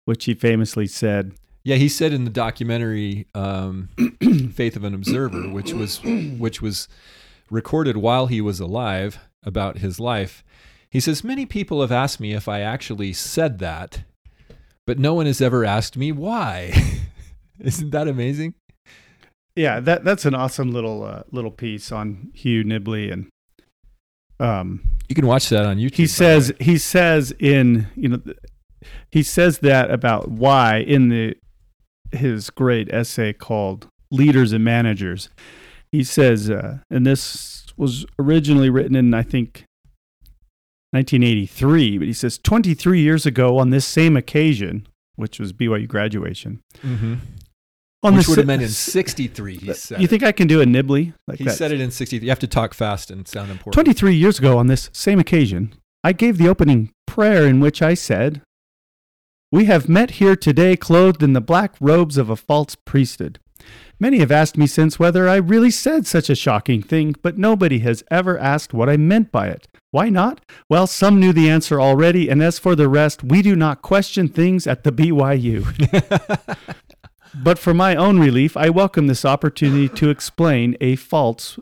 [0.04, 1.32] which he famously said.
[1.62, 3.88] Yeah, he said in the documentary um,
[4.52, 6.88] "Faith of an Observer," which was which was
[7.50, 10.44] recorded while he was alive about his life.
[10.90, 14.04] He says many people have asked me if I actually said that,
[14.86, 16.72] but no one has ever asked me why.
[17.60, 18.54] Isn't that amazing?
[19.56, 23.28] Yeah, that that's an awesome little uh, little piece on Hugh Nibley and
[24.40, 25.94] um You can watch that on YouTube.
[25.94, 28.20] he says he says in you know
[29.12, 31.36] he says that about why in the
[32.12, 35.28] his great essay called leaders and managers
[35.92, 39.64] he says uh, and this was originally written in i think
[40.92, 44.86] 1983 but he says 23 years ago on this same occasion
[45.16, 47.18] which was byu graduation Mhm.
[48.02, 49.56] on which would have been in '63.
[49.56, 49.98] He said.
[50.01, 50.10] you it.
[50.10, 52.24] think i can do a nibley like he that said it in '63?
[52.26, 53.72] You have to talk fast and sound important.
[53.74, 55.74] 23 years ago, on this same occasion,
[56.05, 58.42] I gave the opening prayer in which I said,
[59.51, 63.38] We have met here today clothed in the black robes of a false priesthood.
[64.00, 67.78] Many have asked me since whether I really said such a shocking thing, but nobody
[67.80, 69.68] has ever asked what I meant by it.
[69.90, 70.40] Why not?
[70.68, 74.28] Well, some knew the answer already, and as for the rest, we do not question
[74.28, 75.64] things at the BYU.
[77.34, 81.58] But for my own relief, I welcome this opportunity to explain a false,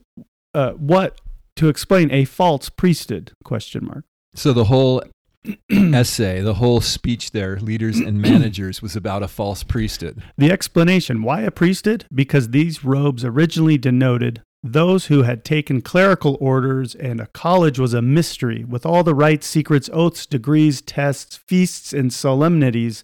[0.55, 1.21] uh, what
[1.57, 3.33] to explain a false priesthood?
[3.43, 4.05] Question mark.
[4.35, 5.03] So the whole
[5.71, 10.23] essay, the whole speech there, leaders and managers, was about a false priesthood.
[10.37, 12.07] The explanation: Why a priesthood?
[12.15, 17.95] Because these robes originally denoted those who had taken clerical orders, and a college was
[17.95, 23.03] a mystery with all the rites, secrets, oaths, degrees, tests, feasts, and solemnities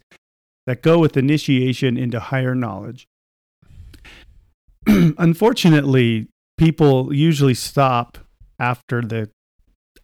[0.66, 3.08] that go with initiation into higher knowledge.
[4.86, 8.18] Unfortunately, people usually stop
[8.60, 9.30] after the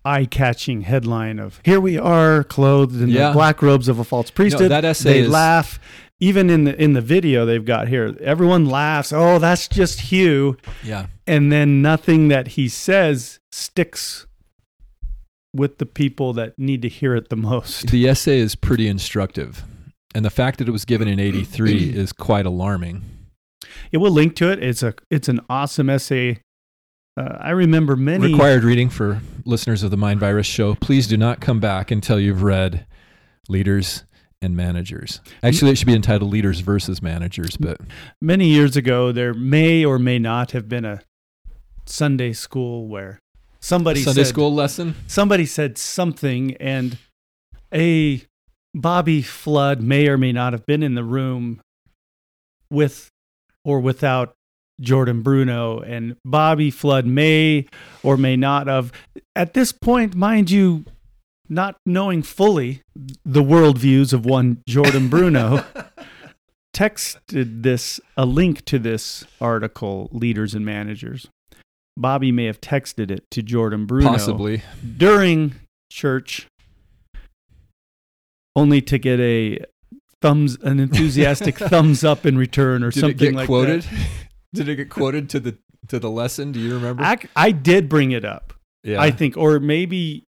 [0.04, 3.28] eye-catching headline of "Here we are, clothed in Yeah.
[3.28, 5.78] the black robes of a false priesthood." that essay they is- laugh.
[6.20, 9.12] Even in the in the video they've got here, everyone laughs.
[9.12, 11.06] Oh, that's just Hugh, Yeah.
[11.26, 14.26] and then nothing that he says sticks
[15.52, 17.88] with the people that need to hear it the most.
[17.90, 19.64] The essay is pretty instructive.
[20.14, 23.02] And the fact that it was given in 83 is quite alarming.
[23.90, 24.62] It will link to it.
[24.62, 26.40] It's a it's an awesome essay.
[27.16, 28.32] Uh, I remember many.
[28.32, 30.74] Required reading for listeners of the Mind Virus show.
[30.74, 32.86] Please do not come back until you've read
[33.48, 34.04] Leaders
[34.42, 35.20] and Managers.
[35.42, 37.80] Actually, it should be entitled Leaders versus Managers, but
[38.20, 41.02] many years ago, there may or may not have been a
[41.86, 43.20] Sunday school where
[43.60, 44.94] somebody Sunday said, school lesson.
[45.06, 46.98] somebody said something and
[47.72, 48.22] a
[48.74, 51.60] Bobby Flood may or may not have been in the room
[52.70, 53.08] with
[53.64, 54.34] or without
[54.80, 57.66] Jordan Bruno, and Bobby Flood may
[58.02, 58.92] or may not have.
[59.36, 60.84] At this point, mind you,
[61.48, 62.82] not knowing fully
[63.24, 65.64] the worldviews of one Jordan Bruno,
[66.74, 71.28] texted this a link to this article, Leaders and Managers.
[71.96, 74.62] Bobby may have texted it to Jordan Bruno Possibly.
[74.96, 75.54] during
[75.92, 76.48] church
[78.56, 79.58] only to get a
[80.20, 83.82] thumbs an enthusiastic thumbs up in return or Did something like quoted?
[83.82, 84.06] that.
[84.54, 85.58] Did it get quoted to the
[85.88, 86.52] to the lesson?
[86.52, 87.02] Do you remember?
[87.02, 88.54] I, I did bring it up.
[88.82, 89.00] yeah.
[89.00, 90.24] I think or maybe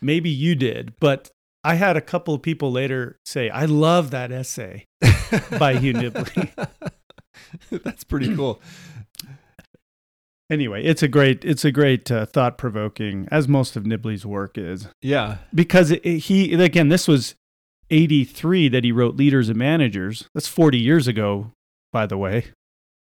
[0.00, 1.30] maybe you did, but
[1.62, 4.84] I had a couple of people later say, "I love that essay."
[5.58, 6.50] by Hugh Nibley.
[7.70, 8.60] That's pretty cool.
[10.48, 14.56] Anyway, it's a great it's a great uh, thought provoking as most of Nibley's work
[14.56, 14.86] is.
[15.02, 15.38] Yeah.
[15.54, 17.34] because it, it- he again this was
[17.90, 21.52] 83 that he wrote leaders and managers that's 40 years ago
[21.92, 22.46] by the way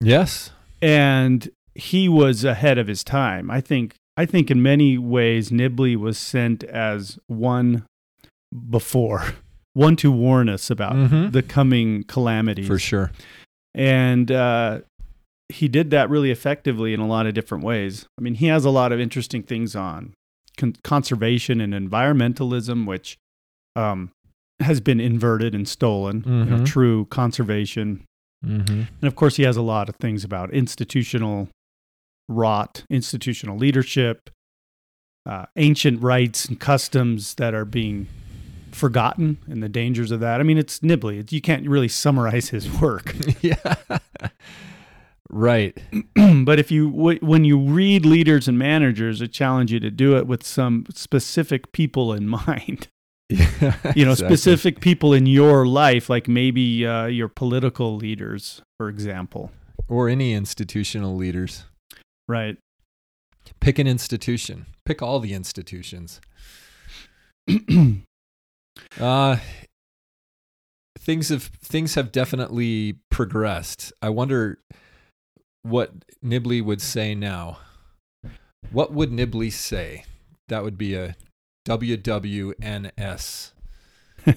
[0.02, 0.50] Yes.
[0.86, 5.96] And he was ahead of his time i think i think in many ways nibley
[5.96, 7.84] was sent as one
[8.70, 9.22] before
[9.74, 11.32] one to warn us about Mhm.
[11.32, 13.10] the coming calamities For sure.
[13.74, 14.80] and uh,
[15.48, 18.06] he did that really effectively in a lot of different ways.
[18.18, 20.12] I mean, he has a lot of interesting things on
[20.56, 23.16] con- conservation and environmentalism, which
[23.76, 24.10] um,
[24.60, 26.24] has been inverted and stolen.
[26.26, 26.66] You know, Mhm.
[26.66, 28.05] true conservation,
[28.44, 28.82] Mm-hmm.
[29.00, 31.48] and of course, he has a lot of things about institutional
[32.28, 34.30] rot, institutional leadership,
[35.26, 38.06] uh, ancient rights and customs that are being
[38.70, 40.40] forgotten, and the dangers of that.
[40.40, 41.18] I mean, it's Nibley.
[41.18, 43.14] It's, you can't really summarize his work.
[43.40, 43.74] yeah.
[45.30, 45.76] right.
[46.44, 50.16] but if you w- when you read leaders and managers, I challenge you to do
[50.16, 52.88] it with some specific people in mind.
[53.28, 53.74] Yeah.
[53.96, 54.36] You know, exactly.
[54.36, 59.50] specific people in your life, like maybe uh, your political leaders, for example.
[59.88, 61.64] or any institutional leaders.
[62.28, 62.56] Right.
[63.60, 64.66] Pick an institution.
[64.84, 66.20] Pick all the institutions.
[69.00, 69.36] Uh
[70.98, 73.92] things have things have definitely progressed.
[74.02, 74.58] I wonder
[75.62, 75.92] what
[76.22, 77.58] Nibley would say now.
[78.70, 80.04] What would Nibley say?
[80.48, 81.16] That would be a
[81.66, 83.50] WWNS.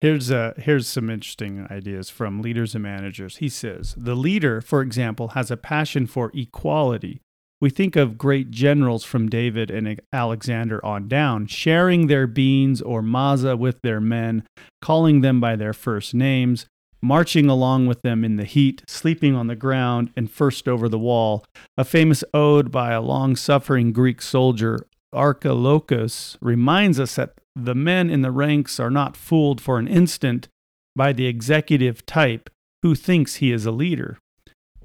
[0.00, 3.36] here's uh, here's some interesting ideas from leaders and managers.
[3.36, 7.20] He says the leader, for example, has a passion for equality.
[7.60, 13.02] We think of great generals from David and Alexander on down, sharing their beans or
[13.02, 14.42] maza with their men,
[14.80, 16.66] calling them by their first names,
[17.00, 20.98] marching along with them in the heat, sleeping on the ground, and first over the
[20.98, 21.44] wall.
[21.78, 28.10] A famous ode by a long suffering Greek soldier, Archilochus, reminds us that the men
[28.10, 30.48] in the ranks are not fooled for an instant
[30.96, 32.50] by the executive type
[32.82, 34.18] who thinks he is a leader.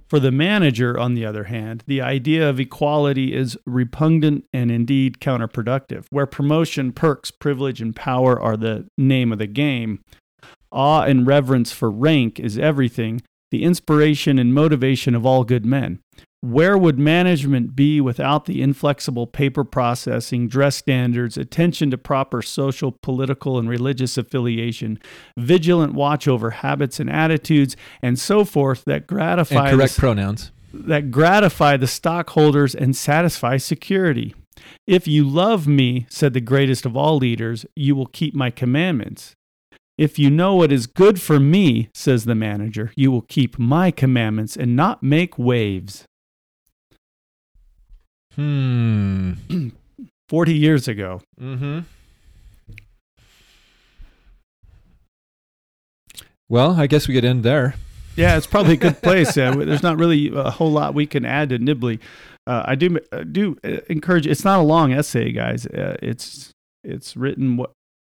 [0.08, 5.20] For the manager, on the other hand, the idea of equality is repugnant and indeed
[5.20, 6.06] counterproductive.
[6.12, 10.00] Where promotion, perks, privilege, and power are the name of the game,
[10.72, 13.22] awe and reverence for rank is everything,
[13.52, 16.00] the inspiration and motivation of all good men.
[16.42, 22.96] Where would management be without the inflexible paper processing, dress standards, attention to proper social,
[23.02, 25.00] political, and religious affiliation,
[25.36, 30.52] vigilant watch over habits and attitudes, and so forth that gratify And correct the, pronouns.
[30.74, 34.36] that gratify the stockholders and satisfy security?
[34.86, 39.34] If you love me, said the greatest of all leaders, you will keep my commandments.
[39.98, 43.90] If you know what is good for me, says the manager, you will keep my
[43.90, 46.06] commandments and not make waves.
[48.38, 49.34] Hmm.
[50.30, 51.22] 40 years ago.
[51.42, 51.80] Mm-hmm.
[56.50, 57.76] Well, I guess we could end there.
[58.16, 59.38] Yeah, it's probably a good place.
[59.38, 62.00] Uh, there's not really a whole lot we can add to Nibley.
[62.46, 64.26] Uh, I do I do uh, encourage.
[64.26, 65.66] It's not a long essay, guys.
[65.66, 66.52] Uh, it's
[66.84, 67.72] it's written what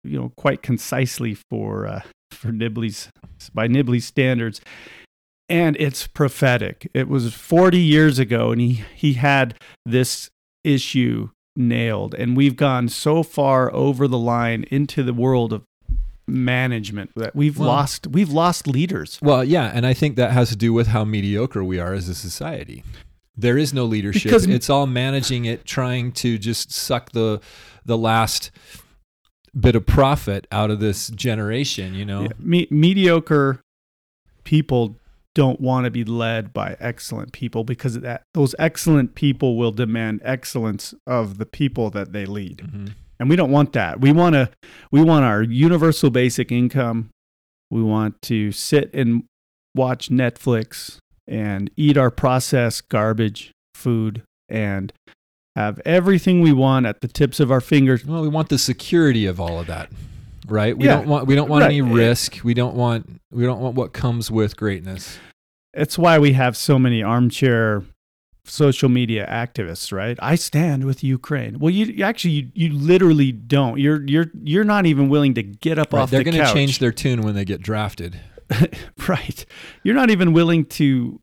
[0.04, 3.10] you know quite concisely for uh, for Nibley's
[3.52, 4.60] by Nibley's standards,
[5.50, 6.88] and it's prophetic.
[6.94, 9.54] It was 40 years ago, and he he had
[9.84, 10.30] this
[10.64, 15.62] issue nailed, and we've gone so far over the line into the world of
[16.26, 19.18] management that we've Well- lost we've lost leaders.
[19.20, 22.08] Well, yeah, and I think that has to do with how mediocre we are as
[22.08, 22.84] a society.
[23.36, 24.24] There is no leadership.
[24.24, 27.40] Because- it's all managing it, trying to just suck the
[27.84, 28.50] the last
[29.58, 32.22] bit of profit out of this generation, you know.
[32.22, 33.60] Yeah, me- mediocre
[34.44, 34.96] people
[35.40, 40.20] don't want to be led by excellent people because that those excellent people will demand
[40.22, 42.58] excellence of the people that they lead.
[42.58, 42.90] Mhm.
[43.18, 44.00] And we don't want that.
[44.00, 44.50] We want to
[44.92, 47.08] we want our universal basic income.
[47.70, 49.24] We want to sit and
[49.74, 54.92] watch Netflix and eat our processed garbage food and
[55.56, 58.04] have everything we want at the tips of our fingers.
[58.04, 59.88] Well, we want the security of all of that,
[60.48, 60.76] right?
[60.76, 60.96] We Yeah.
[60.96, 61.70] don't want we don't want Right.
[61.70, 62.40] any risk.
[62.44, 65.18] We don't want we don't want what comes with greatness.
[65.74, 67.84] It's why we have so many armchair
[68.44, 70.18] social media activists, right?
[70.20, 71.58] I stand with Ukraine.
[71.58, 73.78] Well, you actually you, you literally don't.
[73.78, 76.52] You're you're you're not even willing to get up Right, off They're the going to
[76.52, 78.20] change their tune when they get drafted.
[79.08, 79.46] right.
[79.84, 81.20] You're not even willing to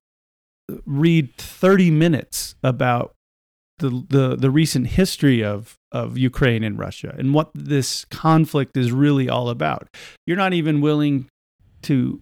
[0.86, 3.14] read 30 minutes about
[3.80, 8.92] the the the recent history of of Ukraine and Russia and what this conflict is
[8.92, 9.88] really all about.
[10.26, 11.28] You're not even willing
[11.84, 12.22] to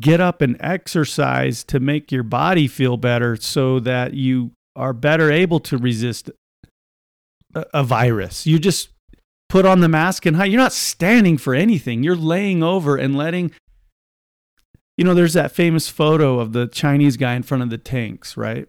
[0.00, 5.30] get up and exercise to make your body feel better so that you are better
[5.30, 6.30] able to resist
[7.54, 8.46] a, a virus.
[8.46, 8.90] You just
[9.48, 10.52] put on the mask and hide.
[10.52, 12.02] You're not standing for anything.
[12.02, 13.52] You're laying over and letting
[14.98, 18.36] you know, there's that famous photo of the Chinese guy in front of the tanks,
[18.36, 18.66] right?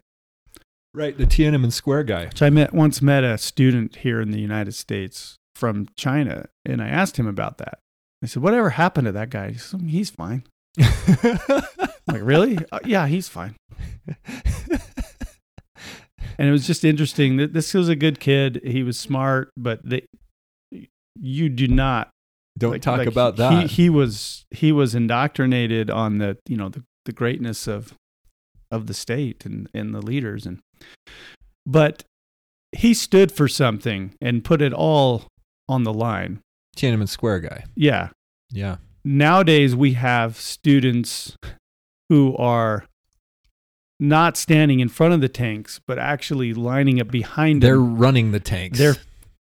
[0.93, 2.25] Right, the Tiananmen Square guy.
[2.25, 6.83] Which I met once met a student here in the United States from China, and
[6.83, 7.79] I asked him about that.
[8.23, 10.43] I said, "Whatever happened to that guy?" He said, "He's fine."
[12.07, 12.57] Like, really?
[12.71, 13.55] Uh, yeah, he's fine.
[16.37, 18.61] And it was just interesting that this was a good kid.
[18.63, 20.05] He was smart, but they,
[21.19, 22.09] you do not
[22.57, 23.71] Don't like- talk like, about he, that.
[23.71, 27.93] He was he was indoctrinated on the you know the, the greatness of
[28.71, 30.59] of the state and and the leaders and
[31.65, 32.03] but
[32.71, 35.25] he stood for something and put it all
[35.67, 36.39] on the line.
[36.77, 37.65] Tiananmen Square guy.
[37.75, 38.09] Yeah.
[38.49, 38.77] Yeah.
[39.03, 41.37] Nowadays we have students
[42.09, 42.85] who are
[43.99, 47.67] not standing in front of the tanks, but actually lining up behind them.
[47.67, 47.97] They're them.
[47.97, 48.77] running the tanks.
[48.77, 48.95] They're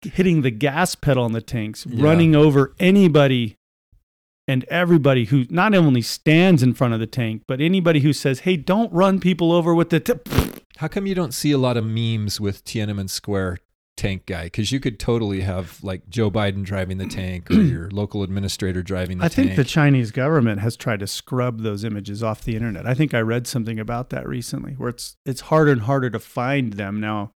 [0.03, 2.03] hitting the gas pedal on the tanks, Yeah.
[2.03, 3.55] running over anybody
[4.47, 8.39] and everybody who not only stands in front of the tank, but anybody who says,
[8.41, 10.13] "Hey, don't run people over with the." T-.
[10.77, 13.57] How come you don't see a lot of memes with Tiananmen Square
[13.97, 14.45] tank guy?
[14.45, 18.81] Because you could totally have like Joe Biden driving the tank or your local administrator
[18.81, 19.47] driving the I tank.
[19.47, 22.85] think the Chinese government has tried to scrub those images off the internet.
[22.85, 26.19] I think I read something about that recently, where it's it's harder and harder to
[26.19, 27.31] find them now.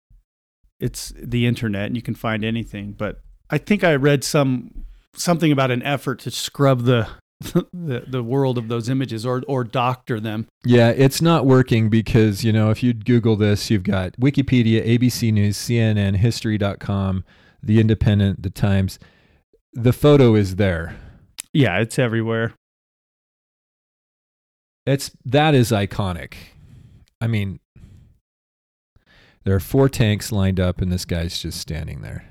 [0.78, 2.92] It's the internet, and you can find anything.
[2.92, 3.20] But
[3.50, 4.84] I think I read some
[5.14, 7.08] something about an effort to scrub the
[7.72, 10.46] the, the world of those images or or doctor them.
[10.64, 15.32] Yeah, it's not working because, you know, if you Google this, you've got Wikipedia, ABC
[15.32, 17.24] News, CNN, History.com,
[17.62, 18.98] The Independent, The Times.
[19.72, 20.96] The photo is there.
[21.52, 22.52] Yeah, it's everywhere.
[24.84, 26.34] It's that is iconic.
[27.20, 27.60] I mean,
[29.44, 32.26] there are four tanks lined up and this guy's just standing there.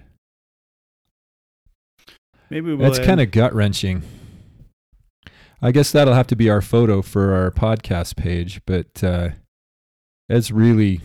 [2.50, 4.04] Maybe we'll That's kind of gut wrenching.
[5.62, 9.30] I guess that'll have to be our photo for our podcast page, but uh,
[10.30, 11.02] it's really,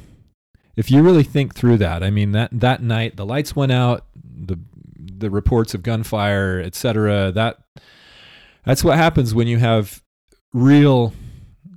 [0.77, 4.07] if you really think through that, I mean that that night the lights went out,
[4.15, 4.59] the
[4.97, 7.33] the reports of gunfire, etc.
[7.33, 7.59] That
[8.65, 10.03] that's what happens when you have
[10.53, 11.13] real.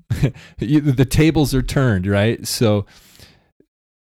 [0.60, 2.48] you, the tables are turned, right?
[2.48, 2.86] So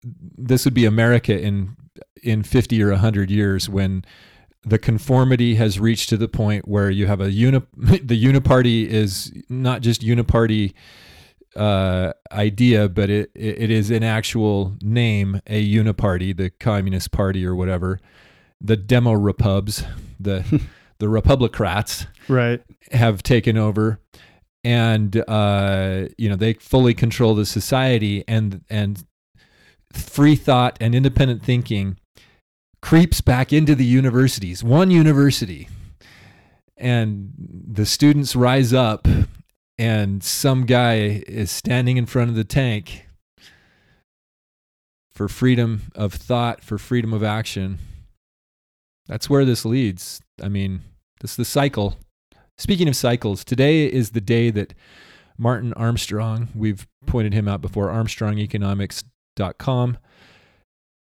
[0.04, 1.76] this would be America in
[2.22, 4.06] in fifty or hundred years when
[4.64, 9.34] the conformity has reached to the point where you have a uni the uniparty is
[9.50, 10.74] not just uniparty
[11.56, 17.56] uh, idea, but it it is in actual name a uniparty, the Communist Party or
[17.56, 18.00] whatever,
[18.62, 19.84] the Demo Repubs,
[20.20, 20.44] the
[21.00, 22.62] the Republicrats right.
[22.92, 24.00] have taken over
[24.64, 29.04] and uh, you know they fully control the society and and
[29.92, 31.98] free thought and independent thinking
[32.82, 35.70] creeps back into the universities one university
[36.78, 39.08] and the students rise up
[39.78, 43.08] and some guy is standing in front of the tank
[45.12, 47.80] for freedom of thought for freedom of action.
[49.08, 50.22] That's where this leads.
[50.42, 50.82] I mean
[51.20, 51.98] this is the cycle.
[52.58, 54.74] Speaking of cycles, today is the day that
[55.38, 59.98] Martin Armstrong, we've pointed him out before, armstrongeconomics.com,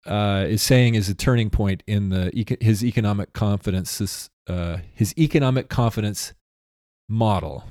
[0.06, 5.14] uh, is saying is a turning point in the his economic confidence, this, uh, his
[5.18, 6.34] economic confidence
[7.10, 7.66] model.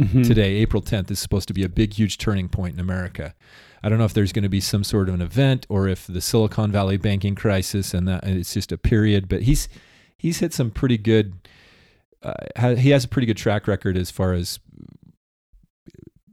[0.00, 0.26] Mhm.
[0.26, 3.32] Today, April 10th, is supposed to be a big, huge turning point in America.
[3.80, 6.06] I don't know if there's going to be some sort of an event or if
[6.06, 9.68] the Silicon Valley banking crisis and that it's just a period, but he's
[10.18, 11.34] he's hit some pretty good
[12.22, 14.58] uh, he has a pretty good track record as far as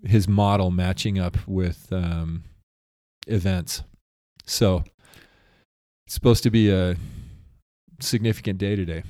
[0.03, 2.43] his model matching up with um,
[3.27, 3.83] events.
[4.45, 4.83] So
[6.11, 6.97] it's supposed to be a
[8.01, 9.01] significant day today.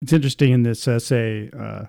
[0.00, 1.86] It's interesting in this essay, uh,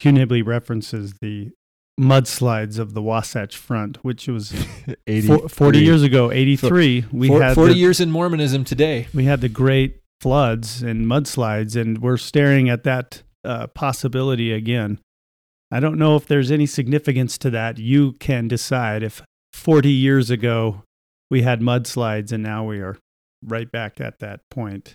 [0.00, 1.52] Hugh Nibley references the
[2.00, 4.52] mudslides of the Wasatch Front, which was
[5.06, 7.04] 80, four, 40 years ago, 83.
[7.12, 9.06] We Four- had 40 the, years in Mormonism today.
[9.14, 14.98] we had the great floods and mudslides, and we're staring at that uh, possibility again.
[15.70, 17.78] I don't know if there's any significance to that.
[17.78, 19.22] You can decide if
[19.52, 20.82] 40 years ago
[21.32, 22.98] we had mudslides and now we are
[23.42, 24.94] right back at that point.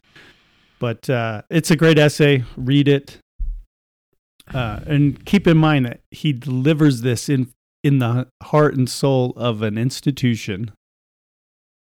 [0.78, 2.44] But uh, it's a great essay.
[2.56, 3.18] Read it.
[4.54, 7.52] Uh, and keep in mind that he delivers this in,
[7.84, 10.72] in the heart and soul of an institution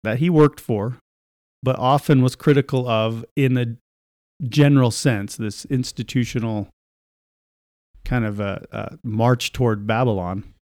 [0.03, 0.97] that he worked for,
[1.61, 3.77] but often was critical of in a
[4.43, 6.67] general sense, this institutional
[8.03, 10.55] kind of a, a march toward Babylon.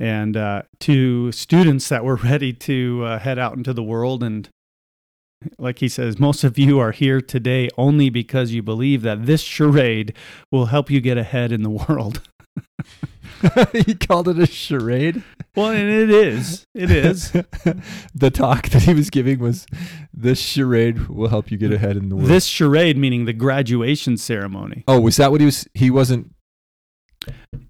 [0.00, 4.22] And uh, to students that were ready to uh, head out into the world.
[4.22, 4.48] And
[5.58, 9.42] like he says, most of you are here today only because you believe that this
[9.42, 10.14] charade
[10.50, 12.22] will help you get ahead in the world.
[13.72, 15.22] he called it a charade.
[15.54, 16.66] Well, and it is.
[16.74, 17.30] It is.
[18.14, 19.66] the talk that he was giving was
[20.12, 22.28] this charade will help you get ahead in the world.
[22.28, 24.84] this charade, meaning the graduation ceremony.
[24.88, 25.68] oh, was that what he was?
[25.74, 26.32] He wasn't.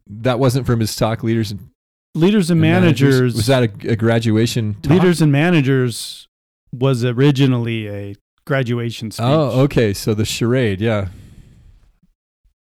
[0.07, 1.23] That wasn't from his talk.
[1.23, 1.71] Leaders and
[2.15, 3.35] Leaders and and managers.
[3.35, 4.75] Was that a, a graduation?
[4.83, 4.93] Talk?
[4.93, 6.29] Leaders and managers
[6.73, 8.15] was originally a
[8.47, 9.25] graduation speech.
[9.25, 9.93] Oh, okay.
[9.93, 11.09] So the charade, yeah.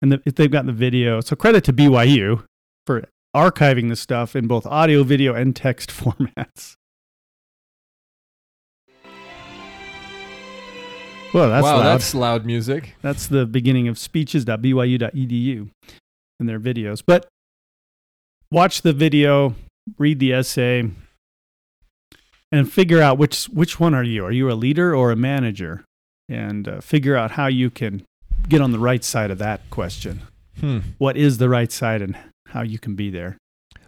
[0.02, 1.22] And the, if they've got the video.
[1.22, 2.44] So credit to BYU
[2.86, 6.76] for archiving the stuff in both audio, video, and text formats.
[11.34, 11.84] Well, that's wow, loud.
[11.84, 12.96] that's loud music.
[13.02, 15.70] That's the beginning of speeches.byu.edu
[16.40, 17.04] and their videos.
[17.06, 17.28] But
[18.52, 19.56] watch the video,
[19.98, 20.90] read the essay,
[22.52, 24.26] and figure out which which one are you?
[24.26, 25.84] Are you a leader or a manager?
[26.30, 28.04] And uh, figure out how you can
[28.50, 30.24] get on the right side of that question.
[30.60, 30.80] Hmm.
[30.98, 32.18] What is the right side and
[32.48, 33.38] how you can be there?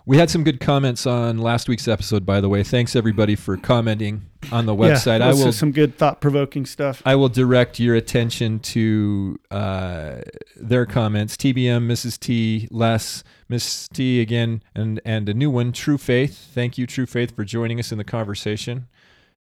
[0.05, 2.63] We had some good comments on last week's episode, by the way.
[2.63, 5.19] Thanks everybody for commenting on the website.
[5.19, 7.03] Yeah, I will some good thought provoking stuff.
[7.05, 10.21] I will direct your attention to uh,
[10.55, 11.37] their comments.
[11.37, 12.19] TBM, Mrs.
[12.19, 16.49] T, Les, Miss T again, and and a new one, True Faith.
[16.53, 18.87] Thank you, True Faith, for joining us in the conversation.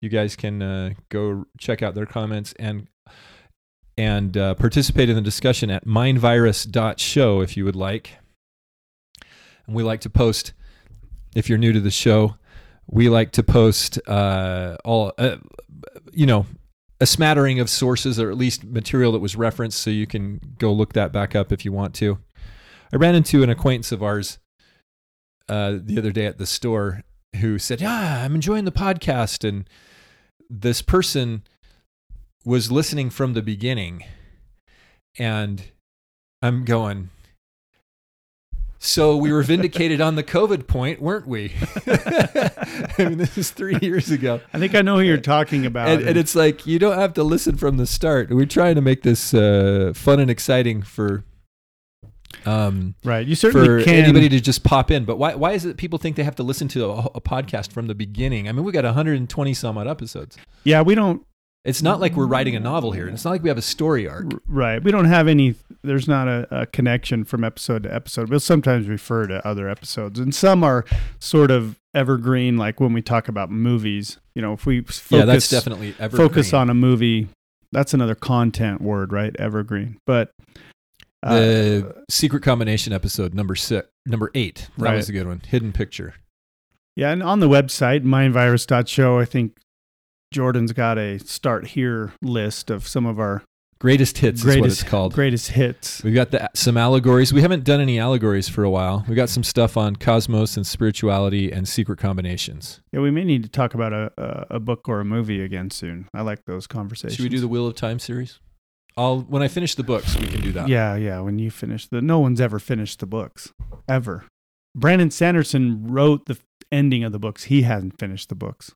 [0.01, 2.87] You guys can uh, go check out their comments and
[3.99, 8.13] and uh, participate in the discussion at mindvirus.show if you would like.
[9.67, 10.55] And we like to post,
[11.35, 12.37] if you're new to the show,
[12.87, 15.37] we like to post uh, all, uh,
[16.13, 16.47] you know,
[17.01, 20.73] a smattering of sources or at least material that was referenced so you can go
[20.73, 22.19] look that back up if you want to.
[22.93, 24.39] I ran into an acquaintance of ours
[25.49, 27.03] uh, the other day at the store
[27.37, 29.49] who said, Yeah, I'm enjoying the podcast.
[29.49, 29.69] And
[30.49, 31.43] this person
[32.45, 34.05] was listening from the beginning.
[35.19, 35.63] And
[36.43, 37.11] I'm going,
[38.83, 41.53] so we were vindicated on the COVID point, weren't we?
[41.87, 44.41] I mean, this is three years ago.
[44.55, 45.89] I think I know who you're talking about.
[45.89, 48.31] And, and it's like you don't have to listen from the start.
[48.31, 51.25] We're trying to make this uh, fun and exciting for
[52.47, 53.27] um, right.
[53.27, 54.05] You certainly for can.
[54.05, 55.05] anybody to just pop in.
[55.05, 57.73] But why why is it people think they have to listen to a, a podcast
[57.73, 58.49] from the beginning?
[58.49, 60.37] I mean, we got 120 some odd episodes.
[60.65, 61.25] yeah, we don't
[61.65, 63.63] It's not like we're writing a novel here, and it's not like we have a
[63.63, 64.27] story arc.
[64.47, 64.83] Right.
[64.83, 68.31] We don't have any, there's not a, a connection from episode to episode.
[68.31, 70.85] We'll sometimes refer to other episodes, and some are
[71.19, 74.19] sort of evergreen, like when we talk about movies.
[74.35, 76.29] You know, if we focus, yeah, that's definitely evergreen.
[76.29, 77.29] focus on a movie,
[77.73, 79.37] that's another content word, right?
[79.39, 79.99] Evergreen.
[80.07, 80.33] But
[81.23, 84.69] uh, the secret combination episode number six, number eight.
[84.79, 84.97] That Right.
[84.97, 85.43] was a good one.
[85.47, 86.15] Hidden picture.
[86.97, 89.57] yeah, and on the website, mindvirus.show, I think
[90.33, 93.43] Jordan's got a start here list of some of our
[93.81, 95.15] Greatest hits is what greatest, it's called.
[95.15, 96.05] greatest hits.
[96.05, 97.33] We've got the, some allegories.
[97.33, 99.07] We haven't done any allegories for a while.
[99.09, 102.83] We got some stuff on cosmos and spirituality and secret combinations.
[102.93, 105.71] Yeah, we may need to talk about a, a, a book or a movie again
[105.71, 106.09] soon.
[106.13, 107.17] I like those conversations.
[107.17, 108.39] Should we do the Wheel of Time series?
[108.97, 110.69] I'll when I finish the books, we can do that.
[110.69, 111.21] Yeah, yeah.
[111.21, 113.53] When you finish the, no one's ever finished the books,
[113.89, 114.25] ever.
[114.75, 116.39] Brandon Sanderson wrote the
[116.71, 117.45] ending of the books.
[117.45, 118.73] He hasn't finished the books.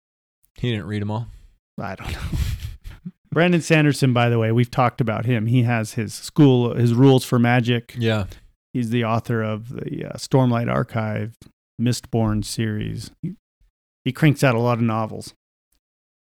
[0.56, 1.28] He didn't read them all.
[1.80, 2.20] I don't know.
[3.32, 5.46] Brandon Sanderson, by the way, we've talked about him.
[5.46, 7.94] He has his school, his rules for magic.
[7.98, 8.26] Yeah.
[8.72, 11.36] He's the author of the uh, Stormlight Archive,
[11.80, 13.10] Mistborn series.
[13.22, 13.34] He,
[14.04, 15.34] he cranks out a lot of novels.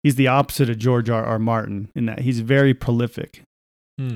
[0.02, 1.24] He's the opposite of George R.
[1.24, 1.40] R.
[1.40, 3.44] Martin in that he's very prolific.
[3.98, 4.16] Hmm.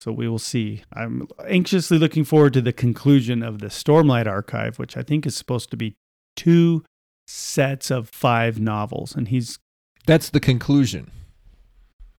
[0.00, 0.82] So we will see.
[0.92, 5.34] I'm anxiously looking forward to the conclusion of the Stormlight Archive, which I think is
[5.34, 5.96] supposed to be
[6.36, 6.84] two
[7.26, 9.14] sets of five novels.
[9.16, 9.58] And he's
[10.06, 11.10] That's the conclusion.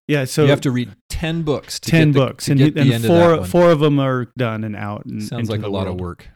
[0.08, 1.78] Yeah, so you have to read ten books.
[1.80, 3.98] To ten get the, books, to and, the and end of that four—four of them
[4.00, 5.04] are done and out.
[5.04, 6.28] And Sounds into like a the lot of work.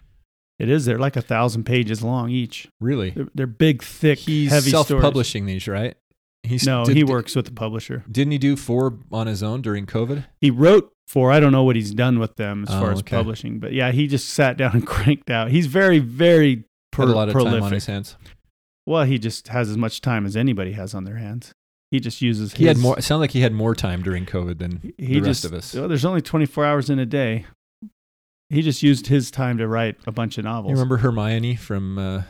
[0.58, 0.84] It is.
[0.84, 2.68] They're like a thousand pages long each.
[2.80, 4.88] Really, They're, they're big, thick, he's heavy stories.
[4.88, 5.96] self-publishing these, right?
[6.44, 8.04] He's No, did- he works with the publisher.
[8.10, 10.24] Didn't he do four on his own during COVID?
[10.40, 11.30] He wrote four.
[11.30, 13.16] I don't know what he's done with them as Oh, far as okay.
[13.16, 15.50] publishing, but yeah, he just sat down and cranked out.
[15.50, 17.58] He's very, very pro- Had a lot of prolific.
[17.60, 18.16] time on his hands.
[18.86, 21.52] Well, he just has as much time as anybody has on their hands.
[21.92, 22.54] He just uses.
[22.54, 22.98] He had more.
[22.98, 25.52] It sounded like he had more time during COVID than He the just, rest of
[25.52, 25.74] us.
[25.74, 27.44] well, there's only 24 hours in a day.
[28.48, 30.70] He just used his time to write a bunch of novels.
[30.70, 32.22] You remember Hermione from uh,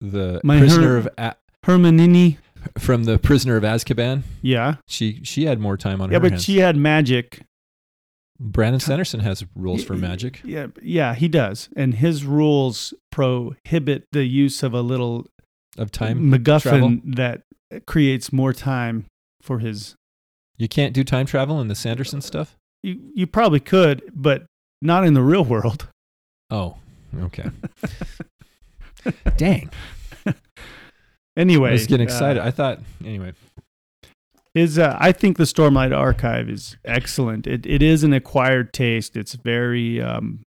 [0.00, 2.38] the My prisoner Her- of A- Hermanini?
[2.78, 4.22] From the prisoner of Azkaban?
[4.42, 6.44] Yeah, She she had more time on yeah, her Yeah, but hands.
[6.44, 7.42] she had magic.
[8.40, 10.40] Brandon Sanderson has rules for magic.
[10.44, 15.26] Yeah, yeah, he does, and his rules prohibit the use of a little
[15.76, 16.96] Of time MacGuffin travel?
[17.16, 17.42] that
[17.86, 19.06] creates more time
[19.42, 19.96] for his.
[20.56, 22.56] You can't do time travel in the Sanderson stuff.
[22.84, 24.46] You you probably could, but
[24.80, 25.88] not in the real world.
[26.50, 26.76] Oh,
[27.22, 27.50] okay.
[29.36, 29.70] Dang,
[31.38, 32.42] Anyway, I was getting uh, excited.
[32.42, 33.32] I thought anyway.
[34.54, 37.46] Is uh, I think the Stormlight Archive is excellent.
[37.46, 39.16] It it is an acquired taste.
[39.16, 40.40] It's very, um,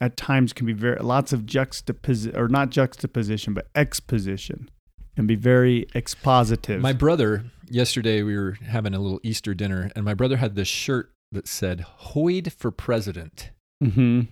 [0.00, 4.68] at times can be very lots of juxtaposition or not juxtaposition, but exposition
[5.14, 6.80] can be very expositive.
[6.80, 10.68] My brother yesterday we were having a little Easter dinner, and my brother had this
[10.68, 13.50] shirt that said "Hoid for President."
[13.82, 14.22] mm-hmm.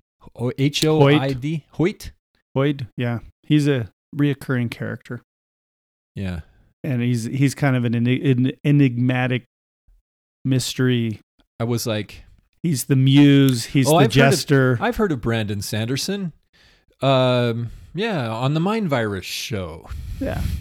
[0.59, 2.11] H O I D Hoid.
[2.55, 5.23] Boyd, yeah, he's a reoccurring character,
[6.15, 6.41] Yeah,
[6.85, 9.45] and he's he's kind of an, an enigmatic
[10.45, 11.21] mystery.
[11.61, 12.25] I was like,
[12.63, 13.65] He's the muse.
[13.67, 14.79] He's Oh, the I've heard of- jester.
[14.81, 16.33] I've heard of Brandon Sanderson.
[17.01, 19.89] Um, yeah, on the Mind Virus show.
[20.21, 20.43] yeah.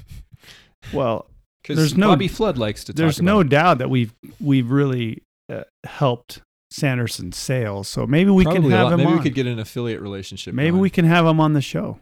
[0.94, 1.28] Well,
[1.62, 3.50] Because There's no- Bobby Flood likes to talk there's no it.
[3.50, 6.42] doubt that we've we've really uh, helped
[6.72, 7.88] Sanderson's sales.
[7.88, 9.18] So maybe we Probably can have him Maybe on.
[9.18, 10.54] we could get an affiliate relationship.
[10.56, 10.82] maybe going.
[10.82, 12.00] we can have him on the show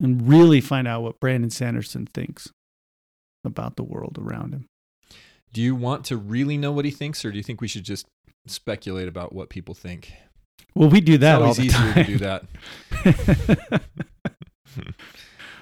[0.00, 2.50] and really find out what Brandon Sanderson thinks
[3.44, 4.66] about the world around him.
[5.52, 7.84] Do you want to really know what he thinks, or do you think we should
[7.84, 8.06] just
[8.46, 10.12] speculate about what people think?
[10.74, 12.04] Well, we do that it's all always the easier time.
[12.04, 13.82] to do that.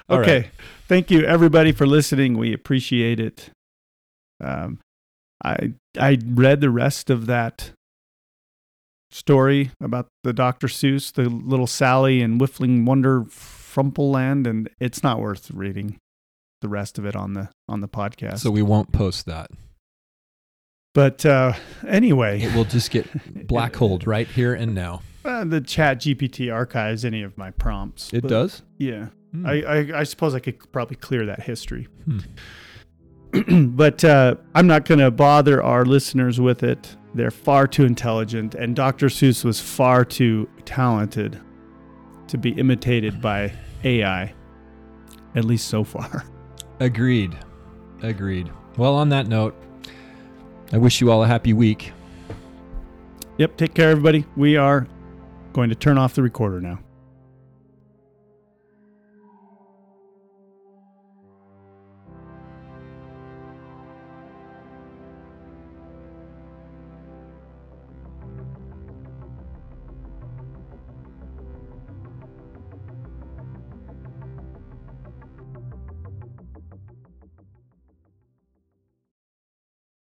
[0.09, 0.39] Okay.
[0.39, 0.51] right.
[0.87, 2.37] Thank you everybody for listening.
[2.37, 3.49] We appreciate it.
[4.41, 4.79] Um,
[5.43, 7.71] I I read the rest of that
[9.11, 10.67] story about the Dr.
[10.67, 13.25] Seuss, the little Sally and Whiffling Wonder
[13.77, 15.99] Frumple Land, and it's not worth reading
[16.61, 18.39] the rest of it on the on the podcast.
[18.39, 19.51] So we won't post that.
[20.95, 21.53] but uh,
[21.87, 25.03] anyway, It will just get black holed right here and now.
[25.23, 28.11] uh, the Chat GPT archives any of my prompts.
[28.11, 28.63] It does.
[28.79, 29.09] Yeah.
[29.31, 29.45] Hmm.
[29.45, 31.87] I, I, I suppose I could probably clear that history.
[32.05, 33.67] Hmm.
[33.75, 36.95] but uh, I'm not going to bother our listeners with it.
[37.13, 39.05] They're far too intelligent, and Dr.
[39.09, 41.39] Seuss was far too talented
[42.29, 44.33] to be imitated by AI,
[45.35, 46.25] at least so far.
[46.79, 47.37] Agreed.
[48.01, 48.51] Agreed.
[48.77, 49.55] Well, on that note,
[50.71, 51.91] I wish you all a happy week.
[53.37, 54.25] Yep, take care, everybody.
[54.35, 54.87] We are
[55.53, 56.79] going to turn off the recorder now.